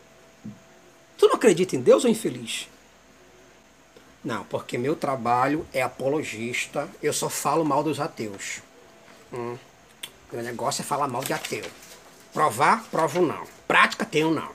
Tu 1.18 1.26
não 1.26 1.34
acredita 1.34 1.74
em 1.74 1.80
Deus 1.80 2.05
ou 2.05 2.11
infeliz? 2.11 2.68
Não, 4.25 4.43
porque 4.45 4.79
meu 4.79 4.97
trabalho 4.97 5.66
é 5.72 5.83
apologista, 5.83 6.89
eu 7.03 7.12
só 7.12 7.29
falo 7.29 7.64
mal 7.64 7.83
dos 7.83 8.01
ateus. 8.01 8.62
Hum, 9.33 9.59
meu 10.33 10.43
negócio 10.43 10.81
é 10.81 10.85
falar 10.85 11.07
mal 11.07 11.22
de 11.22 11.33
ateu. 11.33 11.64
Provar, 12.33 12.85
provo 12.91 13.20
não. 13.20 13.47
Prática, 13.68 14.05
tenho 14.05 14.31
não. 14.31 14.49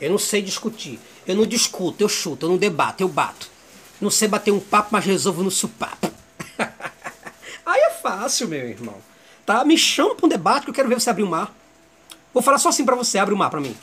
Eu 0.00 0.10
não 0.10 0.18
sei 0.18 0.40
discutir. 0.40 1.00
Eu 1.26 1.34
não 1.34 1.44
discuto, 1.44 2.02
eu 2.02 2.08
chuto, 2.08 2.46
eu 2.46 2.50
não 2.50 2.56
debato, 2.56 3.02
eu 3.02 3.08
bato. 3.08 3.50
Não 4.00 4.10
sei 4.10 4.28
bater 4.28 4.52
um 4.52 4.60
papo, 4.60 4.90
mas 4.92 5.04
resolvo 5.04 5.42
no 5.42 5.50
supapo. 5.50 6.10
Aí 7.66 7.80
é 7.80 7.90
fácil, 7.90 8.46
meu 8.46 8.68
irmão. 8.68 8.96
Tá? 9.44 9.64
Me 9.64 9.76
chama 9.76 10.14
para 10.14 10.26
um 10.26 10.28
debate 10.28 10.64
que 10.64 10.70
eu 10.70 10.74
quero 10.74 10.88
ver 10.88 11.00
você 11.00 11.10
abrir 11.10 11.24
o 11.24 11.28
mar. 11.28 11.52
Vou 12.32 12.42
falar 12.42 12.58
só 12.58 12.68
assim 12.68 12.84
para 12.84 12.94
você, 12.94 13.18
abre 13.18 13.34
o 13.34 13.36
mar 13.36 13.50
para 13.50 13.60
mim. 13.60 13.76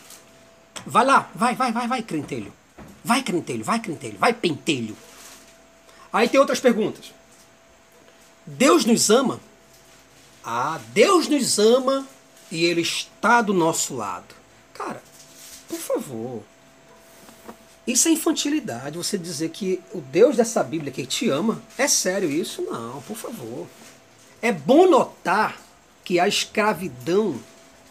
Vai 0.86 1.06
lá, 1.06 1.30
vai, 1.36 1.56
vai, 1.56 1.72
vai, 1.72 1.88
vai, 1.88 2.02
crentelho. 2.02 2.54
Vai, 3.04 3.22
crentelho, 3.22 3.64
vai, 3.64 3.80
crentelho, 3.80 4.18
vai, 4.18 4.34
pentelho. 4.34 4.96
Aí 6.12 6.30
tem 6.30 6.40
outras 6.40 6.60
perguntas. 6.60 7.14
Deus 8.46 8.86
nos 8.86 9.10
ama? 9.10 9.40
Ah, 10.44 10.80
Deus 10.94 11.28
nos 11.28 11.60
ama 11.60 12.08
e 12.52 12.64
Ele 12.66 12.82
está 12.82 13.42
do 13.42 13.54
nosso 13.54 13.96
lado. 13.96 14.36
Cara, 14.74 15.02
por 15.68 15.80
favor. 15.80 16.44
Isso 17.86 18.08
é 18.08 18.12
infantilidade, 18.12 18.98
você 18.98 19.18
dizer 19.18 19.50
que 19.50 19.82
o 19.94 20.00
Deus 20.00 20.38
dessa 20.38 20.64
Bíblia 20.64 20.92
que 20.92 21.06
te 21.06 21.30
ama, 21.30 21.62
é 21.78 21.88
sério 21.88 22.30
isso? 22.30 22.62
Não, 22.62 23.02
por 23.02 23.18
favor. 23.18 23.68
É 24.42 24.54
bom 24.54 24.90
notar 24.90 25.60
que 26.04 26.20
a 26.20 26.28
escravidão 26.28 27.38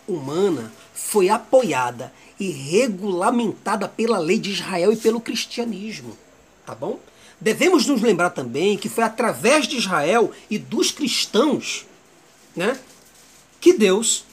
humana 0.09 0.73
foi 0.95 1.29
apoiada 1.29 2.13
e 2.39 2.51
regulamentada 2.51 3.89
pela 3.89 4.19
lei 4.19 4.39
de 4.39 4.51
Israel 4.51 4.93
e 4.93 4.97
pelo 4.97 5.21
cristianismo, 5.21 6.17
tá 6.67 6.75
bom? 6.75 6.99
Devemos 7.41 7.87
nos 7.87 8.01
lembrar 8.01 8.31
também 8.31 8.79
que 8.79 8.89
foi 8.89 9.05
através 9.05 9.67
de 9.67 9.77
Israel 9.77 10.31
e 10.49 10.59
dos 10.59 10.91
cristãos, 10.91 11.87
né, 12.55 12.79
que 13.61 13.73
Deus 13.73 14.25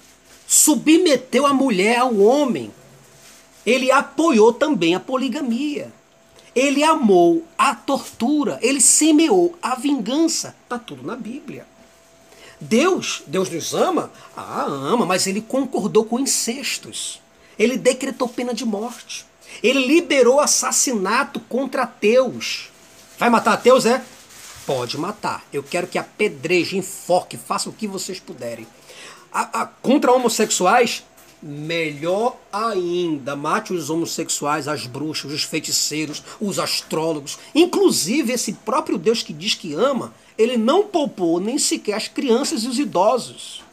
submeteu 0.47 1.45
a 1.45 1.53
mulher 1.53 1.99
ao 1.99 2.18
homem. 2.18 2.72
Ele 3.66 3.91
apoiou 3.91 4.51
também 4.51 4.95
a 4.95 4.99
poligamia. 4.99 5.91
Ele 6.55 6.84
amou 6.84 7.45
a 7.57 7.76
tortura, 7.76 8.57
ele 8.62 8.82
semeou 8.82 9.55
a 9.62 9.76
vingança. 9.76 10.55
Tá 10.68 10.80
tudo 10.80 11.05
na 11.05 11.16
Bíblia. 11.16 11.68
Deus, 12.60 13.24
Deus 13.26 13.49
nos 13.49 13.74
ama? 13.74 14.12
Ah, 14.36 14.66
ama, 14.66 15.05
mas 15.05 15.28
ele 15.28 15.41
concordou 15.41 16.03
com 16.03 16.20
incestos. 16.20 17.22
Ele 17.57 17.78
decretou 17.78 18.28
pena 18.28 18.53
de 18.53 18.66
morte. 18.66 19.26
Ele 19.64 19.86
liberou 19.86 20.39
assassinato 20.39 21.39
contra 21.41 21.84
ateus. 21.84 22.70
Vai 23.18 23.30
matar 23.30 23.53
ateus, 23.53 23.86
é? 23.86 24.03
Pode 24.66 24.97
matar. 24.97 25.43
Eu 25.51 25.64
quero 25.64 25.88
que 25.88 25.97
apedreje, 25.97 26.78
enfoque, 26.78 27.38
faça 27.38 27.70
o 27.70 27.74
que 27.74 27.88
vocês 27.88 28.20
puderem. 28.20 28.68
A, 29.32 29.62
a, 29.62 29.66
contra 29.66 30.12
homossexuais, 30.12 31.03
melhor 31.42 32.38
ainda. 32.52 33.36
Mate 33.36 33.74
os 33.74 33.90
homossexuais, 33.90 34.68
as 34.68 34.86
bruxas, 34.86 35.32
os 35.32 35.44
feiticeiros, 35.44 36.24
os 36.40 36.60
astrólogos. 36.60 37.40
Inclusive, 37.54 38.34
esse 38.34 38.54
próprio 38.54 38.98
Deus 38.98 39.24
que 39.24 39.34
diz 39.34 39.54
que 39.54 39.74
ama, 39.74 40.14
ele 40.38 40.58
não 40.58 40.86
poupou 40.86 41.40
nem 41.40 41.58
sequer 41.58 41.94
as 41.94 42.08
crianças 42.08 42.64
e 42.64 42.68
os 42.68 42.80
idosos. 42.80 43.64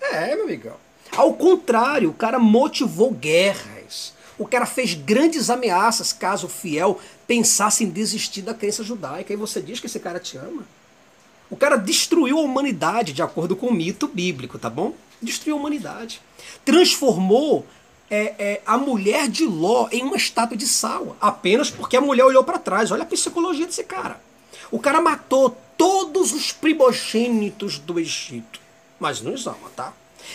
É, 0.00 0.34
meu 0.34 0.44
amigão. 0.44 0.76
Ao 1.16 1.32
contrário, 1.32 2.10
o 2.10 2.14
cara 2.14 2.38
motivou 2.38 3.10
guerras. 3.10 4.12
O 4.38 4.46
cara 4.46 4.66
fez 4.66 4.94
grandes 4.94 5.48
ameaças 5.48 6.12
caso 6.12 6.46
o 6.46 6.50
fiel 6.50 7.00
pensasse 7.26 7.84
em 7.84 7.88
desistir 7.88 8.42
da 8.42 8.52
crença 8.52 8.84
judaica. 8.84 9.32
E 9.32 9.36
você 9.36 9.60
diz 9.62 9.80
que 9.80 9.86
esse 9.86 9.98
cara 9.98 10.20
te 10.20 10.36
ama? 10.36 10.66
O 11.50 11.56
cara 11.56 11.76
destruiu 11.76 12.38
a 12.38 12.42
humanidade 12.42 13.12
de 13.12 13.22
acordo 13.22 13.54
com 13.54 13.66
o 13.66 13.72
mito 13.72 14.08
bíblico, 14.08 14.58
tá 14.58 14.68
bom? 14.68 14.94
Destruiu 15.22 15.56
a 15.56 15.60
humanidade. 15.60 16.20
Transformou 16.64 17.64
é, 18.10 18.34
é, 18.38 18.62
a 18.66 18.76
mulher 18.76 19.28
de 19.28 19.44
Ló 19.44 19.88
em 19.90 20.02
uma 20.02 20.16
estátua 20.16 20.56
de 20.56 20.66
sal, 20.66 21.16
apenas 21.20 21.70
porque 21.70 21.96
a 21.96 22.00
mulher 22.00 22.24
olhou 22.24 22.44
para 22.44 22.58
trás. 22.58 22.90
Olha 22.90 23.02
a 23.02 23.06
psicologia 23.06 23.66
desse 23.66 23.84
cara. 23.84 24.20
O 24.70 24.78
cara 24.78 25.00
matou 25.00 25.56
todos 25.76 26.32
os 26.32 26.52
primogênitos 26.52 27.78
do 27.78 28.00
Egito. 28.00 28.60
Mas 28.98 29.20
nos 29.20 29.46
ama, 29.46 29.70
tá? 29.76 29.92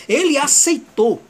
Ele 0.08 0.38
aceitou, 0.38 1.22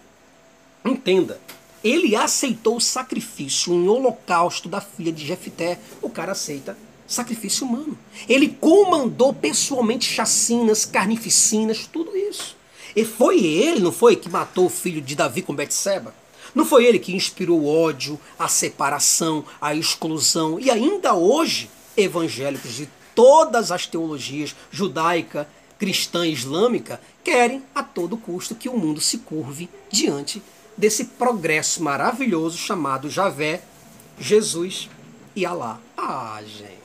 entenda, 0.85 1.41
ele 1.83 2.15
aceitou 2.15 2.77
o 2.77 2.81
sacrifício, 2.81 3.73
um 3.73 3.89
holocausto 3.89 4.69
da 4.69 4.81
filha 4.81 5.13
de 5.13 5.27
Jefté. 5.27 5.79
O 6.01 6.09
cara 6.09 6.33
aceita 6.33 6.77
sacrifício 7.13 7.67
humano. 7.67 7.99
Ele 8.29 8.49
comandou 8.49 9.33
pessoalmente 9.33 10.11
chacinas, 10.11 10.85
carnificinas, 10.85 11.87
tudo 11.87 12.17
isso. 12.17 12.57
E 12.95 13.05
foi 13.05 13.45
ele, 13.45 13.81
não 13.81 13.93
foi, 13.93 14.17
que 14.17 14.29
matou 14.29 14.67
o 14.67 14.71
filho 14.71 15.01
de 15.01 15.15
Davi 15.15 15.43
com 15.43 15.55
Betseba? 15.55 16.15
Não 16.55 16.65
foi 16.65 16.85
ele 16.85 16.99
que 16.99 17.15
inspirou 17.15 17.61
o 17.61 17.69
ódio, 17.69 18.21
a 18.39 18.47
separação, 18.49 19.45
a 19.61 19.75
exclusão 19.75 20.61
e 20.61 20.71
ainda 20.71 21.15
hoje 21.15 21.71
evangélicos 21.97 22.75
de 22.75 22.89
todas 23.15 23.71
as 23.71 23.87
teologias 23.87 24.55
judaica, 24.71 25.49
cristã 25.79 26.27
e 26.27 26.33
islâmica 26.33 27.01
querem 27.25 27.63
a 27.75 27.83
todo 27.83 28.17
custo 28.17 28.55
que 28.55 28.69
o 28.69 28.77
mundo 28.77 29.01
se 29.01 29.19
curve 29.19 29.69
diante 29.91 30.43
desse 30.77 31.05
progresso 31.05 31.83
maravilhoso 31.83 32.59
chamado 32.59 33.09
Javé, 33.09 33.63
Jesus 34.19 34.89
e 35.35 35.47
Alá. 35.47 35.81
Ah, 35.97 36.41
gente. 36.45 36.82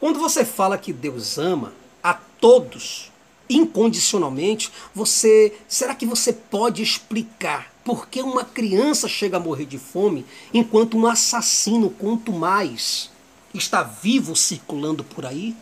Quando 0.00 0.18
você 0.18 0.44
fala 0.46 0.78
que 0.78 0.92
Deus 0.92 1.36
ama 1.36 1.74
a 2.02 2.14
todos 2.14 3.12
incondicionalmente, 3.48 4.72
você 4.94 5.54
será 5.68 5.94
que 5.94 6.06
você 6.06 6.32
pode 6.32 6.82
explicar 6.82 7.70
Por 7.84 8.08
que 8.08 8.22
uma 8.22 8.44
criança 8.44 9.08
chega 9.08 9.36
a 9.36 9.40
morrer 9.40 9.66
de 9.66 9.78
fome 9.78 10.24
enquanto 10.54 10.96
um 10.96 11.06
assassino, 11.06 11.90
quanto 11.90 12.32
mais, 12.32 13.10
está 13.54 13.82
vivo 13.82 14.36
circulando 14.36 15.02
por 15.02 15.26
aí? 15.26 15.56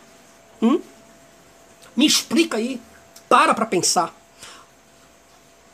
Hum? 0.61 0.81
Me 1.97 2.07
explica 2.07 2.57
aí. 2.57 2.81
Para 3.29 3.55
para 3.55 3.67
pensar. 3.67 4.15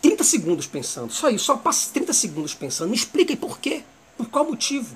30 0.03 0.23
segundos 0.23 0.67
pensando. 0.67 1.13
Só 1.13 1.29
isso, 1.29 1.47
só 1.47 1.57
passa 1.57 1.93
30 1.93 2.13
segundos 2.13 2.55
pensando. 2.55 2.91
Me 2.91 2.97
explica 2.97 3.33
aí 3.33 3.37
por 3.37 3.59
quê. 3.59 3.83
Por 4.17 4.29
qual 4.29 4.45
motivo? 4.45 4.95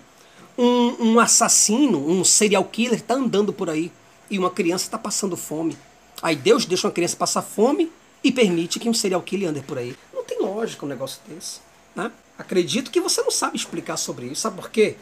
Um, 0.58 1.12
um 1.12 1.20
assassino, 1.20 2.04
um 2.04 2.24
serial 2.24 2.64
killer 2.64 2.98
está 2.98 3.14
andando 3.14 3.52
por 3.52 3.70
aí 3.70 3.92
e 4.28 4.38
uma 4.38 4.50
criança 4.50 4.84
está 4.84 4.98
passando 4.98 5.36
fome. 5.36 5.78
Aí 6.20 6.34
Deus 6.34 6.64
deixa 6.64 6.88
uma 6.88 6.92
criança 6.92 7.16
passar 7.16 7.42
fome 7.42 7.92
e 8.24 8.32
permite 8.32 8.80
que 8.80 8.88
um 8.88 8.94
serial 8.94 9.22
killer 9.22 9.50
ande 9.50 9.60
por 9.60 9.78
aí. 9.78 9.96
Não 10.12 10.24
tem 10.24 10.40
lógica 10.40 10.84
um 10.84 10.88
negócio 10.88 11.20
desse. 11.28 11.60
Né? 11.94 12.10
Acredito 12.36 12.90
que 12.90 13.00
você 13.00 13.22
não 13.22 13.30
sabe 13.30 13.56
explicar 13.56 13.96
sobre 13.96 14.26
isso. 14.26 14.42
Sabe 14.42 14.56
por 14.56 14.70
quê? 14.70 14.96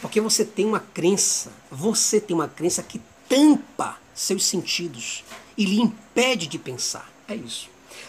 Porque 0.00 0.20
você 0.20 0.44
tem 0.44 0.64
uma 0.64 0.80
crença. 0.80 1.50
Você 1.70 2.20
tem 2.20 2.34
uma 2.34 2.48
crença 2.48 2.82
que 2.82 3.00
tampa 3.28 3.98
seus 4.14 4.44
sentidos 4.44 5.24
e 5.56 5.64
lhe 5.64 5.80
impede 5.80 6.46
de 6.46 6.58
pensar. 6.58 7.10
É 7.28 7.34
isso. 7.34 7.68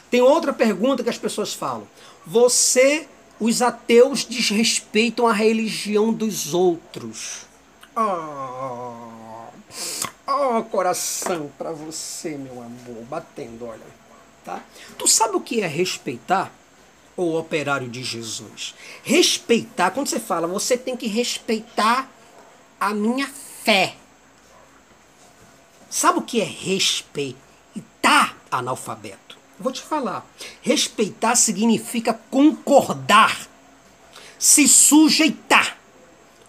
Tem 0.10 0.22
outra 0.22 0.54
pergunta 0.54 1.04
que 1.04 1.10
as 1.10 1.18
pessoas 1.18 1.54
falam. 1.54 1.88
Você, 2.26 3.08
os 3.42 3.64
ateus 3.64 4.24
desrespeitam 4.24 5.28
a 5.28 5.34
religião 5.34 6.14
dos 6.14 6.54
outros. 6.54 7.48
Oh, 7.98 9.48
oh 10.28 10.64
coração 10.66 11.52
para 11.58 11.72
você, 11.72 12.38
meu 12.38 12.62
amor, 12.62 13.04
batendo, 13.10 13.66
olha. 13.66 13.82
Tá? 14.46 14.64
Tu 14.96 15.08
sabe 15.08 15.36
o 15.38 15.42
que 15.42 15.62
é 15.62 15.68
respeitar? 15.68 16.54
O 17.18 17.36
operário 17.36 17.90
de 17.90 18.04
Jesus. 18.04 18.76
Respeitar, 19.04 19.90
quando 19.90 20.08
você 20.08 20.20
fala, 20.20 20.46
você 20.46 20.78
tem 20.78 20.96
que 20.96 21.08
respeitar 21.08 22.10
a 22.80 22.94
minha 22.94 23.28
fé. 23.28 23.96
Sabe 25.90 26.20
o 26.20 26.22
que 26.22 26.40
é 26.40 26.46
respeitar 26.46 28.38
analfabeto? 28.52 29.31
Vou 29.62 29.72
te 29.72 29.82
falar. 29.82 30.26
Respeitar 30.62 31.36
significa 31.36 32.20
concordar, 32.32 33.48
se 34.40 34.68
sujeitar, 34.68 35.78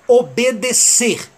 obedecer, 0.09 1.31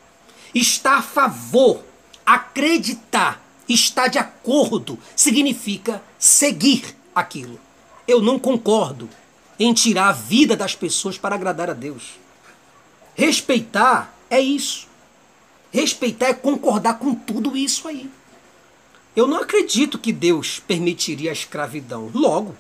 estar 0.54 0.98
a 0.98 1.02
favor, 1.02 1.82
acreditar, 2.24 3.42
estar 3.68 4.06
de 4.06 4.18
acordo, 4.18 4.98
significa 5.16 6.00
seguir 6.16 6.96
aquilo. 7.12 7.58
Eu 8.06 8.22
não 8.22 8.38
concordo 8.38 9.08
em 9.58 9.74
tirar 9.74 10.10
a 10.10 10.12
vida 10.12 10.56
das 10.56 10.76
pessoas 10.76 11.18
para 11.18 11.34
agradar 11.34 11.70
a 11.70 11.74
Deus. 11.74 12.12
Respeitar 13.16 14.14
é 14.30 14.40
isso. 14.40 14.86
Respeitar 15.72 16.28
é 16.28 16.34
concordar 16.34 17.00
com 17.00 17.14
tudo 17.14 17.56
isso 17.56 17.88
aí. 17.88 18.08
Eu 19.16 19.28
não 19.28 19.38
acredito 19.38 19.98
que 19.98 20.12
Deus 20.12 20.58
permitiria 20.58 21.30
a 21.30 21.32
escravidão. 21.32 22.10
Logo, 22.12 22.54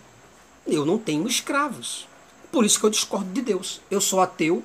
eu 0.66 0.86
não 0.86 0.98
tenho 0.98 1.26
escravos. 1.26 2.06
Por 2.52 2.64
isso 2.64 2.78
que 2.78 2.86
eu 2.86 2.90
discordo 2.90 3.32
de 3.32 3.42
Deus. 3.42 3.80
Eu 3.90 4.00
sou 4.00 4.20
ateu, 4.20 4.62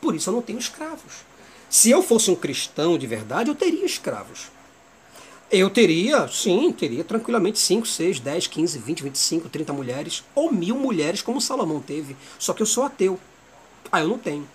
por 0.00 0.14
isso 0.14 0.30
eu 0.30 0.34
não 0.34 0.42
tenho 0.42 0.58
escravos. 0.58 1.24
Se 1.68 1.90
eu 1.90 2.02
fosse 2.02 2.30
um 2.30 2.36
cristão 2.36 2.96
de 2.96 3.06
verdade, 3.06 3.50
eu 3.50 3.54
teria 3.54 3.84
escravos. 3.84 4.52
Eu 5.50 5.68
teria, 5.68 6.28
sim, 6.28 6.72
teria 6.72 7.02
tranquilamente 7.02 7.58
5, 7.58 7.86
6, 7.86 8.20
10, 8.20 8.46
15, 8.46 8.78
20, 8.78 9.02
25, 9.02 9.48
30 9.48 9.72
mulheres, 9.72 10.24
ou 10.34 10.52
mil 10.52 10.76
mulheres, 10.76 11.22
como 11.22 11.40
Salomão 11.40 11.80
teve. 11.80 12.16
Só 12.38 12.52
que 12.52 12.62
eu 12.62 12.66
sou 12.66 12.84
ateu. 12.84 13.18
Ah, 13.90 14.00
eu 14.00 14.08
não 14.08 14.16
tenho. 14.16 14.48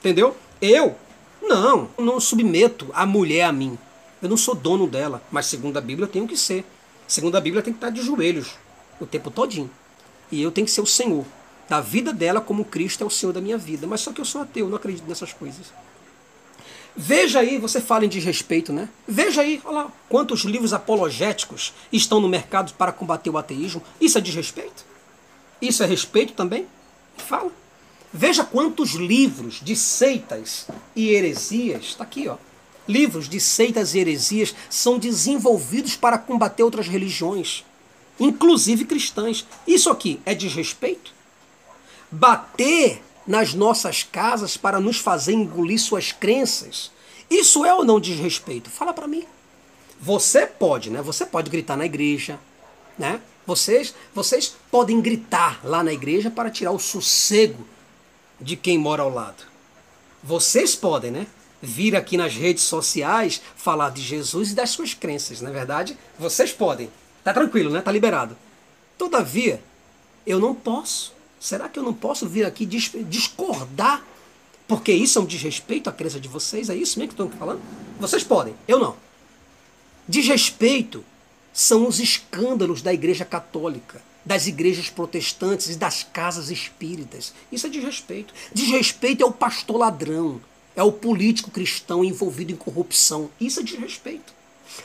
Entendeu? 0.00 0.36
Eu, 0.60 0.96
não, 1.42 1.88
não 1.98 2.20
submeto 2.20 2.88
a 2.92 3.06
mulher 3.06 3.44
a 3.44 3.52
mim. 3.52 3.78
Eu 4.24 4.30
não 4.30 4.38
sou 4.38 4.54
dono 4.54 4.86
dela, 4.86 5.22
mas 5.30 5.44
segundo 5.44 5.76
a 5.76 5.82
Bíblia 5.82 6.06
eu 6.06 6.10
tenho 6.10 6.26
que 6.26 6.34
ser. 6.34 6.64
Segundo 7.06 7.36
a 7.36 7.40
Bíblia 7.42 7.62
tem 7.62 7.74
que 7.74 7.76
estar 7.76 7.90
de 7.90 8.00
joelhos 8.00 8.54
o 8.98 9.04
tempo 9.04 9.30
todinho. 9.30 9.70
E 10.32 10.40
eu 10.40 10.50
tenho 10.50 10.64
que 10.64 10.70
ser 10.70 10.80
o 10.80 10.86
Senhor 10.86 11.26
da 11.68 11.78
vida 11.78 12.10
dela 12.10 12.40
como 12.40 12.64
Cristo 12.64 13.04
é 13.04 13.06
o 13.06 13.10
Senhor 13.10 13.32
da 13.34 13.40
minha 13.42 13.58
vida. 13.58 13.86
Mas 13.86 14.00
só 14.00 14.14
que 14.14 14.22
eu 14.22 14.24
sou 14.24 14.40
ateu, 14.40 14.66
não 14.66 14.76
acredito 14.76 15.06
nessas 15.06 15.34
coisas. 15.34 15.66
Veja 16.96 17.40
aí, 17.40 17.58
você 17.58 17.82
fala 17.82 18.06
em 18.06 18.08
desrespeito, 18.08 18.72
né? 18.72 18.88
Veja 19.06 19.42
aí, 19.42 19.60
olha 19.62 19.74
lá, 19.74 19.92
quantos 20.08 20.40
livros 20.40 20.72
apologéticos 20.72 21.74
estão 21.92 22.18
no 22.18 22.28
mercado 22.28 22.72
para 22.78 22.92
combater 22.92 23.28
o 23.28 23.36
ateísmo. 23.36 23.82
Isso 24.00 24.16
é 24.16 24.22
desrespeito? 24.22 24.86
Isso 25.60 25.82
é 25.82 25.86
respeito 25.86 26.32
também? 26.32 26.66
Fala. 27.18 27.52
Veja 28.10 28.42
quantos 28.42 28.92
livros 28.92 29.60
de 29.62 29.76
seitas 29.76 30.66
e 30.96 31.10
heresias, 31.10 31.84
está 31.84 32.04
aqui, 32.04 32.26
ó, 32.26 32.38
livros 32.86 33.28
de 33.28 33.40
seitas 33.40 33.94
e 33.94 33.98
heresias 33.98 34.54
são 34.68 34.98
desenvolvidos 34.98 35.96
para 35.96 36.18
combater 36.18 36.62
outras 36.62 36.86
religiões, 36.88 37.64
inclusive 38.18 38.84
cristãs. 38.84 39.46
Isso 39.66 39.90
aqui 39.90 40.20
é 40.24 40.34
desrespeito? 40.34 41.12
Bater 42.10 43.02
nas 43.26 43.54
nossas 43.54 44.02
casas 44.02 44.56
para 44.56 44.80
nos 44.80 44.98
fazer 44.98 45.32
engolir 45.32 45.80
suas 45.80 46.12
crenças, 46.12 46.90
isso 47.30 47.64
é 47.64 47.74
ou 47.74 47.84
não 47.84 47.98
desrespeito? 47.98 48.70
Fala 48.70 48.92
para 48.92 49.08
mim. 49.08 49.24
Você 50.00 50.46
pode, 50.46 50.90
né? 50.90 51.00
Você 51.02 51.24
pode 51.24 51.50
gritar 51.50 51.76
na 51.76 51.86
igreja, 51.86 52.38
né? 52.98 53.20
Vocês, 53.46 53.94
vocês 54.14 54.54
podem 54.70 55.00
gritar 55.00 55.60
lá 55.64 55.82
na 55.82 55.92
igreja 55.92 56.30
para 56.30 56.50
tirar 56.50 56.72
o 56.72 56.78
sossego 56.78 57.66
de 58.40 58.56
quem 58.56 58.78
mora 58.78 59.02
ao 59.02 59.10
lado. 59.10 59.44
Vocês 60.22 60.74
podem, 60.74 61.10
né? 61.10 61.26
Vir 61.64 61.96
aqui 61.96 62.16
nas 62.16 62.34
redes 62.34 62.62
sociais 62.62 63.40
falar 63.56 63.90
de 63.90 64.02
Jesus 64.02 64.52
e 64.52 64.54
das 64.54 64.70
suas 64.70 64.94
crenças, 64.94 65.40
não 65.40 65.50
é 65.50 65.52
verdade? 65.52 65.96
Vocês 66.18 66.52
podem. 66.52 66.90
Tá 67.22 67.32
tranquilo, 67.32 67.70
né? 67.70 67.80
Tá 67.80 67.90
liberado. 67.90 68.36
Todavia, 68.98 69.62
eu 70.26 70.38
não 70.38 70.54
posso. 70.54 71.12
Será 71.40 71.68
que 71.68 71.78
eu 71.78 71.82
não 71.82 71.94
posso 71.94 72.28
vir 72.28 72.44
aqui 72.44 72.64
discordar? 72.64 74.04
Porque 74.66 74.92
isso 74.92 75.18
é 75.18 75.22
um 75.22 75.26
desrespeito 75.26 75.90
à 75.90 75.92
crença 75.92 76.18
de 76.18 76.28
vocês? 76.28 76.70
É 76.70 76.74
isso 76.74 76.98
mesmo 76.98 77.14
que 77.14 77.22
estou 77.22 77.38
falando? 77.38 77.60
Vocês 77.98 78.24
podem, 78.24 78.54
eu 78.66 78.78
não. 78.78 78.96
Desrespeito 80.08 81.04
são 81.52 81.86
os 81.86 82.00
escândalos 82.00 82.82
da 82.82 82.92
Igreja 82.92 83.24
Católica, 83.24 84.02
das 84.24 84.46
igrejas 84.46 84.88
protestantes 84.88 85.68
e 85.68 85.76
das 85.76 86.02
casas 86.02 86.50
espíritas. 86.50 87.32
Isso 87.52 87.66
é 87.66 87.70
desrespeito. 87.70 88.34
Desrespeito 88.52 89.22
é 89.22 89.26
o 89.26 89.32
pastor 89.32 89.76
ladrão, 89.76 90.40
é 90.76 90.82
o 90.82 90.92
político 90.92 91.50
cristão 91.50 92.04
envolvido 92.04 92.52
em 92.52 92.56
corrupção. 92.56 93.30
Isso 93.40 93.60
é 93.60 93.62
desrespeito. 93.62 94.32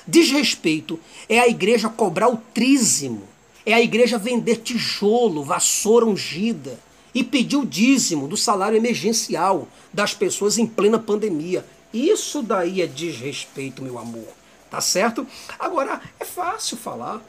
Desrespeito 0.07 0.99
é 1.27 1.39
a 1.39 1.47
igreja 1.47 1.89
cobrar 1.89 2.29
o 2.29 2.37
trízimo, 2.37 3.23
é 3.65 3.73
a 3.73 3.81
igreja 3.81 4.17
vender 4.17 4.57
tijolo, 4.57 5.43
vassoura 5.43 6.05
ungida 6.05 6.79
e 7.13 7.23
pedir 7.23 7.57
o 7.57 7.65
dízimo 7.65 8.27
do 8.27 8.37
salário 8.37 8.77
emergencial 8.77 9.67
das 9.91 10.13
pessoas 10.13 10.57
em 10.57 10.67
plena 10.67 10.99
pandemia. 10.99 11.65
Isso 11.93 12.43
daí 12.43 12.81
é 12.81 12.87
desrespeito, 12.87 13.81
meu 13.81 13.97
amor. 13.97 14.27
Tá 14.69 14.79
certo? 14.79 15.25
Agora, 15.57 15.99
é 16.19 16.25
fácil 16.25 16.77
falar. 16.77 17.23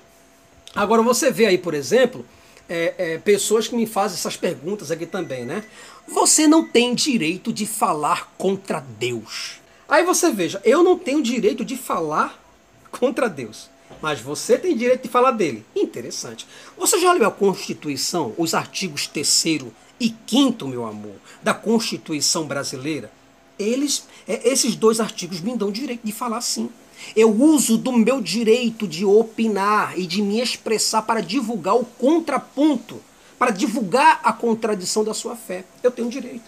Agora, 0.75 1.03
você 1.03 1.31
vê 1.31 1.47
aí, 1.47 1.57
por 1.57 1.73
exemplo, 1.73 2.25
é, 2.69 2.95
é, 2.99 3.19
pessoas 3.19 3.67
que 3.67 3.75
me 3.75 3.87
fazem 3.87 4.17
essas 4.17 4.37
perguntas 4.37 4.91
aqui 4.91 5.07
também, 5.07 5.45
né? 5.45 5.65
Você 6.11 6.49
não 6.49 6.67
tem 6.67 6.93
direito 6.93 7.53
de 7.53 7.65
falar 7.65 8.35
contra 8.37 8.81
Deus. 8.81 9.61
Aí 9.89 10.05
você 10.05 10.33
veja, 10.33 10.61
eu 10.65 10.83
não 10.83 10.99
tenho 10.99 11.23
direito 11.23 11.65
de 11.65 11.77
falar 11.77 12.43
contra 12.91 13.29
Deus. 13.29 13.71
Mas 14.03 14.21
você 14.21 14.59
tem 14.59 14.77
direito 14.77 15.03
de 15.03 15.09
falar 15.09 15.31
dele. 15.31 15.65
Interessante. 15.75 16.49
Você 16.77 16.99
já 16.99 17.13
leu 17.13 17.29
a 17.29 17.31
Constituição, 17.31 18.35
os 18.37 18.55
artigos 18.55 19.07
3 19.07 19.67
e 20.01 20.15
5 20.27 20.67
meu 20.67 20.85
amor, 20.85 21.15
da 21.43 21.55
Constituição 21.55 22.45
brasileira? 22.45 23.11
Eles, 23.57 24.05
é, 24.27 24.49
esses 24.49 24.75
dois 24.75 24.99
artigos 24.99 25.41
me 25.41 25.57
dão 25.57 25.71
direito 25.71 26.05
de 26.05 26.13
falar 26.13 26.41
sim. 26.41 26.71
Eu 27.15 27.31
uso 27.31 27.79
do 27.79 27.93
meu 27.93 28.21
direito 28.21 28.87
de 28.89 29.05
opinar 29.05 29.97
e 29.97 30.07
de 30.07 30.21
me 30.23 30.41
expressar 30.41 31.03
para 31.03 31.21
divulgar 31.21 31.77
o 31.77 31.85
contraponto, 31.85 33.01
para 33.41 33.53
divulgar 33.53 34.21
a 34.23 34.35
contradição 34.35 35.03
da 35.03 35.15
sua 35.15 35.35
fé. 35.35 35.65
Eu 35.83 35.91
tenho 35.91 36.11
direito. 36.11 36.45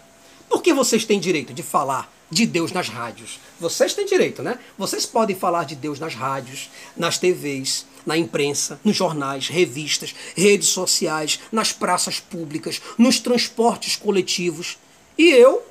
Por 0.47 0.63
que 0.63 0.75
vocês 0.75 1.07
têm 1.07 1.19
direito 1.19 1.55
de 1.55 1.63
falar 1.63 2.13
de 2.31 2.45
Deus 2.45 2.71
nas 2.71 2.91
rádios? 2.91 3.41
Vocês 3.59 3.95
têm 3.95 4.05
direito, 4.05 4.43
né? 4.43 4.59
Vocês 4.77 5.07
podem 5.07 5.35
falar 5.35 5.65
de 5.65 5.75
Deus 5.75 5.99
nas 5.99 6.15
rádios, 6.15 6.69
nas 6.95 7.17
TVs, 7.17 7.87
na 8.05 8.19
imprensa, 8.19 8.79
nos 8.85 8.95
jornais, 8.95 9.49
revistas, 9.49 10.15
redes 10.37 10.69
sociais, 10.69 11.41
nas 11.51 11.73
praças 11.73 12.21
públicas, 12.21 12.83
nos 12.99 13.19
transportes 13.19 13.97
coletivos. 13.97 14.77
E 15.17 15.31
eu 15.31 15.63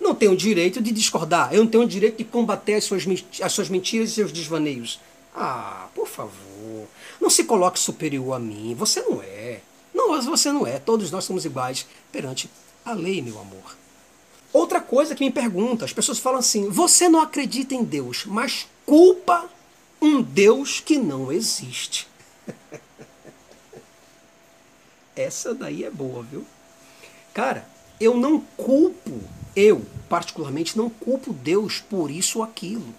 não 0.00 0.14
tenho 0.14 0.36
direito 0.36 0.80
de 0.80 0.92
discordar, 0.92 1.52
eu 1.52 1.64
não 1.64 1.70
tenho 1.70 1.88
direito 1.88 2.18
de 2.18 2.24
combater 2.24 2.74
as 2.74 2.84
suas, 2.84 3.04
as 3.42 3.52
suas 3.52 3.68
mentiras 3.68 4.10
e 4.10 4.14
seus 4.14 4.30
desvaneios. 4.30 5.00
Ah, 5.34 5.88
por 5.92 6.06
favor, 6.06 6.86
não 7.20 7.30
se 7.30 7.42
coloque 7.42 7.80
superior 7.80 8.34
a 8.34 8.38
mim, 8.38 8.76
você 8.78 9.00
não 9.02 9.20
é. 9.20 9.31
Mas 10.22 10.40
você 10.40 10.52
não 10.52 10.64
é. 10.64 10.78
Todos 10.78 11.10
nós 11.10 11.24
somos 11.24 11.44
iguais 11.44 11.84
perante 12.12 12.48
a 12.84 12.92
lei, 12.92 13.20
meu 13.20 13.40
amor. 13.40 13.76
Outra 14.52 14.80
coisa 14.80 15.16
que 15.16 15.24
me 15.24 15.32
pergunta, 15.32 15.84
as 15.84 15.92
pessoas 15.92 16.20
falam 16.20 16.38
assim: 16.38 16.68
você 16.68 17.08
não 17.08 17.20
acredita 17.20 17.74
em 17.74 17.82
Deus, 17.82 18.24
mas 18.24 18.68
culpa 18.86 19.50
um 20.00 20.22
Deus 20.22 20.78
que 20.78 20.96
não 20.96 21.32
existe. 21.32 22.06
Essa 25.16 25.52
daí 25.52 25.82
é 25.84 25.90
boa, 25.90 26.22
viu? 26.22 26.46
Cara, 27.34 27.66
eu 28.00 28.16
não 28.16 28.40
culpo, 28.56 29.20
eu 29.56 29.84
particularmente 30.08 30.78
não 30.78 30.88
culpo 30.88 31.32
Deus 31.32 31.80
por 31.80 32.12
isso 32.12 32.38
ou 32.38 32.44
aquilo 32.44 32.94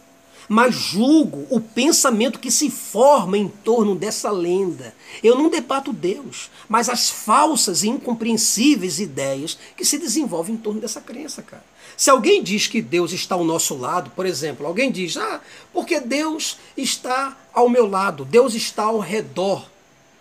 mas 0.47 0.75
julgo 0.75 1.47
o 1.49 1.59
pensamento 1.59 2.39
que 2.39 2.51
se 2.51 2.69
forma 2.69 3.37
em 3.37 3.47
torno 3.47 3.95
dessa 3.95 4.31
lenda. 4.31 4.93
Eu 5.23 5.37
não 5.37 5.49
debato 5.49 5.93
Deus, 5.93 6.49
mas 6.67 6.89
as 6.89 7.09
falsas 7.09 7.83
e 7.83 7.89
incompreensíveis 7.89 8.99
ideias 8.99 9.57
que 9.75 9.85
se 9.85 9.97
desenvolvem 9.97 10.55
em 10.55 10.57
torno 10.57 10.81
dessa 10.81 11.01
crença, 11.01 11.41
cara. 11.41 11.63
Se 11.95 12.09
alguém 12.09 12.41
diz 12.41 12.67
que 12.67 12.81
Deus 12.81 13.11
está 13.11 13.35
ao 13.35 13.43
nosso 13.43 13.75
lado, 13.77 14.11
por 14.11 14.25
exemplo, 14.25 14.65
alguém 14.65 14.91
diz, 14.91 15.15
ah, 15.15 15.41
porque 15.71 15.99
Deus 15.99 16.57
está 16.75 17.37
ao 17.53 17.69
meu 17.69 17.87
lado, 17.87 18.25
Deus 18.25 18.55
está 18.55 18.83
ao 18.83 18.99
redor 18.99 19.69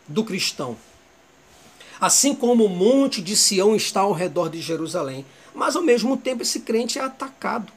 do 0.07 0.23
cristão. 0.23 0.77
Assim 2.01 2.35
como 2.35 2.65
o 2.65 2.69
monte 2.69 3.23
de 3.23 3.37
Sião 3.37 3.77
está 3.77 4.01
ao 4.01 4.13
redor 4.13 4.51
de 4.51 4.61
Jerusalém. 4.61 5.25
Mas 5.55 5.77
ao 5.77 5.83
mesmo 5.83 6.17
tempo 6.17 6.43
esse 6.43 6.61
crente 6.61 6.99
é 6.99 7.03
atacado 7.03 7.73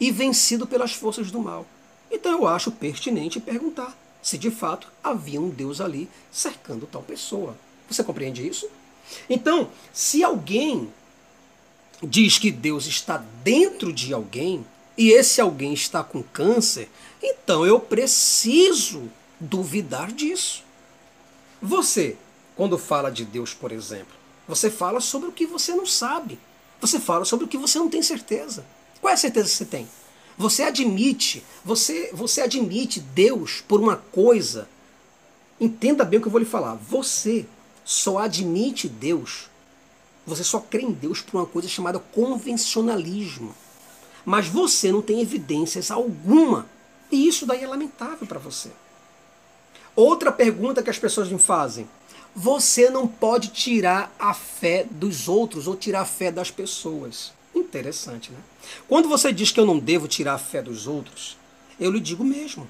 e 0.00 0.10
vencido 0.10 0.66
pelas 0.66 0.92
forças 0.92 1.30
do 1.30 1.40
mal. 1.40 1.66
Então 2.10 2.32
eu 2.32 2.46
acho 2.46 2.70
pertinente 2.70 3.40
perguntar 3.40 3.96
se 4.22 4.38
de 4.38 4.50
fato 4.50 4.90
havia 5.02 5.40
um 5.40 5.48
Deus 5.48 5.80
ali 5.80 6.08
cercando 6.30 6.86
tal 6.86 7.02
pessoa. 7.02 7.56
Você 7.88 8.02
compreende 8.04 8.46
isso? 8.46 8.68
Então, 9.28 9.70
se 9.92 10.22
alguém 10.22 10.92
diz 12.02 12.38
que 12.38 12.50
Deus 12.50 12.86
está 12.86 13.22
dentro 13.42 13.92
de 13.92 14.12
alguém 14.12 14.64
e 14.96 15.10
esse 15.10 15.40
alguém 15.40 15.72
está 15.72 16.02
com 16.04 16.22
câncer, 16.22 16.88
então 17.22 17.64
eu 17.64 17.80
preciso 17.80 19.10
duvidar 19.40 20.12
disso. 20.12 20.62
Você, 21.62 22.16
quando 22.56 22.76
fala 22.76 23.10
de 23.10 23.24
Deus, 23.24 23.54
por 23.54 23.72
exemplo, 23.72 24.14
você 24.46 24.70
fala 24.70 25.00
sobre 25.00 25.28
o 25.28 25.32
que 25.32 25.46
você 25.46 25.74
não 25.74 25.86
sabe. 25.86 26.38
Você 26.80 27.00
fala 27.00 27.24
sobre 27.24 27.44
o 27.44 27.48
que 27.48 27.58
você 27.58 27.78
não 27.78 27.88
tem 27.88 28.02
certeza. 28.02 28.64
Qual 29.00 29.10
é 29.10 29.14
a 29.14 29.16
certeza 29.16 29.48
que 29.48 29.54
você 29.54 29.64
tem? 29.64 29.88
Você 30.36 30.62
admite, 30.62 31.44
você, 31.64 32.10
você 32.12 32.42
admite 32.42 33.00
Deus 33.00 33.60
por 33.66 33.80
uma 33.80 33.96
coisa. 33.96 34.68
Entenda 35.60 36.04
bem 36.04 36.18
o 36.18 36.22
que 36.22 36.28
eu 36.28 36.32
vou 36.32 36.40
lhe 36.40 36.46
falar. 36.46 36.74
Você 36.74 37.44
só 37.84 38.18
admite 38.18 38.88
Deus, 38.88 39.48
você 40.26 40.44
só 40.44 40.60
crê 40.60 40.82
em 40.82 40.92
Deus 40.92 41.20
por 41.20 41.38
uma 41.38 41.46
coisa 41.46 41.68
chamada 41.68 41.98
convencionalismo. 41.98 43.54
Mas 44.24 44.46
você 44.46 44.92
não 44.92 45.02
tem 45.02 45.20
evidências 45.20 45.90
alguma. 45.90 46.66
E 47.10 47.26
isso 47.26 47.46
daí 47.46 47.64
é 47.64 47.66
lamentável 47.66 48.26
para 48.26 48.38
você. 48.38 48.70
Outra 49.96 50.30
pergunta 50.30 50.82
que 50.82 50.90
as 50.90 50.98
pessoas 50.98 51.28
me 51.28 51.38
fazem: 51.38 51.88
você 52.36 52.90
não 52.90 53.08
pode 53.08 53.48
tirar 53.48 54.14
a 54.18 54.32
fé 54.34 54.86
dos 54.88 55.28
outros 55.28 55.66
ou 55.66 55.74
tirar 55.74 56.02
a 56.02 56.04
fé 56.04 56.30
das 56.30 56.50
pessoas. 56.50 57.32
Interessante, 57.58 58.30
né? 58.30 58.38
Quando 58.88 59.08
você 59.08 59.32
diz 59.32 59.50
que 59.50 59.58
eu 59.58 59.66
não 59.66 59.78
devo 59.78 60.06
tirar 60.06 60.34
a 60.34 60.38
fé 60.38 60.62
dos 60.62 60.86
outros, 60.86 61.36
eu 61.78 61.90
lhe 61.90 62.00
digo 62.00 62.24
mesmo. 62.24 62.68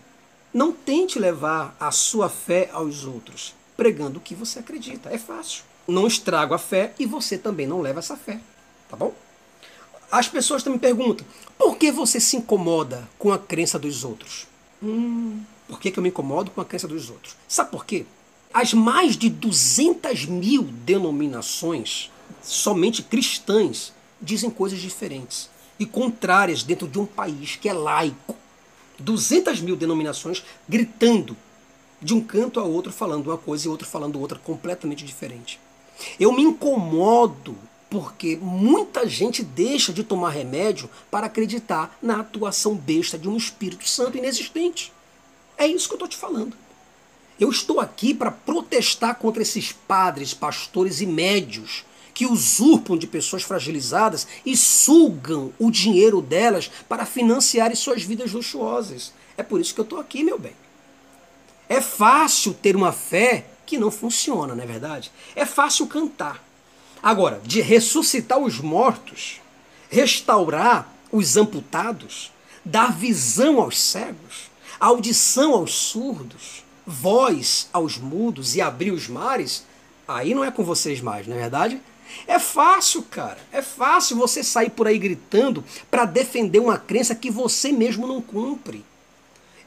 Não 0.52 0.72
tente 0.72 1.18
levar 1.18 1.76
a 1.78 1.90
sua 1.90 2.28
fé 2.28 2.70
aos 2.72 3.04
outros, 3.04 3.54
pregando 3.76 4.18
o 4.18 4.22
que 4.22 4.34
você 4.34 4.60
acredita. 4.60 5.10
É 5.10 5.18
fácil. 5.18 5.62
Não 5.86 6.06
estrago 6.06 6.54
a 6.54 6.58
fé 6.58 6.94
e 6.98 7.04
você 7.04 7.36
também 7.36 7.66
não 7.66 7.82
leva 7.82 7.98
essa 7.98 8.16
fé. 8.16 8.40
Tá 8.88 8.96
bom? 8.96 9.14
As 10.10 10.26
pessoas 10.26 10.62
também 10.62 10.78
perguntam: 10.78 11.26
por 11.58 11.76
que 11.76 11.92
você 11.92 12.18
se 12.18 12.36
incomoda 12.36 13.06
com 13.18 13.30
a 13.30 13.38
crença 13.38 13.78
dos 13.78 14.04
outros? 14.04 14.46
Hum, 14.82 15.42
por 15.66 15.78
que, 15.78 15.90
que 15.90 15.98
eu 15.98 16.02
me 16.02 16.08
incomodo 16.08 16.50
com 16.50 16.62
a 16.62 16.64
crença 16.64 16.88
dos 16.88 17.10
outros? 17.10 17.36
Sabe 17.46 17.70
por 17.70 17.84
quê? 17.84 18.06
As 18.52 18.72
mais 18.72 19.16
de 19.18 19.28
200 19.28 20.24
mil 20.24 20.62
denominações, 20.62 22.10
somente 22.42 23.02
cristãs, 23.02 23.92
dizem 24.20 24.50
coisas 24.50 24.78
diferentes 24.78 25.48
e 25.78 25.86
contrárias 25.86 26.62
dentro 26.62 26.88
de 26.88 26.98
um 26.98 27.06
país 27.06 27.56
que 27.56 27.68
é 27.68 27.72
laico. 27.72 28.36
200 28.98 29.60
mil 29.60 29.76
denominações 29.76 30.44
gritando 30.68 31.36
de 32.00 32.14
um 32.14 32.20
canto 32.20 32.58
a 32.58 32.64
outro, 32.64 32.92
falando 32.92 33.28
uma 33.28 33.38
coisa 33.38 33.66
e 33.66 33.70
outro 33.70 33.86
falando 33.86 34.20
outra 34.20 34.38
completamente 34.38 35.04
diferente. 35.04 35.60
Eu 36.18 36.32
me 36.32 36.42
incomodo 36.42 37.56
porque 37.90 38.36
muita 38.36 39.08
gente 39.08 39.42
deixa 39.42 39.92
de 39.92 40.04
tomar 40.04 40.30
remédio 40.30 40.90
para 41.10 41.26
acreditar 41.26 41.96
na 42.02 42.20
atuação 42.20 42.74
besta 42.74 43.18
de 43.18 43.28
um 43.28 43.36
Espírito 43.36 43.88
Santo 43.88 44.18
inexistente. 44.18 44.92
É 45.56 45.66
isso 45.66 45.88
que 45.88 45.94
eu 45.94 45.96
estou 45.96 46.08
te 46.08 46.16
falando. 46.16 46.56
Eu 47.40 47.50
estou 47.50 47.80
aqui 47.80 48.12
para 48.12 48.30
protestar 48.30 49.14
contra 49.14 49.42
esses 49.42 49.72
padres, 49.72 50.34
pastores 50.34 51.00
e 51.00 51.06
médios 51.06 51.84
que 52.18 52.26
usurpam 52.26 52.98
de 52.98 53.06
pessoas 53.06 53.44
fragilizadas 53.44 54.26
e 54.44 54.56
sugam 54.56 55.52
o 55.56 55.70
dinheiro 55.70 56.20
delas 56.20 56.68
para 56.88 57.06
financiarem 57.06 57.76
suas 57.76 58.02
vidas 58.02 58.32
luxuosas. 58.32 59.12
É 59.36 59.42
por 59.44 59.60
isso 59.60 59.72
que 59.72 59.78
eu 59.78 59.84
estou 59.84 60.00
aqui, 60.00 60.24
meu 60.24 60.36
bem. 60.36 60.52
É 61.68 61.80
fácil 61.80 62.52
ter 62.52 62.74
uma 62.74 62.90
fé 62.90 63.46
que 63.64 63.78
não 63.78 63.88
funciona, 63.88 64.52
não 64.52 64.64
é 64.64 64.66
verdade? 64.66 65.12
É 65.36 65.46
fácil 65.46 65.86
cantar. 65.86 66.42
Agora, 67.00 67.40
de 67.44 67.60
ressuscitar 67.60 68.40
os 68.40 68.58
mortos, 68.58 69.40
restaurar 69.88 70.92
os 71.12 71.36
amputados, 71.36 72.32
dar 72.64 72.92
visão 72.92 73.60
aos 73.60 73.78
cegos, 73.78 74.50
audição 74.80 75.52
aos 75.52 75.72
surdos, 75.72 76.64
voz 76.84 77.68
aos 77.72 77.96
mudos 77.96 78.56
e 78.56 78.60
abrir 78.60 78.90
os 78.90 79.06
mares, 79.06 79.64
aí 80.08 80.34
não 80.34 80.42
é 80.42 80.50
com 80.50 80.64
vocês 80.64 81.00
mais, 81.00 81.24
não 81.28 81.36
é 81.36 81.38
verdade? 81.38 81.80
É 82.26 82.38
fácil, 82.38 83.02
cara. 83.02 83.38
É 83.52 83.62
fácil 83.62 84.16
você 84.16 84.42
sair 84.42 84.70
por 84.70 84.86
aí 84.86 84.98
gritando 84.98 85.64
para 85.90 86.04
defender 86.04 86.58
uma 86.58 86.78
crença 86.78 87.14
que 87.14 87.30
você 87.30 87.72
mesmo 87.72 88.06
não 88.06 88.20
cumpre. 88.20 88.84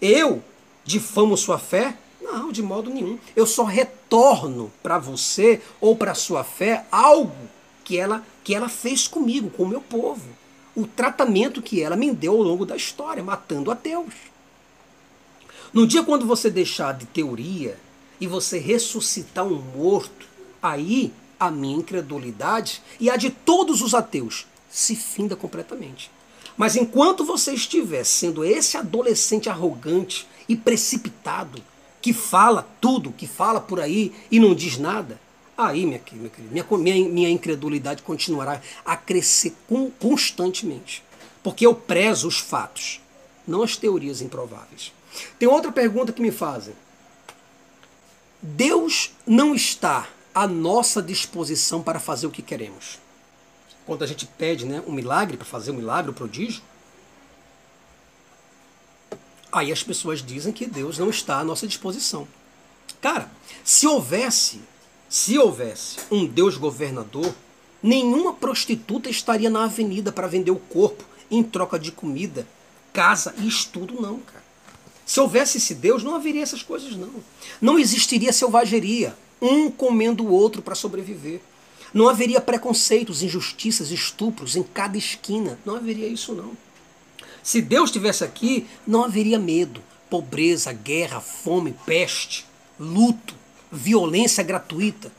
Eu 0.01 0.43
difamo 0.83 1.37
sua 1.37 1.59
fé? 1.59 1.97
Não, 2.21 2.51
de 2.51 2.61
modo 2.61 2.89
nenhum. 2.89 3.17
Eu 3.35 3.45
só 3.45 3.63
retorno 3.63 4.71
para 4.81 4.97
você 4.97 5.61
ou 5.79 5.95
para 5.95 6.13
sua 6.13 6.43
fé 6.43 6.85
algo 6.91 7.35
que 7.83 7.97
ela 7.97 8.25
que 8.43 8.55
ela 8.55 8.69
fez 8.69 9.07
comigo, 9.07 9.51
com 9.51 9.63
o 9.63 9.67
meu 9.67 9.81
povo. 9.81 10.27
O 10.75 10.87
tratamento 10.87 11.61
que 11.61 11.81
ela 11.81 11.95
me 11.95 12.11
deu 12.11 12.33
ao 12.33 12.41
longo 12.41 12.65
da 12.65 12.75
história, 12.75 13.23
matando 13.23 13.69
ateus. 13.69 14.13
No 15.71 15.85
dia 15.85 16.03
quando 16.03 16.25
você 16.25 16.49
deixar 16.49 16.93
de 16.93 17.05
teoria 17.05 17.77
e 18.19 18.27
você 18.27 18.57
ressuscitar 18.57 19.45
um 19.45 19.61
morto, 19.75 20.27
aí 20.61 21.13
a 21.41 21.49
minha 21.49 21.75
incredulidade 21.75 22.83
e 22.99 23.09
a 23.09 23.15
de 23.15 23.31
todos 23.31 23.81
os 23.81 23.95
ateus 23.95 24.45
se 24.69 24.95
finda 24.95 25.35
completamente. 25.35 26.11
Mas 26.55 26.75
enquanto 26.75 27.25
você 27.25 27.51
estiver 27.51 28.03
sendo 28.03 28.45
esse 28.45 28.77
adolescente 28.77 29.49
arrogante 29.49 30.27
e 30.47 30.55
precipitado, 30.55 31.59
que 31.99 32.13
fala 32.13 32.67
tudo, 32.79 33.11
que 33.11 33.25
fala 33.25 33.59
por 33.59 33.79
aí 33.79 34.13
e 34.29 34.39
não 34.39 34.53
diz 34.53 34.77
nada, 34.77 35.19
aí, 35.57 35.83
minha 35.83 35.97
querida, 35.97 36.31
minha, 36.51 36.65
minha, 36.77 37.09
minha 37.09 37.29
incredulidade 37.31 38.03
continuará 38.03 38.61
a 38.85 38.95
crescer 38.95 39.55
constantemente. 39.99 41.03
Porque 41.41 41.65
eu 41.65 41.73
prezo 41.73 42.27
os 42.27 42.37
fatos, 42.37 43.01
não 43.47 43.63
as 43.63 43.75
teorias 43.75 44.21
improváveis. 44.21 44.93
Tem 45.39 45.49
outra 45.49 45.71
pergunta 45.71 46.13
que 46.13 46.21
me 46.21 46.31
fazem. 46.31 46.75
Deus 48.39 49.11
não 49.25 49.55
está 49.55 50.07
à 50.33 50.47
nossa 50.47 51.01
disposição 51.01 51.81
para 51.81 51.99
fazer 51.99 52.27
o 52.27 52.31
que 52.31 52.41
queremos. 52.41 52.99
Quando 53.85 54.03
a 54.03 54.07
gente 54.07 54.25
pede 54.25 54.65
né, 54.65 54.81
um 54.87 54.91
milagre 54.91 55.37
para 55.37 55.45
fazer 55.45 55.71
um 55.71 55.75
milagre, 55.75 56.11
um 56.11 56.13
prodígio, 56.13 56.61
aí 59.51 59.71
as 59.71 59.83
pessoas 59.83 60.23
dizem 60.23 60.53
que 60.53 60.65
Deus 60.65 60.97
não 60.97 61.09
está 61.09 61.39
à 61.39 61.43
nossa 61.43 61.67
disposição. 61.67 62.27
Cara, 63.01 63.29
se 63.63 63.87
houvesse, 63.87 64.61
se 65.09 65.37
houvesse 65.37 65.97
um 66.09 66.25
Deus 66.25 66.55
governador, 66.55 67.33
nenhuma 67.81 68.33
prostituta 68.33 69.09
estaria 69.09 69.49
na 69.49 69.65
avenida 69.65 70.11
para 70.11 70.27
vender 70.27 70.51
o 70.51 70.59
corpo 70.59 71.03
em 71.29 71.43
troca 71.43 71.79
de 71.79 71.91
comida, 71.91 72.47
casa 72.93 73.33
e 73.37 73.47
estudo, 73.47 74.01
não, 74.01 74.19
cara. 74.19 74.43
Se 75.05 75.19
houvesse 75.19 75.57
esse 75.57 75.75
Deus, 75.75 76.03
não 76.03 76.15
haveria 76.15 76.43
essas 76.43 76.63
coisas, 76.63 76.95
não. 76.95 77.11
Não 77.59 77.77
existiria 77.77 78.31
selvageria 78.31 79.17
um 79.41 79.71
comendo 79.71 80.23
o 80.23 80.31
outro 80.31 80.61
para 80.61 80.75
sobreviver. 80.75 81.41
Não 81.93 82.07
haveria 82.07 82.39
preconceitos, 82.39 83.21
injustiças, 83.21 83.91
estupros 83.91 84.55
em 84.55 84.63
cada 84.63 84.97
esquina. 84.97 85.59
Não 85.65 85.75
haveria 85.75 86.07
isso, 86.07 86.33
não. 86.33 86.51
Se 87.43 87.61
Deus 87.61 87.89
estivesse 87.89 88.23
aqui, 88.23 88.67
não 88.85 89.03
haveria 89.03 89.39
medo, 89.39 89.81
pobreza, 90.09 90.71
guerra, 90.71 91.19
fome, 91.19 91.75
peste, 91.85 92.45
luto, 92.79 93.33
violência 93.71 94.43
gratuita. 94.43 95.11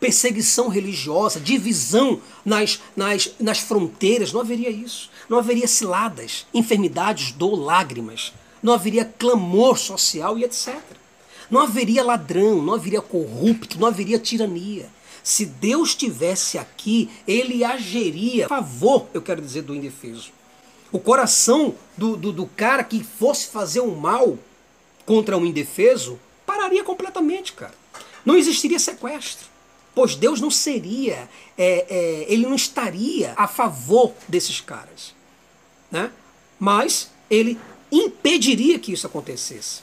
perseguição 0.00 0.68
religiosa, 0.68 1.40
divisão 1.40 2.20
nas, 2.44 2.80
nas, 2.94 3.32
nas 3.40 3.58
fronteiras, 3.58 4.32
não 4.32 4.40
haveria 4.40 4.70
isso. 4.70 5.10
Não 5.28 5.38
haveria 5.38 5.66
ciladas, 5.66 6.46
enfermidades, 6.54 7.32
dor, 7.32 7.56
lágrimas. 7.56 8.32
Não 8.62 8.72
haveria 8.72 9.04
clamor 9.04 9.76
social 9.76 10.38
e 10.38 10.44
etc. 10.44 10.76
Não 11.50 11.60
haveria 11.60 12.04
ladrão, 12.04 12.62
não 12.62 12.74
haveria 12.74 13.00
corrupto, 13.00 13.78
não 13.78 13.88
haveria 13.88 14.18
tirania. 14.18 14.88
Se 15.22 15.44
Deus 15.44 15.90
estivesse 15.90 16.58
aqui, 16.58 17.10
ele 17.26 17.64
agiria 17.64 18.46
a 18.46 18.48
favor, 18.48 19.08
eu 19.12 19.22
quero 19.22 19.40
dizer, 19.40 19.62
do 19.62 19.74
indefeso. 19.74 20.30
O 20.90 20.98
coração 20.98 21.74
do, 21.96 22.16
do, 22.16 22.32
do 22.32 22.46
cara 22.46 22.82
que 22.82 23.04
fosse 23.04 23.48
fazer 23.48 23.80
um 23.80 23.94
mal 23.94 24.38
contra 25.04 25.36
um 25.36 25.44
indefeso 25.44 26.18
pararia 26.46 26.82
completamente, 26.82 27.52
cara. 27.52 27.74
Não 28.24 28.36
existiria 28.36 28.78
sequestro. 28.78 29.46
Pois 29.94 30.14
Deus 30.14 30.40
não 30.40 30.50
seria, 30.50 31.28
é, 31.56 31.86
é, 31.88 32.26
ele 32.28 32.46
não 32.46 32.54
estaria 32.54 33.34
a 33.36 33.48
favor 33.48 34.12
desses 34.28 34.60
caras. 34.60 35.14
Né? 35.90 36.10
Mas 36.58 37.10
ele 37.28 37.58
impediria 37.90 38.78
que 38.78 38.92
isso 38.92 39.06
acontecesse. 39.06 39.80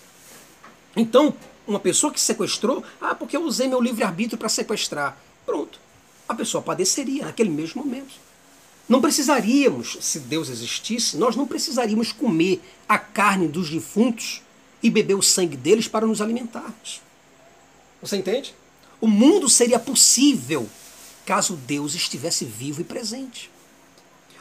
Então, 0.96 1.36
uma 1.68 1.80
pessoa 1.80 2.12
que 2.12 2.20
sequestrou, 2.20 2.84
ah, 3.02 3.16
porque 3.16 3.36
eu 3.36 3.44
usei 3.44 3.68
meu 3.68 3.82
livre-arbítrio 3.82 4.38
para 4.38 4.50
sequestrar. 4.50 5.18
Pronto. 5.46 5.80
A 6.28 6.34
pessoa 6.34 6.62
padeceria 6.62 7.26
naquele 7.26 7.50
mesmo 7.50 7.84
momento. 7.84 8.14
Não 8.88 9.02
precisaríamos, 9.02 9.98
se 10.02 10.20
Deus 10.20 10.50
existisse, 10.50 11.18
nós 11.18 11.36
não 11.36 11.48
precisaríamos 11.48 12.12
comer 12.12 12.62
a 12.88 12.98
carne 12.98 13.48
dos 13.48 13.70
defuntos 13.70 14.42
e 14.82 14.90
beber 14.90 15.16
o 15.16 15.22
sangue 15.22 15.58
deles 15.58 15.88
para 15.88 16.06
nos 16.06 16.22
alimentarmos. 16.22 17.02
Você 18.02 18.18
entende? 18.18 18.54
O 19.02 19.08
mundo 19.08 19.50
seria 19.50 19.80
possível 19.80 20.70
caso 21.26 21.56
Deus 21.56 21.96
estivesse 21.96 22.46
vivo 22.46 22.82
e 22.82 22.84
presente. 22.84 23.50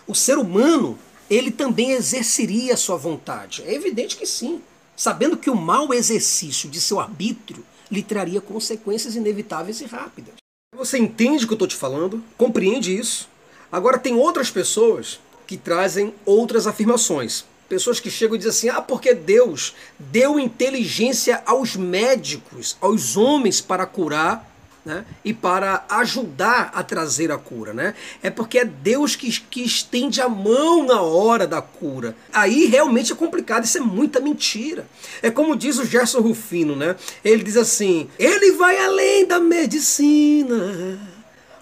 O 0.06 0.14
ser 0.14 0.36
humano, 0.36 0.98
ele 1.30 1.50
também 1.50 1.92
exerceria 1.92 2.74
a 2.74 2.76
sua 2.76 2.96
vontade. 2.96 3.62
É 3.62 3.72
evidente 3.72 4.16
que 4.16 4.26
sim, 4.26 4.60
sabendo 4.96 5.36
que 5.36 5.50
o 5.50 5.56
mau 5.56 5.92
exercício 5.92 6.68
de 6.68 6.80
seu 6.80 7.00
arbítrio 7.00 7.64
lhe 7.90 8.02
traria 8.02 8.40
consequências 8.40 9.14
inevitáveis 9.14 9.80
e 9.80 9.84
rápidas. 9.84 10.34
Você 10.74 10.98
entende 10.98 11.44
o 11.44 11.46
que 11.46 11.52
eu 11.52 11.56
estou 11.56 11.68
te 11.68 11.76
falando? 11.76 12.22
Compreende 12.36 12.96
isso? 12.96 13.28
Agora, 13.70 13.98
tem 13.98 14.14
outras 14.14 14.50
pessoas 14.50 15.20
que 15.46 15.56
trazem 15.56 16.14
outras 16.24 16.66
afirmações. 16.66 17.44
Pessoas 17.68 18.00
que 18.00 18.10
chegam 18.10 18.34
e 18.34 18.38
dizem 18.38 18.50
assim: 18.50 18.68
ah, 18.68 18.82
porque 18.82 19.14
Deus 19.14 19.74
deu 19.98 20.38
inteligência 20.38 21.42
aos 21.46 21.76
médicos, 21.76 22.76
aos 22.80 23.16
homens 23.16 23.60
para 23.60 23.86
curar 23.86 24.53
né? 24.84 25.04
e 25.24 25.32
para 25.32 25.84
ajudar 25.88 26.70
a 26.74 26.82
trazer 26.82 27.32
a 27.32 27.38
cura. 27.38 27.72
Né? 27.72 27.94
É 28.22 28.28
porque 28.28 28.58
é 28.58 28.64
Deus 28.64 29.16
que, 29.16 29.30
que 29.40 29.62
estende 29.62 30.20
a 30.20 30.28
mão 30.28 30.84
na 30.84 31.00
hora 31.00 31.46
da 31.46 31.62
cura. 31.62 32.14
Aí 32.32 32.66
realmente 32.66 33.12
é 33.12 33.16
complicado, 33.16 33.64
isso 33.64 33.78
é 33.78 33.80
muita 33.80 34.20
mentira. 34.20 34.86
É 35.22 35.30
como 35.30 35.56
diz 35.56 35.78
o 35.78 35.84
Gerson 35.84 36.20
Rufino, 36.20 36.76
né? 36.76 36.96
ele 37.24 37.42
diz 37.42 37.56
assim: 37.56 38.08
ele 38.18 38.52
vai 38.52 38.78
além 38.78 39.26
da 39.26 39.40
medicina. 39.40 40.98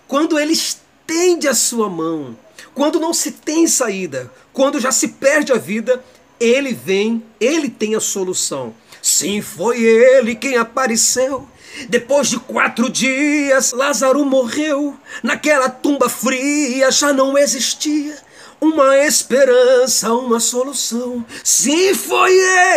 Quando 0.08 0.38
ele 0.38 0.52
estende 0.52 1.48
a 1.48 1.54
sua 1.54 1.88
mão, 1.88 2.36
quando 2.74 3.00
não 3.00 3.14
se 3.14 3.32
tem 3.32 3.66
saída, 3.66 4.30
quando 4.52 4.80
já 4.80 4.90
se 4.90 5.08
perde 5.08 5.52
a 5.52 5.56
vida, 5.56 6.02
ele 6.38 6.74
vem, 6.74 7.22
ele 7.40 7.70
tem 7.70 7.94
a 7.94 8.00
solução. 8.00 8.74
Sim, 9.00 9.40
foi 9.40 9.82
ele 9.82 10.34
quem 10.34 10.56
apareceu 10.56 11.48
depois 11.88 12.28
de 12.28 12.38
quatro 12.38 12.88
dias, 12.90 13.72
Lázaro 13.72 14.24
morreu. 14.24 14.96
Naquela 15.22 15.68
tumba 15.68 16.08
fria 16.08 16.90
já 16.90 17.12
não 17.12 17.36
existia 17.36 18.16
uma 18.62 18.96
esperança, 18.98 20.12
uma 20.12 20.38
solução. 20.38 21.24
Sim, 21.42 21.94
foi 21.94 22.32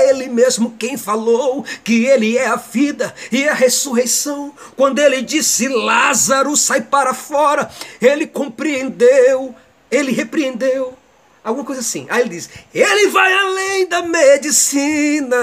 ele 0.10 0.28
mesmo 0.28 0.76
quem 0.80 0.98
falou 0.98 1.64
que 1.84 2.06
ele 2.06 2.38
é 2.38 2.48
a 2.48 2.56
vida 2.56 3.14
e 3.32 3.48
a 3.48 3.54
ressurreição. 3.54 4.52
Quando 4.76 4.98
ele 4.98 5.22
disse 5.22 5.68
Lázaro, 5.68 6.58
sai 6.58 6.82
para 6.82 7.14
fora, 7.14 7.70
ele 8.02 8.26
compreendeu, 8.26 9.54
ele 9.92 10.12
repreendeu 10.12 10.98
Alguma 11.46 11.64
coisa 11.64 11.82
assim. 11.82 12.08
Aí 12.10 12.22
ele 12.22 12.30
diz: 12.32 12.50
Ele 12.74 13.10
vai 13.10 13.32
além 13.32 13.88
da 13.88 14.02
medicina. 14.02 15.38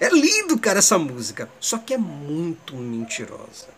É 0.00 0.08
lindo, 0.08 0.58
cara, 0.58 0.78
essa 0.78 0.98
música. 0.98 1.46
Só 1.60 1.76
que 1.76 1.92
é 1.92 1.98
muito 1.98 2.74
mentirosa. 2.74 3.68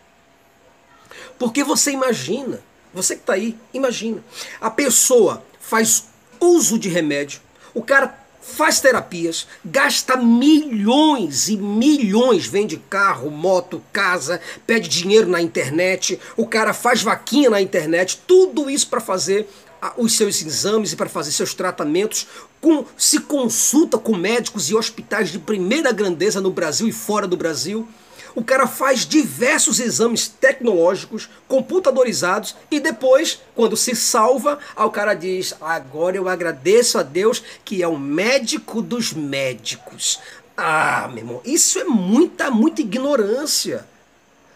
Porque 1.36 1.64
você 1.64 1.90
imagina, 1.90 2.60
você 2.92 3.16
que 3.16 3.22
está 3.22 3.32
aí, 3.32 3.58
imagina. 3.72 4.22
A 4.60 4.70
pessoa 4.70 5.44
faz 5.60 6.04
uso 6.40 6.78
de 6.78 6.88
remédio, 6.88 7.40
o 7.74 7.82
cara 7.82 8.24
faz 8.44 8.78
terapias, 8.78 9.48
gasta 9.64 10.16
milhões 10.16 11.48
e 11.48 11.56
milhões, 11.56 12.46
vende 12.46 12.76
carro, 12.76 13.30
moto, 13.30 13.82
casa, 13.90 14.40
pede 14.66 14.88
dinheiro 14.88 15.26
na 15.26 15.40
internet, 15.40 16.20
o 16.36 16.46
cara 16.46 16.74
faz 16.74 17.02
vaquinha 17.02 17.48
na 17.48 17.60
internet, 17.60 18.20
tudo 18.26 18.68
isso 18.68 18.88
para 18.88 19.00
fazer 19.00 19.48
os 19.96 20.16
seus 20.16 20.40
exames 20.40 20.92
e 20.92 20.96
para 20.96 21.08
fazer 21.08 21.32
seus 21.32 21.52
tratamentos, 21.52 22.26
com, 22.60 22.84
se 22.96 23.20
consulta 23.20 23.98
com 23.98 24.16
médicos 24.16 24.70
e 24.70 24.74
hospitais 24.74 25.30
de 25.30 25.38
primeira 25.38 25.92
grandeza 25.92 26.40
no 26.40 26.50
Brasil 26.50 26.88
e 26.88 26.92
fora 26.92 27.26
do 27.26 27.36
Brasil. 27.36 27.86
O 28.34 28.42
cara 28.42 28.66
faz 28.66 29.06
diversos 29.06 29.78
exames 29.78 30.26
tecnológicos, 30.26 31.28
computadorizados, 31.46 32.56
e 32.68 32.80
depois, 32.80 33.40
quando 33.54 33.76
se 33.76 33.94
salva, 33.94 34.58
o 34.76 34.90
cara 34.90 35.14
diz: 35.14 35.54
Agora 35.60 36.16
eu 36.16 36.28
agradeço 36.28 36.98
a 36.98 37.02
Deus 37.02 37.42
que 37.64 37.82
é 37.82 37.86
o 37.86 37.98
médico 37.98 38.82
dos 38.82 39.12
médicos. 39.12 40.18
Ah, 40.56 41.08
meu 41.08 41.18
irmão, 41.18 41.40
isso 41.44 41.78
é 41.78 41.84
muita, 41.84 42.50
muita 42.50 42.80
ignorância. 42.80 43.86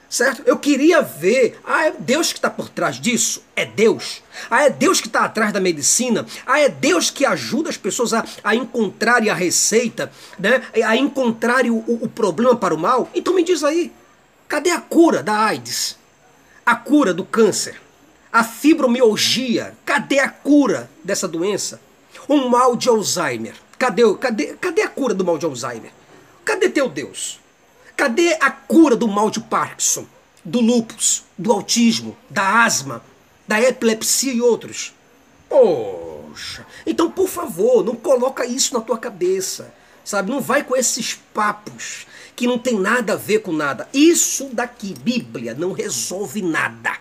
Certo? 0.08 0.42
Eu 0.46 0.58
queria 0.58 1.02
ver. 1.02 1.60
Ah, 1.64 1.86
é 1.86 1.90
Deus 1.98 2.32
que 2.32 2.38
está 2.38 2.48
por 2.48 2.68
trás 2.70 2.98
disso? 2.98 3.42
É 3.54 3.66
Deus. 3.66 4.22
Ah, 4.50 4.62
é 4.62 4.70
Deus 4.70 5.00
que 5.00 5.06
está 5.06 5.24
atrás 5.24 5.52
da 5.52 5.60
medicina? 5.60 6.24
Ah, 6.46 6.58
é 6.60 6.68
Deus 6.68 7.10
que 7.10 7.26
ajuda 7.26 7.68
as 7.68 7.76
pessoas 7.76 8.14
a, 8.14 8.24
a 8.42 8.54
encontrarem 8.54 9.28
a 9.28 9.34
receita, 9.34 10.10
né? 10.38 10.62
a 10.82 10.96
encontrarem 10.96 11.70
o, 11.70 11.84
o, 11.86 12.04
o 12.04 12.08
problema 12.08 12.56
para 12.56 12.74
o 12.74 12.78
mal? 12.78 13.10
Então 13.14 13.34
me 13.34 13.44
diz 13.44 13.62
aí, 13.62 13.92
cadê 14.48 14.70
a 14.70 14.80
cura 14.80 15.22
da 15.22 15.38
AIDS? 15.38 15.98
A 16.64 16.74
cura 16.74 17.12
do 17.12 17.24
câncer? 17.24 17.78
A 18.32 18.42
fibromialgia? 18.42 19.74
Cadê 19.84 20.20
a 20.20 20.28
cura 20.30 20.90
dessa 21.04 21.28
doença? 21.28 21.80
O 22.26 22.48
mal 22.48 22.76
de 22.76 22.88
Alzheimer? 22.88 23.54
Cadê, 23.78 24.02
cadê, 24.16 24.46
cadê 24.60 24.82
a 24.82 24.88
cura 24.88 25.12
do 25.12 25.24
mal 25.24 25.36
de 25.36 25.44
Alzheimer? 25.44 25.92
Cadê 26.44 26.68
teu 26.70 26.88
Deus? 26.88 27.40
Cadê 27.98 28.34
a 28.34 28.48
cura 28.48 28.94
do 28.94 29.08
mal 29.08 29.28
de 29.28 29.40
Parkinson, 29.40 30.06
do 30.44 30.60
lúpus, 30.60 31.24
do 31.36 31.50
autismo, 31.50 32.16
da 32.30 32.62
asma, 32.62 33.02
da 33.48 33.60
epilepsia 33.60 34.32
e 34.32 34.40
outros? 34.40 34.94
Poxa, 35.48 36.64
então 36.86 37.10
por 37.10 37.26
favor, 37.28 37.84
não 37.84 37.96
coloca 37.96 38.46
isso 38.46 38.72
na 38.72 38.80
tua 38.80 38.96
cabeça, 38.96 39.74
sabe? 40.04 40.30
Não 40.30 40.40
vai 40.40 40.62
com 40.62 40.76
esses 40.76 41.14
papos 41.34 42.06
que 42.36 42.46
não 42.46 42.56
tem 42.56 42.78
nada 42.78 43.14
a 43.14 43.16
ver 43.16 43.40
com 43.40 43.50
nada. 43.50 43.88
Isso 43.92 44.44
daqui, 44.52 44.94
Bíblia, 44.94 45.56
não 45.58 45.72
resolve 45.72 46.40
nada. 46.40 46.96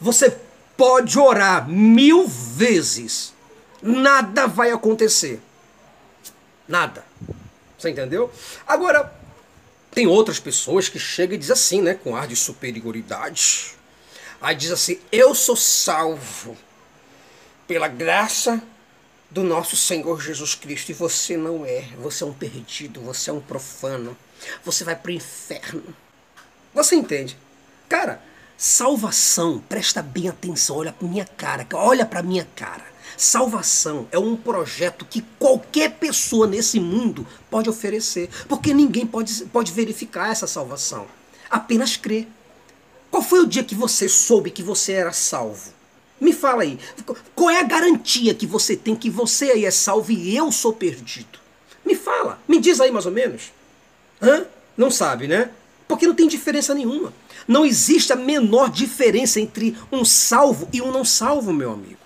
Você 0.00 0.38
pode 0.76 1.18
orar 1.18 1.68
mil 1.68 2.28
vezes, 2.28 3.34
nada 3.82 4.46
vai 4.46 4.70
acontecer. 4.70 5.42
Nada. 6.68 7.04
Você 7.76 7.90
entendeu? 7.90 8.30
Agora, 8.64 9.23
tem 9.94 10.06
outras 10.06 10.38
pessoas 10.38 10.88
que 10.88 10.98
chegam 10.98 11.36
e 11.36 11.38
dizem 11.38 11.52
assim, 11.52 11.80
né, 11.80 11.94
com 11.94 12.16
ar 12.16 12.26
de 12.26 12.36
superioridade. 12.36 13.74
Aí 14.40 14.54
diz 14.54 14.70
assim: 14.70 14.98
Eu 15.10 15.34
sou 15.34 15.56
salvo 15.56 16.56
pela 17.66 17.88
graça 17.88 18.62
do 19.30 19.42
nosso 19.42 19.76
Senhor 19.76 20.20
Jesus 20.20 20.54
Cristo 20.54 20.90
e 20.90 20.94
você 20.94 21.36
não 21.36 21.64
é. 21.64 21.82
Você 21.98 22.24
é 22.24 22.26
um 22.26 22.32
perdido, 22.32 23.00
você 23.00 23.30
é 23.30 23.32
um 23.32 23.40
profano. 23.40 24.16
Você 24.64 24.84
vai 24.84 24.94
para 24.94 25.10
o 25.10 25.14
inferno. 25.14 25.96
Você 26.74 26.94
entende? 26.94 27.38
Cara, 27.88 28.22
salvação, 28.56 29.62
presta 29.68 30.02
bem 30.02 30.28
atenção, 30.28 30.76
olha 30.76 30.92
para 30.92 31.08
minha 31.08 31.24
cara, 31.24 31.66
olha 31.72 32.06
para 32.06 32.22
minha 32.22 32.46
cara. 32.56 32.94
Salvação 33.16 34.08
é 34.10 34.18
um 34.18 34.36
projeto 34.36 35.04
que 35.04 35.22
qualquer 35.38 35.92
pessoa 35.92 36.46
nesse 36.46 36.80
mundo 36.80 37.26
pode 37.50 37.70
oferecer, 37.70 38.28
porque 38.48 38.74
ninguém 38.74 39.06
pode, 39.06 39.44
pode 39.46 39.72
verificar 39.72 40.30
essa 40.30 40.46
salvação. 40.46 41.06
Apenas 41.48 41.96
crer. 41.96 42.26
Qual 43.10 43.22
foi 43.22 43.40
o 43.40 43.46
dia 43.46 43.62
que 43.62 43.74
você 43.74 44.08
soube 44.08 44.50
que 44.50 44.62
você 44.62 44.92
era 44.92 45.12
salvo? 45.12 45.72
Me 46.20 46.32
fala 46.32 46.62
aí, 46.62 46.78
qual 47.34 47.50
é 47.50 47.60
a 47.60 47.64
garantia 47.64 48.34
que 48.34 48.46
você 48.46 48.76
tem 48.76 48.96
que 48.96 49.10
você 49.10 49.52
aí 49.52 49.64
é 49.64 49.70
salvo 49.70 50.10
e 50.10 50.34
eu 50.34 50.50
sou 50.50 50.72
perdido? 50.72 51.38
Me 51.84 51.94
fala, 51.94 52.40
me 52.48 52.58
diz 52.58 52.80
aí 52.80 52.90
mais 52.90 53.06
ou 53.06 53.12
menos. 53.12 53.52
Hã? 54.20 54.46
Não 54.76 54.90
sabe, 54.90 55.28
né? 55.28 55.50
Porque 55.86 56.06
não 56.06 56.14
tem 56.14 56.26
diferença 56.26 56.74
nenhuma. 56.74 57.12
Não 57.46 57.64
existe 57.64 58.12
a 58.12 58.16
menor 58.16 58.70
diferença 58.70 59.40
entre 59.40 59.76
um 59.92 60.04
salvo 60.04 60.68
e 60.72 60.80
um 60.80 60.90
não 60.90 61.04
salvo, 61.04 61.52
meu 61.52 61.72
amigo. 61.72 61.98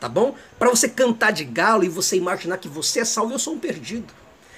Tá 0.00 0.08
bom? 0.08 0.34
Para 0.58 0.70
você 0.70 0.88
cantar 0.88 1.32
de 1.32 1.44
galo 1.44 1.84
e 1.84 1.88
você 1.88 2.16
imaginar 2.16 2.58
que 2.58 2.68
você 2.68 3.00
é 3.00 3.04
salvo, 3.04 3.34
eu 3.34 3.38
sou 3.38 3.54
um 3.54 3.58
perdido. 3.58 4.12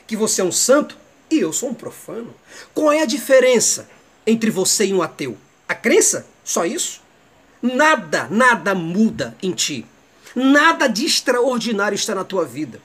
Que 0.06 0.16
você 0.16 0.40
é 0.40 0.44
um 0.44 0.52
santo 0.52 0.96
e 1.30 1.38
eu 1.38 1.52
sou 1.52 1.70
um 1.70 1.74
profano. 1.74 2.34
Qual 2.74 2.92
é 2.92 3.02
a 3.02 3.06
diferença 3.06 3.88
entre 4.26 4.50
você 4.50 4.86
e 4.86 4.94
um 4.94 5.02
ateu? 5.02 5.36
A 5.66 5.74
crença? 5.74 6.26
Só 6.44 6.64
isso? 6.64 7.00
Nada, 7.62 8.28
nada 8.30 8.74
muda 8.74 9.36
em 9.42 9.52
ti. 9.52 9.86
Nada 10.34 10.86
de 10.86 11.04
extraordinário 11.04 11.96
está 11.96 12.14
na 12.14 12.24
tua 12.24 12.44
vida. 12.44 12.80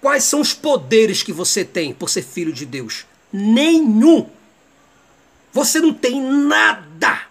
Quais 0.00 0.24
são 0.24 0.40
os 0.40 0.52
poderes 0.52 1.22
que 1.22 1.32
você 1.32 1.64
tem 1.64 1.94
por 1.94 2.10
ser 2.10 2.22
filho 2.22 2.52
de 2.52 2.66
Deus? 2.66 3.06
Nenhum. 3.32 4.28
Você 5.52 5.80
não 5.80 5.92
tem 5.92 6.20
nada. 6.20 7.22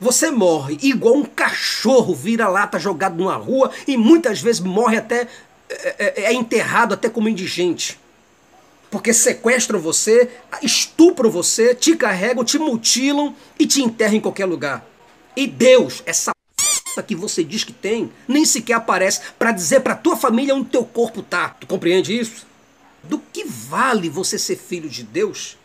Você 0.00 0.30
morre 0.30 0.78
igual 0.82 1.14
um 1.14 1.24
cachorro 1.24 2.14
vira-lata 2.14 2.78
jogado 2.78 3.16
numa 3.16 3.36
rua 3.36 3.70
e 3.86 3.96
muitas 3.96 4.40
vezes 4.40 4.60
morre 4.60 4.96
até. 4.96 5.28
É, 5.68 5.94
é, 5.98 6.22
é 6.24 6.32
enterrado 6.32 6.94
até 6.94 7.08
como 7.08 7.28
indigente. 7.28 8.00
Porque 8.90 9.12
sequestram 9.12 9.78
você, 9.78 10.28
estupram 10.62 11.30
você, 11.30 11.76
te 11.76 11.94
carregam, 11.94 12.42
te 12.42 12.58
mutilam 12.58 13.36
e 13.56 13.66
te 13.66 13.80
enterram 13.80 14.14
em 14.14 14.20
qualquer 14.20 14.46
lugar. 14.46 14.84
E 15.36 15.46
Deus, 15.46 16.02
essa 16.04 16.32
que 17.06 17.14
você 17.14 17.44
diz 17.44 17.62
que 17.62 17.72
tem, 17.72 18.12
nem 18.26 18.44
sequer 18.44 18.74
aparece 18.74 19.20
para 19.38 19.52
dizer 19.52 19.80
para 19.80 19.94
tua 19.94 20.16
família 20.16 20.54
onde 20.54 20.70
teu 20.70 20.84
corpo 20.84 21.22
tá. 21.22 21.50
Tu 21.60 21.66
compreende 21.66 22.18
isso? 22.18 22.44
Do 23.04 23.18
que 23.32 23.44
vale 23.44 24.08
você 24.10 24.36
ser 24.36 24.56
filho 24.56 24.88
de 24.88 25.04
Deus 25.04 25.56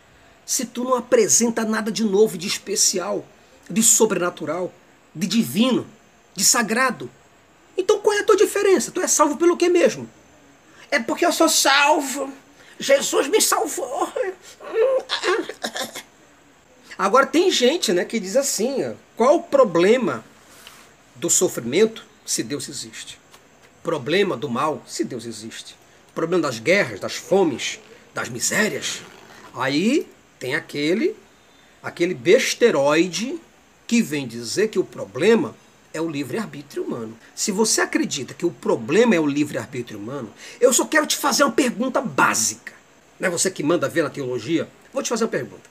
se 0.46 0.64
tu 0.64 0.84
não 0.84 0.94
apresenta 0.94 1.64
nada 1.64 1.90
de 1.90 2.04
novo, 2.04 2.38
de 2.38 2.46
especial, 2.46 3.26
de 3.68 3.82
sobrenatural, 3.82 4.72
de 5.12 5.26
divino, 5.26 5.84
de 6.36 6.44
sagrado? 6.44 7.10
Então 7.76 7.98
qual 7.98 8.16
é 8.16 8.20
a 8.20 8.24
tua 8.24 8.36
diferença? 8.36 8.92
Tu 8.92 9.00
é 9.00 9.08
salvo 9.08 9.36
pelo 9.36 9.56
que 9.56 9.68
mesmo? 9.68 10.08
É 10.88 11.00
porque 11.00 11.26
eu 11.26 11.32
sou 11.32 11.48
salvo. 11.48 12.32
Jesus 12.78 13.26
me 13.26 13.40
salvou. 13.40 14.08
Agora 16.96 17.26
tem 17.26 17.50
gente, 17.50 17.92
né, 17.92 18.04
que 18.04 18.20
diz 18.20 18.36
assim, 18.36 18.94
qual 19.16 19.36
o 19.36 19.42
problema 19.42 20.24
do 21.14 21.28
sofrimento 21.28 22.06
se 22.24 22.42
Deus 22.42 22.68
existe? 22.68 23.18
Problema 23.82 24.36
do 24.36 24.48
mal 24.48 24.82
se 24.86 25.04
Deus 25.04 25.26
existe? 25.26 25.76
Problema 26.14 26.44
das 26.44 26.58
guerras, 26.58 27.00
das 27.00 27.16
fomes, 27.16 27.80
das 28.14 28.28
misérias? 28.28 29.02
Aí 29.54 30.08
tem 30.38 30.54
aquele 30.54 31.16
aquele 31.82 32.14
besteroide 32.14 33.38
que 33.86 34.02
vem 34.02 34.26
dizer 34.26 34.68
que 34.68 34.78
o 34.78 34.84
problema 34.84 35.54
é 35.94 36.00
o 36.00 36.08
livre-arbítrio 36.08 36.82
humano. 36.82 37.16
Se 37.34 37.52
você 37.52 37.80
acredita 37.80 38.34
que 38.34 38.44
o 38.44 38.50
problema 38.50 39.14
é 39.14 39.20
o 39.20 39.26
livre-arbítrio 39.26 39.98
humano, 39.98 40.30
eu 40.60 40.72
só 40.72 40.84
quero 40.84 41.06
te 41.06 41.16
fazer 41.16 41.44
uma 41.44 41.52
pergunta 41.52 42.00
básica. 42.00 42.72
Não 43.18 43.28
é 43.28 43.30
você 43.30 43.50
que 43.50 43.62
manda 43.62 43.88
ver 43.88 44.02
na 44.02 44.10
teologia? 44.10 44.68
Vou 44.92 45.02
te 45.02 45.08
fazer 45.08 45.24
uma 45.24 45.30
pergunta. 45.30 45.70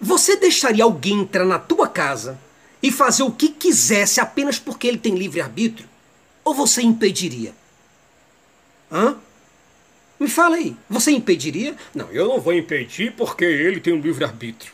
Você 0.00 0.36
deixaria 0.36 0.84
alguém 0.84 1.20
entrar 1.20 1.44
na 1.44 1.58
tua 1.58 1.88
casa 1.88 2.38
e 2.82 2.92
fazer 2.92 3.22
o 3.22 3.30
que 3.30 3.48
quisesse 3.48 4.20
apenas 4.20 4.58
porque 4.58 4.86
ele 4.86 4.98
tem 4.98 5.14
livre-arbítrio? 5.14 5.88
Ou 6.44 6.54
você 6.54 6.82
impediria? 6.82 7.54
Hã? 8.90 9.16
Me 10.22 10.28
fala 10.28 10.54
aí, 10.54 10.76
você 10.88 11.10
impediria? 11.10 11.74
Não, 11.92 12.08
eu 12.12 12.28
não 12.28 12.40
vou 12.40 12.54
impedir 12.54 13.12
porque 13.12 13.44
ele 13.44 13.80
tem 13.80 13.92
um 13.92 14.00
livre-arbítrio. 14.00 14.72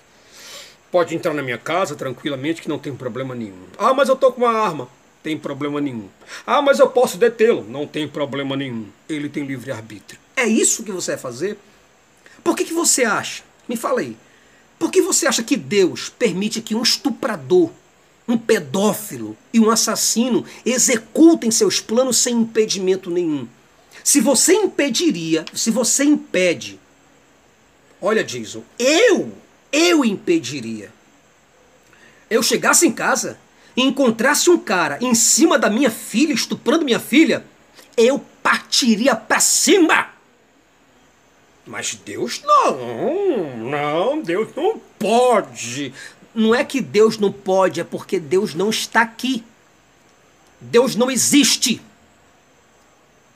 Pode 0.92 1.14
entrar 1.14 1.32
na 1.32 1.42
minha 1.42 1.56
casa 1.56 1.96
tranquilamente 1.96 2.60
que 2.60 2.68
não 2.68 2.78
tem 2.78 2.94
problema 2.94 3.34
nenhum. 3.34 3.64
Ah, 3.78 3.94
mas 3.94 4.10
eu 4.10 4.16
tô 4.16 4.30
com 4.30 4.42
uma 4.42 4.52
arma. 4.52 4.90
Tem 5.22 5.38
problema 5.38 5.80
nenhum. 5.80 6.06
Ah, 6.46 6.60
mas 6.60 6.78
eu 6.78 6.90
posso 6.90 7.16
detê-lo. 7.16 7.64
Não 7.66 7.86
tem 7.86 8.06
problema 8.06 8.54
nenhum. 8.56 8.88
Ele 9.08 9.26
tem 9.26 9.42
livre-arbítrio. 9.46 10.20
É 10.36 10.44
isso 10.46 10.82
que 10.82 10.92
você 10.92 11.12
vai 11.12 11.20
fazer? 11.20 11.56
Por 12.44 12.54
que, 12.54 12.66
que 12.66 12.74
você 12.74 13.04
acha? 13.04 13.42
Me 13.66 13.74
fala 13.74 14.00
aí. 14.00 14.18
Por 14.78 14.90
que 14.90 15.00
você 15.00 15.26
acha 15.26 15.42
que 15.42 15.56
Deus 15.56 16.10
permite 16.10 16.60
que 16.60 16.74
um 16.74 16.82
estuprador, 16.82 17.70
um 18.28 18.36
pedófilo 18.36 19.34
e 19.50 19.58
um 19.58 19.70
assassino 19.70 20.44
executem 20.66 21.50
seus 21.50 21.80
planos 21.80 22.18
sem 22.18 22.34
impedimento 22.34 23.10
nenhum? 23.10 23.48
Se 24.02 24.20
você 24.20 24.54
impediria, 24.54 25.44
se 25.54 25.70
você 25.70 26.04
impede, 26.04 26.78
olha, 28.00 28.24
Jason, 28.24 28.62
eu, 28.78 29.32
eu 29.72 30.04
impediria. 30.04 30.92
Eu 32.30 32.42
chegasse 32.42 32.86
em 32.86 32.92
casa 32.92 33.38
e 33.76 33.82
encontrasse 33.82 34.50
um 34.50 34.58
cara 34.58 34.98
em 35.00 35.14
cima 35.14 35.58
da 35.58 35.70
minha 35.70 35.90
filha, 35.90 36.32
estuprando 36.32 36.84
minha 36.84 37.00
filha, 37.00 37.44
eu 37.96 38.18
partiria 38.42 39.14
para 39.14 39.40
cima. 39.40 40.08
Mas 41.66 41.94
Deus 41.94 42.40
não, 42.42 43.56
não, 43.58 44.22
Deus 44.22 44.48
não 44.56 44.80
pode. 44.98 45.92
Não 46.34 46.54
é 46.54 46.64
que 46.64 46.80
Deus 46.80 47.18
não 47.18 47.30
pode, 47.30 47.80
é 47.80 47.84
porque 47.84 48.18
Deus 48.18 48.54
não 48.54 48.70
está 48.70 49.02
aqui. 49.02 49.44
Deus 50.60 50.96
não 50.96 51.10
existe. 51.10 51.80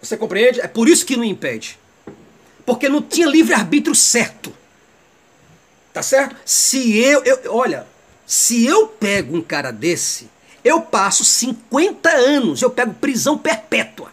Você 0.03 0.17
compreende? 0.17 0.61
É 0.61 0.67
por 0.67 0.89
isso 0.89 1.07
que 1.07 1.17
não 1.17 1.25
impede. 1.25 1.79
Porque 2.67 2.89
não 2.89 3.01
tinha 3.01 3.27
livre-arbítrio 3.27 3.95
certo. 3.95 4.53
Tá 5.93 6.03
certo? 6.03 6.37
Se 6.45 6.99
eu, 6.99 7.23
eu. 7.25 7.55
Olha, 7.55 7.87
se 8.27 8.67
eu 8.67 8.89
pego 8.89 9.37
um 9.37 9.43
cara 9.43 9.71
desse, 9.71 10.29
eu 10.65 10.81
passo 10.81 11.25
50 11.25 12.11
anos, 12.11 12.63
eu 12.63 12.71
pego 12.71 12.95
prisão 12.95 13.39
perpétua. 13.39 14.13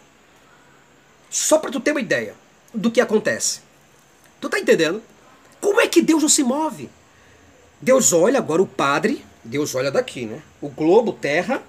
Só 1.28 1.58
para 1.58 1.70
tu 1.70 1.80
ter 1.80 1.90
uma 1.90 2.00
ideia 2.00 2.34
do 2.72 2.90
que 2.90 3.00
acontece. 3.00 3.60
Tu 4.40 4.48
tá 4.48 4.58
entendendo? 4.58 5.02
Como 5.60 5.80
é 5.80 5.88
que 5.88 6.02
Deus 6.02 6.22
não 6.22 6.28
se 6.28 6.42
move? 6.42 6.88
Deus 7.80 8.12
olha 8.12 8.38
agora 8.38 8.62
o 8.62 8.66
padre, 8.66 9.24
Deus 9.42 9.74
olha 9.74 9.90
daqui, 9.90 10.26
né? 10.26 10.42
O 10.60 10.68
globo 10.68 11.12
terra, 11.12 11.62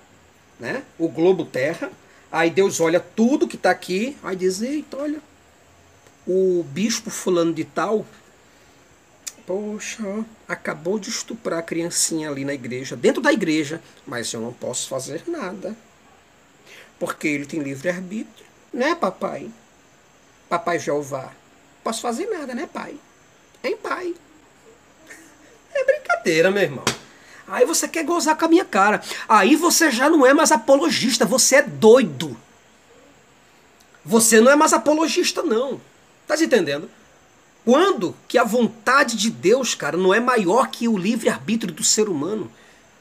né? 0.59 0.83
O 0.97 1.07
globo 1.07 1.45
terra. 1.45 1.91
Aí 2.31 2.49
Deus 2.49 2.79
olha 2.79 2.99
tudo 2.99 3.47
que 3.47 3.57
está 3.57 3.71
aqui, 3.71 4.15
aí 4.23 4.35
diz, 4.35 4.61
eita, 4.61 4.95
olha, 4.95 5.19
o 6.25 6.63
bispo 6.63 7.09
fulano 7.09 7.53
de 7.53 7.65
tal, 7.65 8.05
poxa, 9.45 10.23
acabou 10.47 10.97
de 10.97 11.09
estuprar 11.09 11.59
a 11.59 11.63
criancinha 11.63 12.29
ali 12.29 12.45
na 12.45 12.53
igreja, 12.53 12.95
dentro 12.95 13.21
da 13.21 13.33
igreja, 13.33 13.81
mas 14.07 14.31
eu 14.31 14.39
não 14.39 14.53
posso 14.53 14.87
fazer 14.87 15.23
nada. 15.27 15.75
Porque 16.97 17.27
ele 17.27 17.45
tem 17.45 17.59
livre-arbítrio, 17.59 18.45
né, 18.71 18.95
papai? 18.95 19.51
Papai 20.47 20.79
Jeová. 20.79 21.33
Posso 21.83 22.01
fazer 22.01 22.27
nada, 22.27 22.53
né, 22.53 22.69
pai? 22.71 22.95
Hein, 23.63 23.77
pai? 23.81 24.15
É 25.73 25.85
brincadeira, 25.85 26.51
meu 26.51 26.63
irmão. 26.63 26.85
Aí 27.51 27.65
você 27.65 27.85
quer 27.85 28.05
gozar 28.05 28.37
com 28.37 28.45
a 28.45 28.47
minha 28.47 28.63
cara. 28.63 29.01
Aí 29.27 29.57
você 29.57 29.91
já 29.91 30.09
não 30.09 30.25
é 30.25 30.33
mais 30.33 30.53
apologista, 30.53 31.25
você 31.25 31.57
é 31.57 31.61
doido. 31.61 32.37
Você 34.05 34.39
não 34.39 34.49
é 34.49 34.55
mais 34.55 34.71
apologista, 34.71 35.43
não. 35.43 35.79
Tá 36.25 36.41
entendendo? 36.41 36.89
Quando 37.65 38.15
que 38.25 38.37
a 38.37 38.45
vontade 38.45 39.17
de 39.17 39.29
Deus, 39.29 39.75
cara, 39.75 39.97
não 39.97 40.13
é 40.13 40.19
maior 40.21 40.69
que 40.69 40.87
o 40.87 40.97
livre-arbítrio 40.97 41.73
do 41.73 41.83
ser 41.83 42.07
humano? 42.07 42.49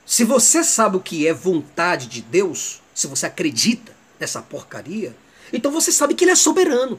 Se 0.05 0.25
você 0.25 0.65
sabe 0.65 0.97
o 0.97 1.01
que 1.01 1.29
é 1.29 1.33
vontade 1.33 2.09
de 2.09 2.21
Deus, 2.21 2.83
se 2.93 3.07
você 3.07 3.27
acredita 3.27 3.93
nessa 4.19 4.43
porcaria, 4.43 5.17
então 5.53 5.71
você 5.71 5.93
sabe 5.93 6.15
que 6.15 6.25
ele 6.25 6.33
é 6.33 6.37
soberano. 6.37 6.99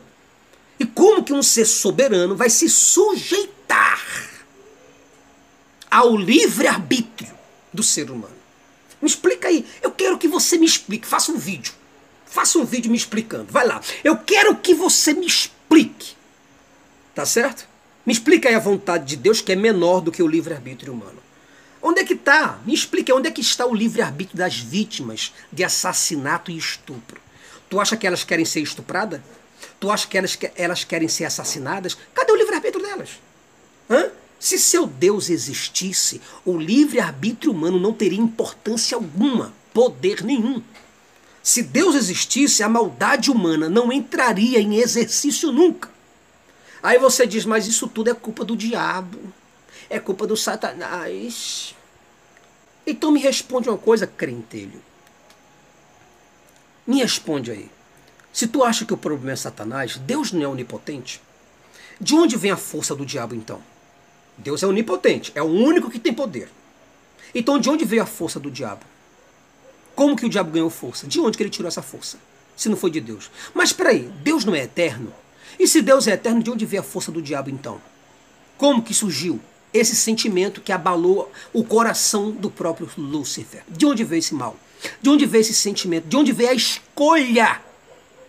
E 0.79 0.85
como 0.85 1.21
que 1.21 1.33
um 1.33 1.43
ser 1.43 1.65
soberano 1.65 2.33
vai 2.33 2.49
se 2.49 2.69
sujeitar 2.69 4.01
ao 5.91 6.15
livre-arbítrio 6.15 7.40
do 7.73 7.83
ser 7.83 8.11
humano? 8.11 8.35
Me 9.01 9.07
explica 9.07 9.47
aí. 9.47 9.65
Eu 9.81 9.91
quero 9.91 10.17
que 10.17 10.27
você 10.27 10.57
me 10.57 10.65
explique. 10.65 11.07
Faça 11.07 11.31
um 11.31 11.37
vídeo. 11.37 11.73
Faça 12.25 12.59
um 12.59 12.65
vídeo 12.65 12.91
me 12.91 12.97
explicando. 12.97 13.51
Vai 13.51 13.67
lá. 13.67 13.81
Eu 14.03 14.17
quero 14.17 14.55
que 14.55 14.73
você 14.73 15.13
me 15.13 15.25
explique. 15.25 16.15
Tá 17.15 17.25
certo? 17.25 17.67
Me 18.05 18.13
explica 18.13 18.49
aí 18.49 18.55
a 18.55 18.59
vontade 18.59 19.05
de 19.05 19.15
Deus 19.15 19.41
que 19.41 19.51
é 19.51 19.55
menor 19.55 20.01
do 20.01 20.11
que 20.11 20.23
o 20.23 20.27
livre-arbítrio 20.27 20.93
humano. 20.93 21.21
Onde 21.81 22.01
é 22.01 22.03
que 22.03 22.13
está? 22.13 22.59
Me 22.65 22.73
explica 22.73 23.13
onde 23.13 23.27
é 23.27 23.31
que 23.31 23.41
está 23.41 23.65
o 23.65 23.73
livre-arbítrio 23.73 24.37
das 24.37 24.57
vítimas 24.57 25.33
de 25.51 25.63
assassinato 25.63 26.51
e 26.51 26.57
estupro. 26.57 27.19
Tu 27.69 27.79
acha 27.79 27.97
que 27.97 28.05
elas 28.05 28.23
querem 28.23 28.45
ser 28.45 28.61
estupradas? 28.61 29.19
Tu 29.79 29.89
acha 29.89 30.07
que 30.07 30.17
elas, 30.17 30.37
elas 30.55 30.83
querem 30.83 31.07
ser 31.07 31.25
assassinadas? 31.25 31.97
Cadê 32.13 32.31
o 32.31 32.35
livre-arbítrio 32.35 32.83
delas? 32.83 33.19
Hã? 33.89 34.11
Se 34.41 34.57
seu 34.57 34.87
Deus 34.87 35.29
existisse, 35.29 36.19
o 36.43 36.57
livre-arbítrio 36.57 37.51
humano 37.51 37.79
não 37.79 37.93
teria 37.93 38.19
importância 38.19 38.95
alguma, 38.95 39.53
poder 39.71 40.23
nenhum. 40.23 40.63
Se 41.43 41.61
Deus 41.61 41.93
existisse, 41.93 42.63
a 42.63 42.67
maldade 42.67 43.29
humana 43.29 43.69
não 43.69 43.93
entraria 43.93 44.59
em 44.59 44.77
exercício 44.77 45.51
nunca. 45.51 45.91
Aí 46.81 46.97
você 46.97 47.27
diz, 47.27 47.45
mas 47.45 47.67
isso 47.67 47.87
tudo 47.87 48.09
é 48.09 48.15
culpa 48.15 48.43
do 48.43 48.57
diabo. 48.57 49.19
é 49.87 49.99
culpa 49.99 50.25
do 50.25 50.35
Satanás. 50.35 51.75
Então 52.83 53.11
me 53.11 53.19
responde 53.19 53.69
uma 53.69 53.77
coisa, 53.77 54.07
crentelho. 54.07 54.81
Me 56.87 56.99
responde 56.99 57.51
aí. 57.51 57.69
Se 58.33 58.47
tu 58.47 58.63
acha 58.63 58.85
que 58.85 58.93
o 58.93 58.97
problema 58.97 59.33
é 59.33 59.35
Satanás, 59.35 59.97
Deus 59.97 60.31
não 60.31 60.41
é 60.41 60.47
onipotente? 60.47 61.21
De 61.99 62.15
onde 62.15 62.37
vem 62.37 62.49
a 62.49 62.57
força 62.57 62.95
do 62.95 63.05
diabo 63.05 63.35
então? 63.35 63.61
Deus 64.37 64.63
é 64.63 64.67
onipotente, 64.67 65.31
é 65.35 65.41
o 65.41 65.45
único 65.45 65.89
que 65.89 65.99
tem 65.99 66.13
poder. 66.13 66.49
Então 67.33 67.59
de 67.59 67.69
onde 67.69 67.85
veio 67.85 68.03
a 68.03 68.05
força 68.05 68.39
do 68.39 68.51
diabo? 68.51 68.81
Como 69.95 70.15
que 70.15 70.25
o 70.25 70.29
diabo 70.29 70.51
ganhou 70.51 70.69
força? 70.69 71.05
De 71.07 71.19
onde 71.19 71.37
que 71.37 71.43
ele 71.43 71.49
tirou 71.49 71.67
essa 71.67 71.81
força? 71.81 72.17
Se 72.55 72.69
não 72.69 72.77
foi 72.77 72.91
de 72.91 73.01
Deus. 73.01 73.29
Mas 73.53 73.69
espera 73.69 73.89
aí, 73.89 74.11
Deus 74.23 74.45
não 74.45 74.55
é 74.55 74.63
eterno? 74.63 75.13
E 75.59 75.67
se 75.67 75.81
Deus 75.81 76.07
é 76.07 76.13
eterno, 76.13 76.41
de 76.41 76.49
onde 76.49 76.65
veio 76.65 76.81
a 76.81 76.85
força 76.85 77.11
do 77.11 77.21
diabo 77.21 77.49
então? 77.49 77.81
Como 78.57 78.81
que 78.81 78.93
surgiu 78.93 79.39
esse 79.73 79.95
sentimento 79.95 80.61
que 80.61 80.71
abalou 80.71 81.31
o 81.53 81.63
coração 81.63 82.31
do 82.31 82.49
próprio 82.49 82.89
Lúcifer? 82.97 83.63
De 83.67 83.85
onde 83.85 84.03
veio 84.03 84.19
esse 84.19 84.33
mal? 84.33 84.55
De 85.01 85.09
onde 85.09 85.25
veio 85.25 85.41
esse 85.41 85.53
sentimento? 85.53 86.07
De 86.07 86.15
onde 86.15 86.31
veio 86.31 86.49
a 86.49 86.53
escolha 86.53 87.61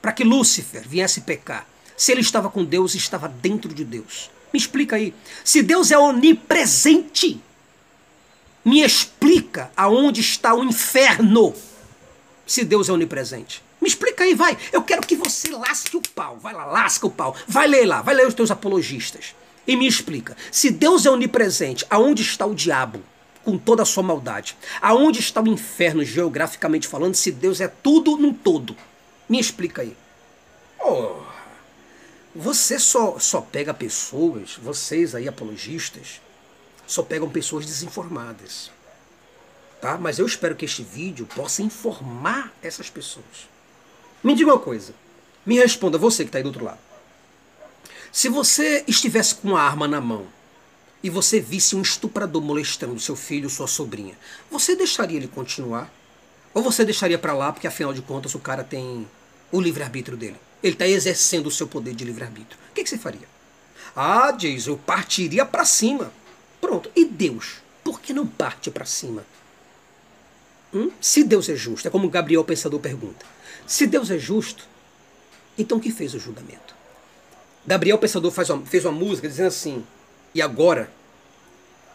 para 0.01 0.12
que 0.12 0.24
Lúcifer 0.24 0.87
viesse 0.87 1.23
pecar? 1.23 1.66
Se 1.97 2.12
ele 2.12 2.20
estava 2.20 2.51
com 2.51 2.65
Deus, 2.65 2.95
estava 2.95 3.29
dentro 3.29 3.73
de 3.73 3.85
Deus. 3.85 4.31
Me 4.53 4.59
explica 4.59 4.97
aí. 4.97 5.15
Se 5.45 5.62
Deus 5.62 5.91
é 5.91 5.99
onipresente, 5.99 7.41
me 8.65 8.83
explica 8.83 9.73
aonde 9.77 10.20
está 10.20 10.55
o 10.55 10.62
inferno. 10.62 11.55
Se 12.47 12.65
Deus 12.65 12.89
é 12.89 12.93
onipresente. 12.93 13.62
Me 13.81 13.89
explica 13.89 14.23
aí, 14.23 14.35
vai. 14.35 14.57
Eu 14.73 14.83
quero 14.83 15.05
que 15.05 15.16
você 15.16 15.51
lasque 15.51 15.97
o 15.97 16.03
pau. 16.15 16.39
Vai 16.39 16.53
lá, 16.53 16.66
lasca 16.66 17.07
o 17.07 17.11
pau. 17.11 17.35
Vai 17.49 17.66
ler 17.66 17.87
lá, 17.87 18.03
vai 18.03 18.15
ler 18.15 18.27
os 18.27 18.35
teus 18.35 18.51
apologistas. 18.51 19.35
E 19.66 19.77
me 19.77 19.87
explica. 19.87 20.37
Se 20.51 20.70
Deus 20.70 21.07
é 21.07 21.11
onipresente, 21.11 21.85
aonde 21.91 22.23
está 22.23 22.47
o 22.47 22.55
diabo? 22.55 23.03
Com 23.43 23.59
toda 23.59 23.83
a 23.83 23.87
sua 23.87 24.03
maldade. 24.03 24.57
Aonde 24.81 25.19
está 25.19 25.41
o 25.41 25.49
inferno, 25.49 26.05
geograficamente 26.05 26.87
falando, 26.87 27.15
se 27.15 27.33
Deus 27.33 27.61
é 27.61 27.66
tudo 27.66 28.16
num 28.16 28.33
todo? 28.33 28.77
Me 29.29 29.41
explica 29.41 29.83
aí. 29.83 29.97
Oh, 30.79 31.16
você 32.34 32.78
só, 32.78 33.18
só 33.18 33.40
pega 33.40 33.74
pessoas, 33.74 34.56
vocês 34.56 35.14
aí 35.14 35.28
apologistas, 35.28 36.20
só 36.86 37.02
pegam 37.02 37.28
pessoas 37.28 37.66
desinformadas. 37.66 38.70
Tá? 39.80 39.98
Mas 39.98 40.18
eu 40.18 40.26
espero 40.26 40.56
que 40.56 40.64
este 40.64 40.82
vídeo 40.82 41.26
possa 41.26 41.62
informar 41.62 42.52
essas 42.62 42.88
pessoas. 42.88 43.48
Me 44.22 44.34
diga 44.34 44.52
uma 44.52 44.59
coisa. 44.59 44.94
Me 45.44 45.59
responda, 45.59 45.98
você 45.98 46.22
que 46.22 46.28
está 46.28 46.38
aí 46.38 46.42
do 46.42 46.48
outro 46.48 46.64
lado. 46.64 46.78
Se 48.10 48.28
você 48.28 48.84
estivesse 48.86 49.34
com 49.34 49.48
uma 49.48 49.60
arma 49.60 49.88
na 49.88 50.00
mão 50.00 50.26
e 51.02 51.10
você 51.10 51.40
visse 51.40 51.74
um 51.74 51.82
estuprador 51.82 52.40
molestando 52.40 52.98
seu 53.00 53.16
filho, 53.16 53.50
sua 53.50 53.66
sobrinha, 53.66 54.16
você 54.50 54.76
deixaria 54.76 55.16
ele 55.16 55.28
continuar? 55.28 55.92
Ou 56.54 56.62
você 56.62 56.84
deixaria 56.84 57.18
para 57.18 57.32
lá 57.32 57.52
porque 57.52 57.66
afinal 57.66 57.92
de 57.92 58.02
contas 58.02 58.34
o 58.34 58.38
cara 58.38 58.62
tem 58.62 59.09
o 59.50 59.60
livre-arbítrio 59.60 60.16
dele? 60.16 60.36
Ele 60.62 60.74
está 60.74 60.86
exercendo 60.86 61.47
o 61.47 61.51
seu 61.51 61.66
poder 61.66 61.94
de 61.94 62.05
livre-arbítrio. 62.05 62.59
O 62.70 62.74
que, 62.74 62.84
que, 62.84 62.89
você 62.89 62.98
faria? 62.98 63.28
Ah, 63.94 64.30
diz, 64.30 64.66
eu 64.66 64.76
partiria 64.76 65.44
para 65.44 65.64
cima. 65.64 66.12
Pronto. 66.60 66.90
E 66.94 67.05
Deus? 67.05 67.56
Por 67.82 68.01
que 68.01 68.12
não 68.12 68.26
parte 68.26 68.70
para 68.70 68.84
cima? 68.84 69.24
Hum? 70.72 70.90
Se 71.01 71.24
Deus 71.24 71.48
é 71.48 71.56
justo, 71.56 71.86
é 71.89 71.90
como 71.90 72.09
Gabriel 72.09 72.44
Pensador 72.44 72.80
pergunta. 72.80 73.26
Se 73.66 73.86
Deus 73.86 74.10
é 74.10 74.18
justo, 74.18 74.66
então 75.59 75.80
que 75.80 75.90
fez 75.90 76.14
o 76.14 76.18
julgamento? 76.18 76.74
Gabriel 77.66 77.98
Pensador 77.98 78.30
faz 78.30 78.48
uma, 78.51 78.64
fez 78.64 78.84
uma 78.84 78.93
música 78.93 79.28
dizendo 79.28 79.48
assim: 79.48 79.84
E 80.34 80.40
agora, 80.40 80.90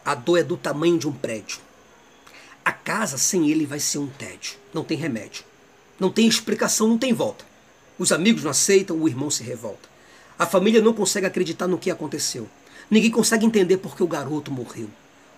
a 0.04 0.14
dor 0.14 0.38
é 0.38 0.42
do 0.42 0.56
tamanho 0.56 0.98
de 0.98 1.08
um 1.08 1.12
prédio. 1.12 1.58
A 2.64 2.72
casa 2.72 3.18
sem 3.18 3.50
ele 3.50 3.66
vai 3.66 3.80
ser 3.80 3.98
um 3.98 4.06
tédio. 4.06 4.56
Não 4.72 4.84
tem 4.84 4.96
remédio. 4.96 5.44
Não 5.98 6.10
tem 6.10 6.28
explicação, 6.28 6.86
não 6.86 6.98
tem 6.98 7.12
volta. 7.12 7.44
Os 7.98 8.12
amigos 8.12 8.44
não 8.44 8.50
aceitam, 8.50 8.96
o 8.96 9.08
irmão 9.08 9.30
se 9.30 9.42
revolta. 9.42 9.88
A 10.38 10.46
família 10.46 10.80
não 10.80 10.92
consegue 10.92 11.26
acreditar 11.26 11.66
no 11.66 11.78
que 11.78 11.90
aconteceu. 11.90 12.48
Ninguém 12.88 13.10
consegue 13.10 13.44
entender 13.44 13.78
por 13.78 13.96
que 13.96 14.02
o 14.02 14.06
garoto 14.06 14.52
morreu. 14.52 14.88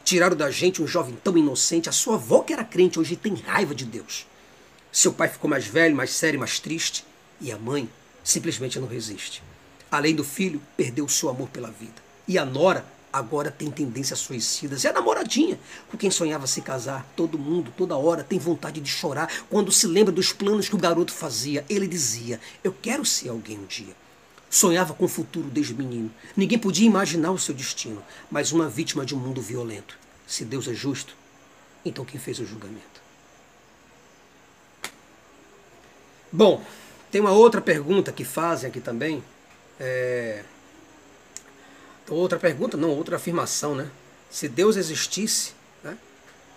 Tiraram 0.04 0.36
da 0.36 0.50
gente 0.50 0.82
um 0.82 0.86
jovem 0.86 1.16
tão 1.24 1.38
inocente. 1.38 1.88
A 1.88 1.92
sua 1.92 2.16
avó, 2.16 2.40
que 2.40 2.52
era 2.52 2.64
crente, 2.64 3.00
hoje 3.00 3.16
tem 3.16 3.34
raiva 3.34 3.74
de 3.74 3.84
Deus. 3.84 4.26
Seu 4.92 5.12
pai 5.12 5.28
ficou 5.28 5.48
mais 5.48 5.66
velho, 5.66 5.96
mais 5.96 6.10
sério, 6.10 6.38
mais 6.38 6.58
triste. 6.58 7.04
E 7.40 7.50
a 7.50 7.58
mãe 7.58 7.88
simplesmente 8.22 8.78
não 8.78 8.86
resiste. 8.86 9.42
Além 9.90 10.14
do 10.14 10.22
filho, 10.22 10.60
perdeu 10.76 11.06
o 11.06 11.08
seu 11.08 11.30
amor 11.30 11.48
pela 11.48 11.70
vida. 11.70 11.94
E 12.28 12.38
a 12.38 12.44
nora 12.44 12.84
agora 13.12 13.50
tem 13.50 13.70
tendências 13.70 14.18
suicidas. 14.18 14.84
E 14.84 14.88
a 14.88 14.92
namoradinha, 14.92 15.58
com 15.90 15.96
quem 15.96 16.10
sonhava 16.10 16.46
se 16.46 16.60
casar, 16.60 17.06
todo 17.16 17.38
mundo, 17.38 17.72
toda 17.76 17.96
hora, 17.96 18.24
tem 18.24 18.38
vontade 18.38 18.80
de 18.80 18.90
chorar 18.90 19.30
quando 19.48 19.72
se 19.72 19.86
lembra 19.86 20.12
dos 20.12 20.32
planos 20.32 20.68
que 20.68 20.74
o 20.74 20.78
garoto 20.78 21.12
fazia. 21.12 21.64
Ele 21.68 21.86
dizia: 21.86 22.40
Eu 22.62 22.72
quero 22.72 23.04
ser 23.04 23.28
alguém 23.28 23.58
um 23.58 23.66
dia. 23.66 23.94
Sonhava 24.48 24.94
com 24.94 25.04
o 25.04 25.08
futuro 25.08 25.48
desde 25.48 25.74
menino. 25.74 26.10
Ninguém 26.36 26.58
podia 26.58 26.86
imaginar 26.86 27.30
o 27.30 27.38
seu 27.38 27.54
destino, 27.54 28.02
mas 28.30 28.50
uma 28.50 28.68
vítima 28.68 29.06
de 29.06 29.14
um 29.14 29.18
mundo 29.18 29.40
violento. 29.40 29.96
Se 30.26 30.44
Deus 30.44 30.66
é 30.66 30.74
justo, 30.74 31.14
então 31.84 32.04
quem 32.04 32.20
fez 32.20 32.38
o 32.40 32.46
julgamento? 32.46 33.00
Bom, 36.32 36.64
tem 37.10 37.20
uma 37.20 37.32
outra 37.32 37.60
pergunta 37.60 38.12
que 38.12 38.24
fazem 38.24 38.68
aqui 38.68 38.80
também. 38.80 39.22
É, 39.78 40.44
outra 42.14 42.38
pergunta, 42.38 42.76
não, 42.76 42.90
outra 42.90 43.16
afirmação, 43.16 43.74
né? 43.74 43.90
Se 44.30 44.48
Deus 44.48 44.76
existisse, 44.76 45.52
né? 45.82 45.96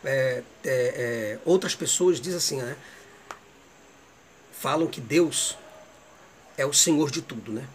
É, 0.04 0.44
é, 0.64 0.74
é, 0.74 1.40
outras 1.46 1.76
pessoas 1.76 2.20
dizem 2.20 2.38
assim, 2.38 2.62
né? 2.62 2.76
Falam 4.52 4.88
que 4.88 5.02
Deus 5.02 5.58
é 6.58 6.66
o 6.66 6.74
Senhor 6.74 7.12
de 7.12 7.22
tudo, 7.22 7.52
né? 7.52 7.68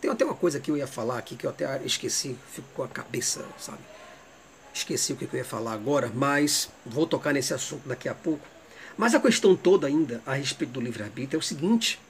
Tem 0.00 0.10
até 0.10 0.24
uma 0.24 0.34
coisa 0.34 0.58
que 0.58 0.70
eu 0.70 0.76
ia 0.76 0.86
falar 0.86 1.18
aqui 1.18 1.36
que 1.36 1.46
eu 1.46 1.50
até 1.50 1.80
esqueci, 1.84 2.36
fico 2.52 2.66
com 2.74 2.82
a 2.82 2.88
cabeça, 2.88 3.44
sabe? 3.58 3.78
Esqueci 4.74 5.12
o 5.12 5.16
que 5.16 5.24
eu 5.24 5.38
ia 5.38 5.44
falar 5.44 5.72
agora, 5.72 6.10
mas 6.12 6.68
vou 6.84 7.06
tocar 7.06 7.32
nesse 7.32 7.54
assunto 7.54 7.88
daqui 7.88 8.08
a 8.08 8.14
pouco. 8.14 8.44
Mas 8.96 9.14
a 9.14 9.20
questão 9.20 9.54
toda 9.54 9.86
ainda 9.86 10.22
a 10.26 10.34
respeito 10.34 10.72
do 10.72 10.80
livre-arbítrio 10.80 11.36
é 11.36 11.40
o 11.40 11.42
seguinte: 11.42 12.00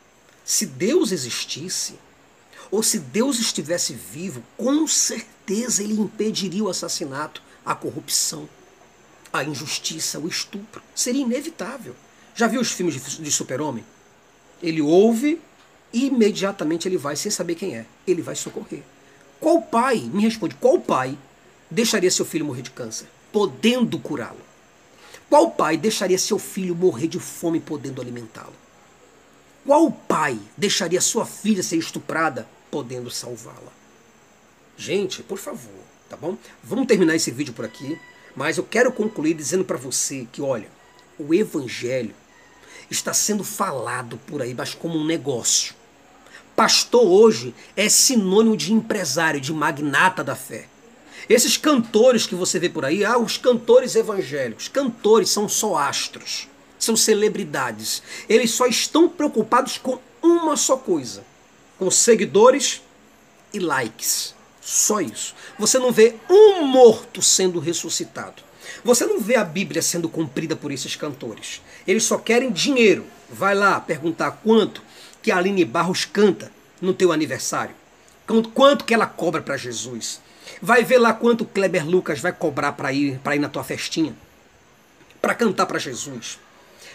se 0.44 0.66
Deus 0.66 1.12
existisse, 1.12 1.98
ou 2.73 2.82
se 2.82 2.99
Deus 2.99 3.39
estivesse 3.39 3.93
vivo, 3.93 4.43
com 4.57 4.86
certeza 4.89 5.82
ele 5.82 5.93
impediria 5.93 6.65
o 6.65 6.70
assassinato, 6.70 7.43
a 7.66 7.74
corrupção, 7.74 8.49
a 9.31 9.44
injustiça, 9.44 10.19
o 10.19 10.27
estupro. 10.27 10.82
Seria 10.94 11.20
inevitável. 11.20 11.94
Já 12.35 12.47
viu 12.47 12.62
os 12.62 12.73
filmes 12.73 13.19
de 13.19 13.31
super-homem? 13.31 13.85
Ele 14.62 14.81
ouve 14.81 15.39
e 15.93 16.07
imediatamente 16.07 16.89
ele 16.89 16.97
vai, 16.97 17.15
sem 17.15 17.31
saber 17.31 17.57
quem 17.57 17.77
é. 17.77 17.85
Ele 18.07 18.23
vai 18.23 18.35
socorrer. 18.35 18.82
Qual 19.39 19.61
pai, 19.61 19.99
me 19.99 20.23
responde, 20.23 20.55
qual 20.55 20.81
pai 20.81 21.19
deixaria 21.70 22.11
seu 22.11 22.24
filho 22.24 22.47
morrer 22.47 22.62
de 22.62 22.70
câncer, 22.70 23.07
podendo 23.31 23.99
curá-lo? 23.99 24.40
Qual 25.28 25.51
pai 25.51 25.77
deixaria 25.77 26.19
seu 26.19 26.39
filho 26.39 26.74
morrer 26.74 27.09
de 27.09 27.20
fome, 27.20 27.61
podendo 27.61 28.01
alimentá-lo? 28.01 28.55
Qual 29.66 29.93
pai 29.93 30.39
deixaria 30.57 31.01
sua 31.03 31.27
filha 31.27 31.62
ser 31.62 31.77
estuprada, 31.77 32.49
podendo 32.73 33.11
salvá-la. 33.11 33.70
Gente, 34.78 35.23
por 35.23 35.36
favor, 35.36 35.85
tá 36.09 36.16
bom? 36.16 36.39
Vamos 36.65 36.86
terminar 36.86 37.15
esse 37.15 37.31
vídeo 37.31 37.53
por 37.53 37.66
aqui, 37.66 38.01
mas 38.35 38.57
eu 38.57 38.65
quero 38.65 38.90
concluir 38.90 39.35
dizendo 39.35 39.62
para 39.62 39.77
você 39.77 40.27
que, 40.32 40.40
olha, 40.40 40.69
o 41.19 41.35
evangelho 41.35 42.15
está 42.90 43.12
sendo 43.12 43.44
falado 43.44 44.16
por 44.27 44.40
aí, 44.40 44.55
mas 44.55 44.73
como 44.73 44.99
um 44.99 45.05
negócio. 45.05 45.74
Pastor 46.57 47.05
hoje 47.05 47.55
é 47.77 47.90
sinônimo 47.90 48.57
de 48.57 48.73
empresário, 48.73 49.40
de 49.40 49.53
magnata 49.53 50.24
da 50.24 50.35
fé. 50.35 50.66
Esses 51.28 51.59
cantores 51.59 52.27
que 52.27 52.35
você 52.35 52.59
vê 52.59 52.70
por 52.70 52.86
aí, 52.86 53.05
ah, 53.05 53.19
os 53.19 53.36
cantores 53.36 53.94
evangélicos, 53.94 54.69
cantores 54.69 55.28
são 55.28 55.47
só 55.47 55.77
astros, 55.77 56.49
são 56.78 56.97
celebridades. 56.97 58.03
Eles 58.28 58.51
só 58.51 58.66
estão 58.66 59.11
preocupados 59.11 59.77
com 59.77 59.99
uma 60.23 60.57
só 60.57 60.77
coisa: 60.77 61.23
com 61.82 61.90
seguidores 61.90 62.80
e 63.52 63.59
likes. 63.59 64.36
Só 64.60 65.00
isso. 65.00 65.34
Você 65.59 65.80
não 65.80 65.90
vê 65.90 66.14
um 66.30 66.64
morto 66.64 67.20
sendo 67.20 67.59
ressuscitado. 67.59 68.40
Você 68.84 69.04
não 69.04 69.18
vê 69.18 69.34
a 69.34 69.42
Bíblia 69.42 69.82
sendo 69.82 70.09
cumprida 70.09 70.54
por 70.54 70.70
esses 70.70 70.94
cantores. 70.94 71.60
Eles 71.84 72.04
só 72.04 72.18
querem 72.18 72.52
dinheiro. 72.52 73.04
Vai 73.28 73.56
lá 73.56 73.80
perguntar 73.80 74.30
quanto 74.44 74.80
que 75.20 75.32
a 75.32 75.38
Aline 75.38 75.64
Barros 75.64 76.04
canta 76.04 76.52
no 76.80 76.94
teu 76.94 77.10
aniversário. 77.10 77.74
Quanto 78.54 78.84
que 78.84 78.94
ela 78.94 79.06
cobra 79.06 79.42
para 79.42 79.56
Jesus. 79.56 80.20
Vai 80.60 80.84
ver 80.84 80.98
lá 80.98 81.12
quanto 81.12 81.44
Kleber 81.44 81.84
Lucas 81.84 82.20
vai 82.20 82.32
cobrar 82.32 82.74
para 82.74 82.92
ir, 82.92 83.20
ir 83.34 83.38
na 83.40 83.48
tua 83.48 83.64
festinha. 83.64 84.14
Para 85.20 85.34
cantar 85.34 85.66
para 85.66 85.80
Jesus. 85.80 86.38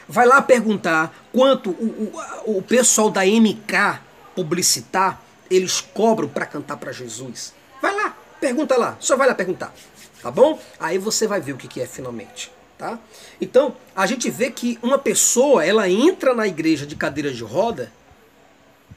Vai 0.07 0.25
lá 0.25 0.41
perguntar 0.41 1.13
quanto 1.33 1.71
o, 1.71 2.13
o, 2.45 2.57
o 2.59 2.61
pessoal 2.61 3.09
da 3.09 3.25
MK 3.25 4.06
publicitar, 4.37 5.19
eles 5.49 5.81
cobram 5.81 6.29
para 6.29 6.45
cantar 6.45 6.77
para 6.77 6.91
Jesus. 6.91 7.53
Vai 7.81 7.95
lá, 7.95 8.15
Pergunta 8.39 8.77
lá, 8.77 8.95
só 8.99 9.15
vai 9.15 9.27
lá 9.27 9.33
perguntar, 9.33 9.73
tá 10.21 10.29
bom? 10.29 10.59
Aí 10.79 10.97
você 10.97 11.25
vai 11.25 11.41
ver 11.41 11.53
o 11.53 11.57
que, 11.57 11.81
é 11.81 11.87
finalmente. 11.87 12.51
Tá? 12.77 12.99
Então, 13.41 13.75
a 13.95 14.05
gente 14.05 14.29
vê 14.29 14.51
que 14.51 14.77
uma 14.83 14.99
pessoa, 14.99 15.65
ela 15.65 15.89
entra 15.89 16.35
na 16.35 16.47
igreja 16.47 16.85
de 16.85 16.95
cadeira 16.95 17.33
de 17.33 17.43
roda, 17.43 17.91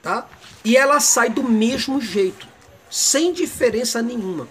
tá? 0.02 0.28
E 0.62 0.76
ela 0.76 1.00
sai 1.00 1.30
do 1.30 1.42
mesmo 1.42 1.98
jeito, 1.98 2.46
sem 2.90 3.32
diferença 3.32 4.02
nenhuma. 4.02 4.46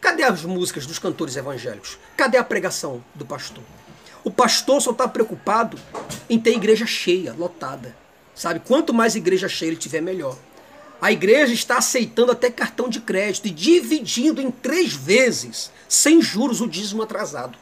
Cadê 0.00 0.22
as 0.22 0.44
músicas 0.44 0.86
dos 0.86 1.00
cantores 1.00 1.34
evangélicos? 1.34 1.98
Cadê 2.16 2.38
a 2.38 2.44
pregação 2.44 3.02
do 3.16 3.26
pastor? 3.26 3.64
O 4.22 4.30
pastor 4.30 4.80
só 4.80 4.92
está 4.92 5.08
preocupado 5.08 5.76
em 6.30 6.38
ter 6.38 6.54
igreja 6.54 6.86
cheia, 6.86 7.34
lotada. 7.36 7.96
Sabe? 8.38 8.60
Quanto 8.60 8.94
mais 8.94 9.16
igreja 9.16 9.48
cheia 9.48 9.70
ele 9.70 9.76
tiver, 9.76 10.00
melhor. 10.00 10.38
A 11.02 11.10
igreja 11.10 11.52
está 11.52 11.78
aceitando 11.78 12.30
até 12.30 12.48
cartão 12.48 12.88
de 12.88 13.00
crédito 13.00 13.48
e 13.48 13.50
dividindo 13.50 14.40
em 14.40 14.48
três 14.48 14.94
vezes, 14.94 15.72
sem 15.88 16.22
juros, 16.22 16.60
o 16.60 16.68
dízimo 16.68 17.02
atrasado. 17.02 17.58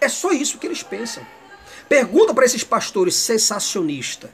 É 0.00 0.08
só 0.08 0.30
isso 0.30 0.58
que 0.58 0.68
eles 0.68 0.84
pensam. 0.84 1.26
Pergunta 1.88 2.32
para 2.32 2.44
esses 2.44 2.62
pastores 2.62 3.16
sensacionistas, 3.16 4.30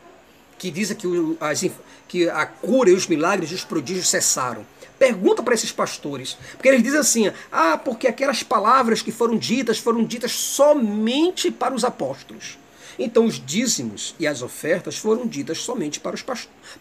que 0.58 0.70
dizem 0.70 0.94
que, 0.94 1.06
as, 1.40 1.64
que 2.06 2.28
a 2.28 2.44
cura 2.44 2.90
e 2.90 2.94
os 2.94 3.06
milagres 3.06 3.50
e 3.50 3.54
os 3.54 3.64
prodígios 3.64 4.08
cessaram. 4.08 4.66
Pergunta 4.98 5.42
para 5.42 5.54
esses 5.54 5.72
pastores, 5.72 6.36
porque 6.52 6.68
eles 6.68 6.82
dizem 6.82 7.00
assim: 7.00 7.32
ah, 7.50 7.78
porque 7.78 8.06
aquelas 8.06 8.42
palavras 8.42 9.00
que 9.00 9.12
foram 9.12 9.38
ditas 9.38 9.78
foram 9.78 10.04
ditas 10.04 10.32
somente 10.32 11.50
para 11.50 11.74
os 11.74 11.84
apóstolos. 11.84 12.58
Então 12.98 13.24
os 13.24 13.44
dízimos 13.44 14.14
e 14.18 14.26
as 14.26 14.42
ofertas 14.42 14.98
foram 14.98 15.26
ditas 15.26 15.58
somente 15.58 16.00
para, 16.00 16.16
os 16.16 16.24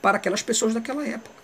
para 0.02 0.18
aquelas 0.18 0.42
pessoas 0.42 0.74
daquela 0.74 1.06
época. 1.08 1.36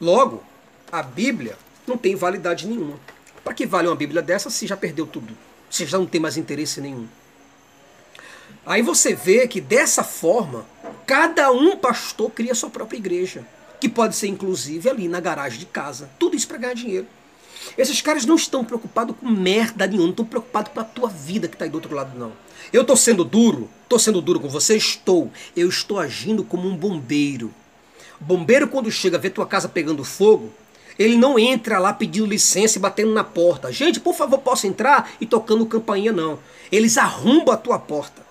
Logo, 0.00 0.42
a 0.90 1.02
Bíblia 1.02 1.56
não 1.86 1.96
tem 1.96 2.16
validade 2.16 2.66
nenhuma. 2.66 2.98
Para 3.44 3.54
que 3.54 3.66
vale 3.66 3.88
uma 3.88 3.96
Bíblia 3.96 4.20
dessa 4.20 4.50
se 4.50 4.66
já 4.66 4.76
perdeu 4.76 5.06
tudo? 5.06 5.36
Você 5.70 5.86
já 5.86 5.98
não 5.98 6.06
tem 6.06 6.20
mais 6.20 6.36
interesse 6.36 6.80
nenhum. 6.80 7.06
Aí 8.66 8.82
você 8.82 9.14
vê 9.14 9.46
que 9.46 9.60
dessa 9.60 10.02
forma, 10.02 10.66
cada 11.06 11.50
um 11.50 11.76
pastor 11.76 12.30
cria 12.30 12.54
sua 12.54 12.70
própria 12.70 12.98
igreja, 12.98 13.46
que 13.80 13.88
pode 13.88 14.16
ser 14.16 14.28
inclusive 14.28 14.88
ali 14.88 15.08
na 15.08 15.20
garagem 15.20 15.58
de 15.58 15.66
casa. 15.66 16.10
Tudo 16.18 16.36
isso 16.36 16.48
para 16.48 16.58
ganhar 16.58 16.74
dinheiro. 16.74 17.06
Esses 17.76 18.00
caras 18.00 18.24
não 18.24 18.36
estão 18.36 18.64
preocupados 18.64 19.14
com 19.20 19.28
merda 19.28 19.86
nenhuma, 19.86 20.04
não 20.04 20.10
estão 20.10 20.24
preocupados 20.24 20.72
com 20.72 20.80
a 20.80 20.84
tua 20.84 21.08
vida 21.08 21.48
que 21.48 21.54
está 21.54 21.64
aí 21.64 21.70
do 21.70 21.76
outro 21.76 21.94
lado, 21.94 22.18
não. 22.18 22.32
Eu 22.72 22.82
estou 22.82 22.96
sendo 22.96 23.24
duro? 23.24 23.68
Estou 23.82 23.98
sendo 23.98 24.20
duro 24.20 24.40
com 24.40 24.48
você? 24.48 24.76
Estou. 24.76 25.30
Eu 25.56 25.68
estou 25.68 25.98
agindo 25.98 26.44
como 26.44 26.68
um 26.68 26.76
bombeiro. 26.76 27.52
Bombeiro, 28.20 28.68
quando 28.68 28.90
chega 28.90 29.16
a 29.16 29.20
ver 29.20 29.30
tua 29.30 29.46
casa 29.46 29.68
pegando 29.68 30.04
fogo, 30.04 30.52
ele 30.98 31.16
não 31.16 31.38
entra 31.38 31.78
lá 31.78 31.92
pedindo 31.92 32.26
licença 32.26 32.76
e 32.76 32.80
batendo 32.80 33.12
na 33.12 33.22
porta. 33.22 33.70
Gente, 33.70 34.00
por 34.00 34.14
favor, 34.14 34.38
posso 34.38 34.66
entrar? 34.66 35.12
E 35.20 35.26
tocando 35.26 35.64
campainha, 35.64 36.12
não. 36.12 36.38
Eles 36.72 36.98
arrombam 36.98 37.54
a 37.54 37.56
tua 37.56 37.78
porta. 37.78 38.26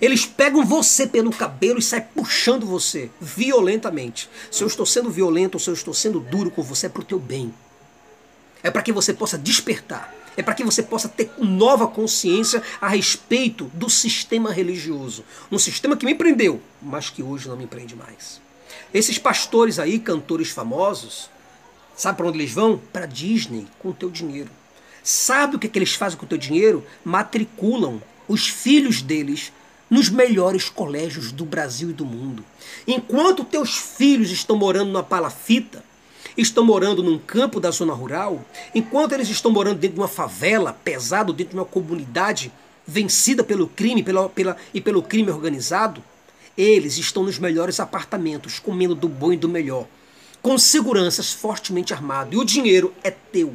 Eles 0.00 0.26
pegam 0.26 0.64
você 0.64 1.06
pelo 1.06 1.30
cabelo 1.30 1.78
e 1.78 1.82
saem 1.82 2.04
puxando 2.14 2.66
você 2.66 3.10
violentamente. 3.20 4.28
Se 4.50 4.64
eu 4.64 4.66
estou 4.66 4.86
sendo 4.86 5.10
violento 5.10 5.54
ou 5.54 5.60
se 5.60 5.68
eu 5.68 5.74
estou 5.74 5.94
sendo 5.94 6.18
duro 6.18 6.50
com 6.50 6.62
você, 6.62 6.86
é 6.86 6.88
para 6.88 7.02
o 7.02 7.04
teu 7.04 7.18
bem. 7.18 7.54
É 8.62 8.70
para 8.70 8.82
que 8.82 8.92
você 8.92 9.12
possa 9.12 9.38
despertar. 9.38 10.14
É 10.36 10.42
para 10.42 10.54
que 10.54 10.64
você 10.64 10.82
possa 10.82 11.08
ter 11.08 11.30
nova 11.38 11.86
consciência 11.86 12.62
a 12.80 12.88
respeito 12.88 13.70
do 13.74 13.90
sistema 13.90 14.52
religioso. 14.52 15.24
Um 15.50 15.58
sistema 15.58 15.96
que 15.96 16.06
me 16.06 16.14
prendeu, 16.14 16.62
mas 16.80 17.10
que 17.10 17.22
hoje 17.22 17.48
não 17.48 17.56
me 17.56 17.66
prende 17.66 17.96
mais. 17.96 18.40
Esses 18.94 19.18
pastores 19.18 19.78
aí, 19.78 19.98
cantores 19.98 20.50
famosos, 20.50 21.28
Sabe 22.00 22.16
para 22.16 22.28
onde 22.28 22.38
eles 22.38 22.52
vão? 22.52 22.80
Para 22.90 23.04
Disney 23.04 23.66
com 23.78 23.90
o 23.90 23.92
teu 23.92 24.08
dinheiro. 24.08 24.48
Sabe 25.02 25.56
o 25.56 25.58
que, 25.58 25.68
que 25.68 25.78
eles 25.78 25.92
fazem 25.92 26.18
com 26.18 26.24
o 26.24 26.28
teu 26.28 26.38
dinheiro? 26.38 26.82
Matriculam 27.04 28.02
os 28.26 28.48
filhos 28.48 29.02
deles 29.02 29.52
nos 29.90 30.08
melhores 30.08 30.70
colégios 30.70 31.30
do 31.30 31.44
Brasil 31.44 31.90
e 31.90 31.92
do 31.92 32.06
mundo. 32.06 32.42
Enquanto 32.86 33.44
teus 33.44 33.76
filhos 33.76 34.30
estão 34.30 34.56
morando 34.56 34.90
numa 34.90 35.02
palafita, 35.02 35.84
estão 36.42 36.64
morando 36.64 37.02
num 37.02 37.18
campo 37.18 37.60
da 37.60 37.70
zona 37.70 37.92
rural, 37.92 38.44
enquanto 38.74 39.12
eles 39.12 39.28
estão 39.28 39.50
morando 39.50 39.78
dentro 39.78 39.96
de 39.96 40.00
uma 40.00 40.08
favela, 40.08 40.72
pesado 40.84 41.32
dentro 41.32 41.52
de 41.52 41.58
uma 41.58 41.64
comunidade 41.64 42.52
vencida 42.86 43.44
pelo 43.44 43.68
crime 43.68 44.02
pela, 44.02 44.28
pela, 44.28 44.56
e 44.74 44.80
pelo 44.80 45.02
crime 45.02 45.30
organizado, 45.30 46.02
eles 46.56 46.98
estão 46.98 47.22
nos 47.22 47.38
melhores 47.38 47.78
apartamentos, 47.80 48.58
comendo 48.58 48.94
do 48.94 49.08
bom 49.08 49.32
e 49.32 49.36
do 49.36 49.48
melhor 49.48 49.86
com 50.42 50.56
seguranças 50.58 51.32
fortemente 51.32 51.92
armado. 51.92 52.34
E 52.34 52.38
o 52.38 52.44
dinheiro 52.44 52.94
é 53.02 53.10
teu. 53.10 53.54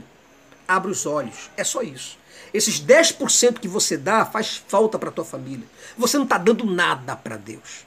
Abre 0.67 0.91
os 0.91 1.05
olhos. 1.05 1.49
É 1.57 1.63
só 1.63 1.81
isso. 1.81 2.17
Esses 2.53 2.79
10% 2.79 3.59
que 3.59 3.67
você 3.67 3.97
dá 3.97 4.25
faz 4.25 4.63
falta 4.67 4.97
para 4.97 5.11
tua 5.11 5.25
família. 5.25 5.65
Você 5.97 6.17
não 6.17 6.23
está 6.23 6.37
dando 6.37 6.65
nada 6.65 7.15
para 7.15 7.37
Deus. 7.37 7.85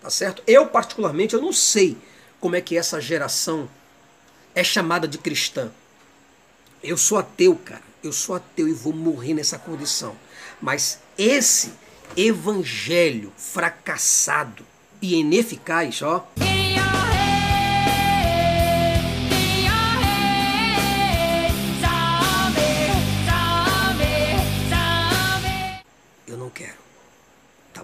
Tá 0.00 0.10
certo? 0.10 0.42
Eu, 0.46 0.66
particularmente, 0.66 1.34
eu 1.34 1.42
não 1.42 1.52
sei 1.52 1.96
como 2.40 2.56
é 2.56 2.60
que 2.60 2.76
essa 2.76 3.00
geração 3.00 3.68
é 4.58 4.64
chamada 4.64 5.06
de 5.06 5.18
cristã. 5.18 5.70
Eu 6.82 6.96
sou 6.96 7.16
ateu, 7.16 7.54
cara. 7.54 7.82
Eu 8.02 8.12
sou 8.12 8.34
ateu 8.34 8.68
e 8.68 8.72
vou 8.72 8.92
morrer 8.92 9.32
nessa 9.32 9.56
condição. 9.56 10.16
Mas 10.60 10.98
esse 11.16 11.72
evangelho 12.16 13.32
fracassado 13.36 14.66
e 15.00 15.14
ineficaz, 15.14 16.02
ó. 16.02 16.26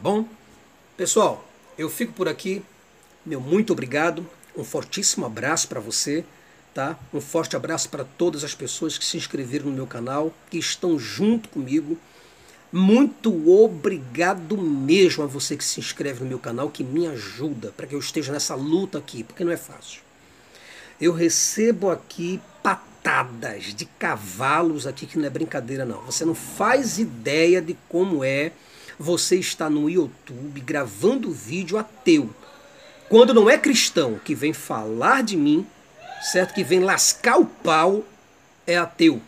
bom? 0.05 0.29
Pessoal, 0.99 1.49
eu 1.79 1.89
fico 1.89 2.13
por 2.13 2.29
aqui. 2.29 2.63
Meu 3.25 3.41
muito 3.41 3.73
obrigado. 3.73 4.29
Um 4.55 4.63
fortíssimo 4.63 5.25
abraço 5.25 5.67
para 5.67 5.81
você, 5.81 6.23
tá? 6.75 6.99
Um 7.13 7.21
forte 7.21 7.55
abraço 7.55 7.89
para 7.89 8.05
todas 8.05 8.43
as 8.43 8.55
pessoas 8.55 8.99
que 8.99 9.05
se 9.05 9.17
inscreveram 9.17 9.67
no 9.67 9.73
meu 9.73 9.87
canal, 9.87 10.35
que 10.51 10.59
estão 10.59 10.99
junto 10.99 11.49
comigo. 11.49 11.97
Muito 12.73 13.49
obrigado 13.49 14.59
mesmo 14.59 15.23
a 15.23 15.27
você 15.27 15.57
que 15.57 15.65
se 15.65 15.79
inscreve 15.79 16.25
no 16.25 16.29
meu 16.29 16.41
canal, 16.41 16.69
que 16.69 16.83
me 16.83 17.07
ajuda 17.07 17.73
para 17.77 17.87
que 17.87 17.95
eu 17.95 18.01
esteja 18.01 18.33
nessa 18.33 18.57
luta 18.57 18.99
aqui, 18.99 19.23
porque 19.23 19.45
não 19.45 19.53
é 19.53 19.57
fácil. 19.57 20.03
Eu 21.01 21.13
recebo 21.13 21.91
aqui 21.91 22.41
patadas 22.63 23.75
de 23.75 23.85
cavalos 23.85 24.87
aqui 24.87 25.07
que 25.07 25.17
não 25.17 25.27
é 25.27 25.31
brincadeira 25.31 25.85
não. 25.85 26.03
Você 26.03 26.25
não 26.25 26.35
faz 26.35 26.99
ideia 26.99 27.63
de 27.63 27.77
como 27.89 28.25
é 28.25 28.51
você 28.99 29.37
está 29.37 29.71
no 29.71 29.89
YouTube 29.89 30.61
gravando 30.61 31.31
vídeo 31.31 31.79
ateu. 31.79 32.31
Quando 33.09 33.35
não 33.35 33.49
é 33.49 33.59
cristão 33.59 34.19
que 34.25 34.35
vem 34.35 34.53
falar 34.53 35.23
de 35.23 35.37
mim, 35.37 35.67
certo? 36.25 36.55
Que 36.55 36.65
vem 36.65 36.81
lascar 36.81 37.39
o 37.39 37.45
pau, 37.45 38.05
é 38.67 38.77
ateu. 38.77 39.21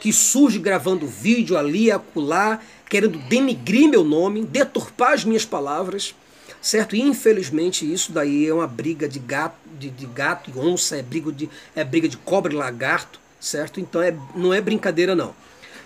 Que 0.00 0.12
surge 0.12 0.58
gravando 0.58 1.06
vídeo 1.06 1.56
ali 1.56 1.90
acolá, 1.90 2.60
querendo 2.88 3.18
denigrir 3.28 3.88
meu 3.88 4.02
nome, 4.02 4.44
deturpar 4.44 5.12
as 5.12 5.24
minhas 5.24 5.44
palavras, 5.44 6.14
certo? 6.60 6.96
E 6.96 7.00
infelizmente 7.00 7.90
isso 7.90 8.12
daí 8.12 8.46
é 8.46 8.54
uma 8.54 8.66
briga 8.66 9.08
de 9.08 9.18
gato, 9.18 9.56
de, 9.78 9.90
de 9.90 10.06
gato 10.06 10.50
e 10.50 10.58
onça, 10.58 10.96
é 10.96 11.02
briga 11.02 11.30
de, 11.30 11.50
é 11.76 11.84
briga 11.84 12.08
de 12.08 12.16
cobra 12.16 12.52
e 12.52 12.56
lagarto, 12.56 13.20
certo? 13.40 13.80
Então 13.80 14.00
é, 14.00 14.14
não 14.34 14.54
é 14.54 14.60
brincadeira 14.60 15.14
não. 15.14 15.34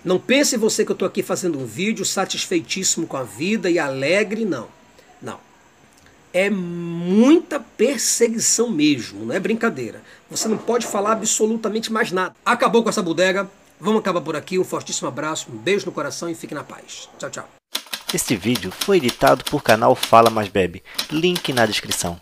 Não 0.04 0.18
pense 0.18 0.56
você 0.56 0.84
que 0.84 0.90
eu 0.90 0.94
estou 0.94 1.06
aqui 1.06 1.22
fazendo 1.22 1.58
um 1.58 1.66
vídeo 1.66 2.04
satisfeitíssimo 2.04 3.06
com 3.06 3.16
a 3.16 3.22
vida 3.22 3.70
e 3.70 3.78
alegre, 3.78 4.44
não. 4.44 4.68
Não. 5.20 5.38
É 6.32 6.48
muita 6.48 7.60
perseguição 7.60 8.70
mesmo, 8.70 9.26
não 9.26 9.34
é 9.34 9.40
brincadeira. 9.40 10.02
Você 10.30 10.48
não 10.48 10.56
pode 10.56 10.86
falar 10.86 11.12
absolutamente 11.12 11.92
mais 11.92 12.10
nada. 12.10 12.34
Acabou 12.44 12.82
com 12.82 12.88
essa 12.88 13.02
bodega. 13.02 13.48
Vamos 13.78 14.00
acabar 14.00 14.20
por 14.20 14.36
aqui. 14.36 14.58
Um 14.58 14.64
fortíssimo 14.64 15.08
abraço, 15.08 15.50
um 15.52 15.56
beijo 15.56 15.86
no 15.86 15.92
coração 15.92 16.30
e 16.30 16.34
fique 16.34 16.54
na 16.54 16.64
paz. 16.64 17.08
Tchau, 17.18 17.30
tchau. 17.30 17.48
Este 18.14 18.36
vídeo 18.36 18.70
foi 18.70 18.98
editado 18.98 19.44
por 19.44 19.62
canal 19.62 19.94
Fala 19.94 20.30
Mais 20.30 20.48
Bebe. 20.48 20.82
Link 21.10 21.52
na 21.52 21.66
descrição. 21.66 22.20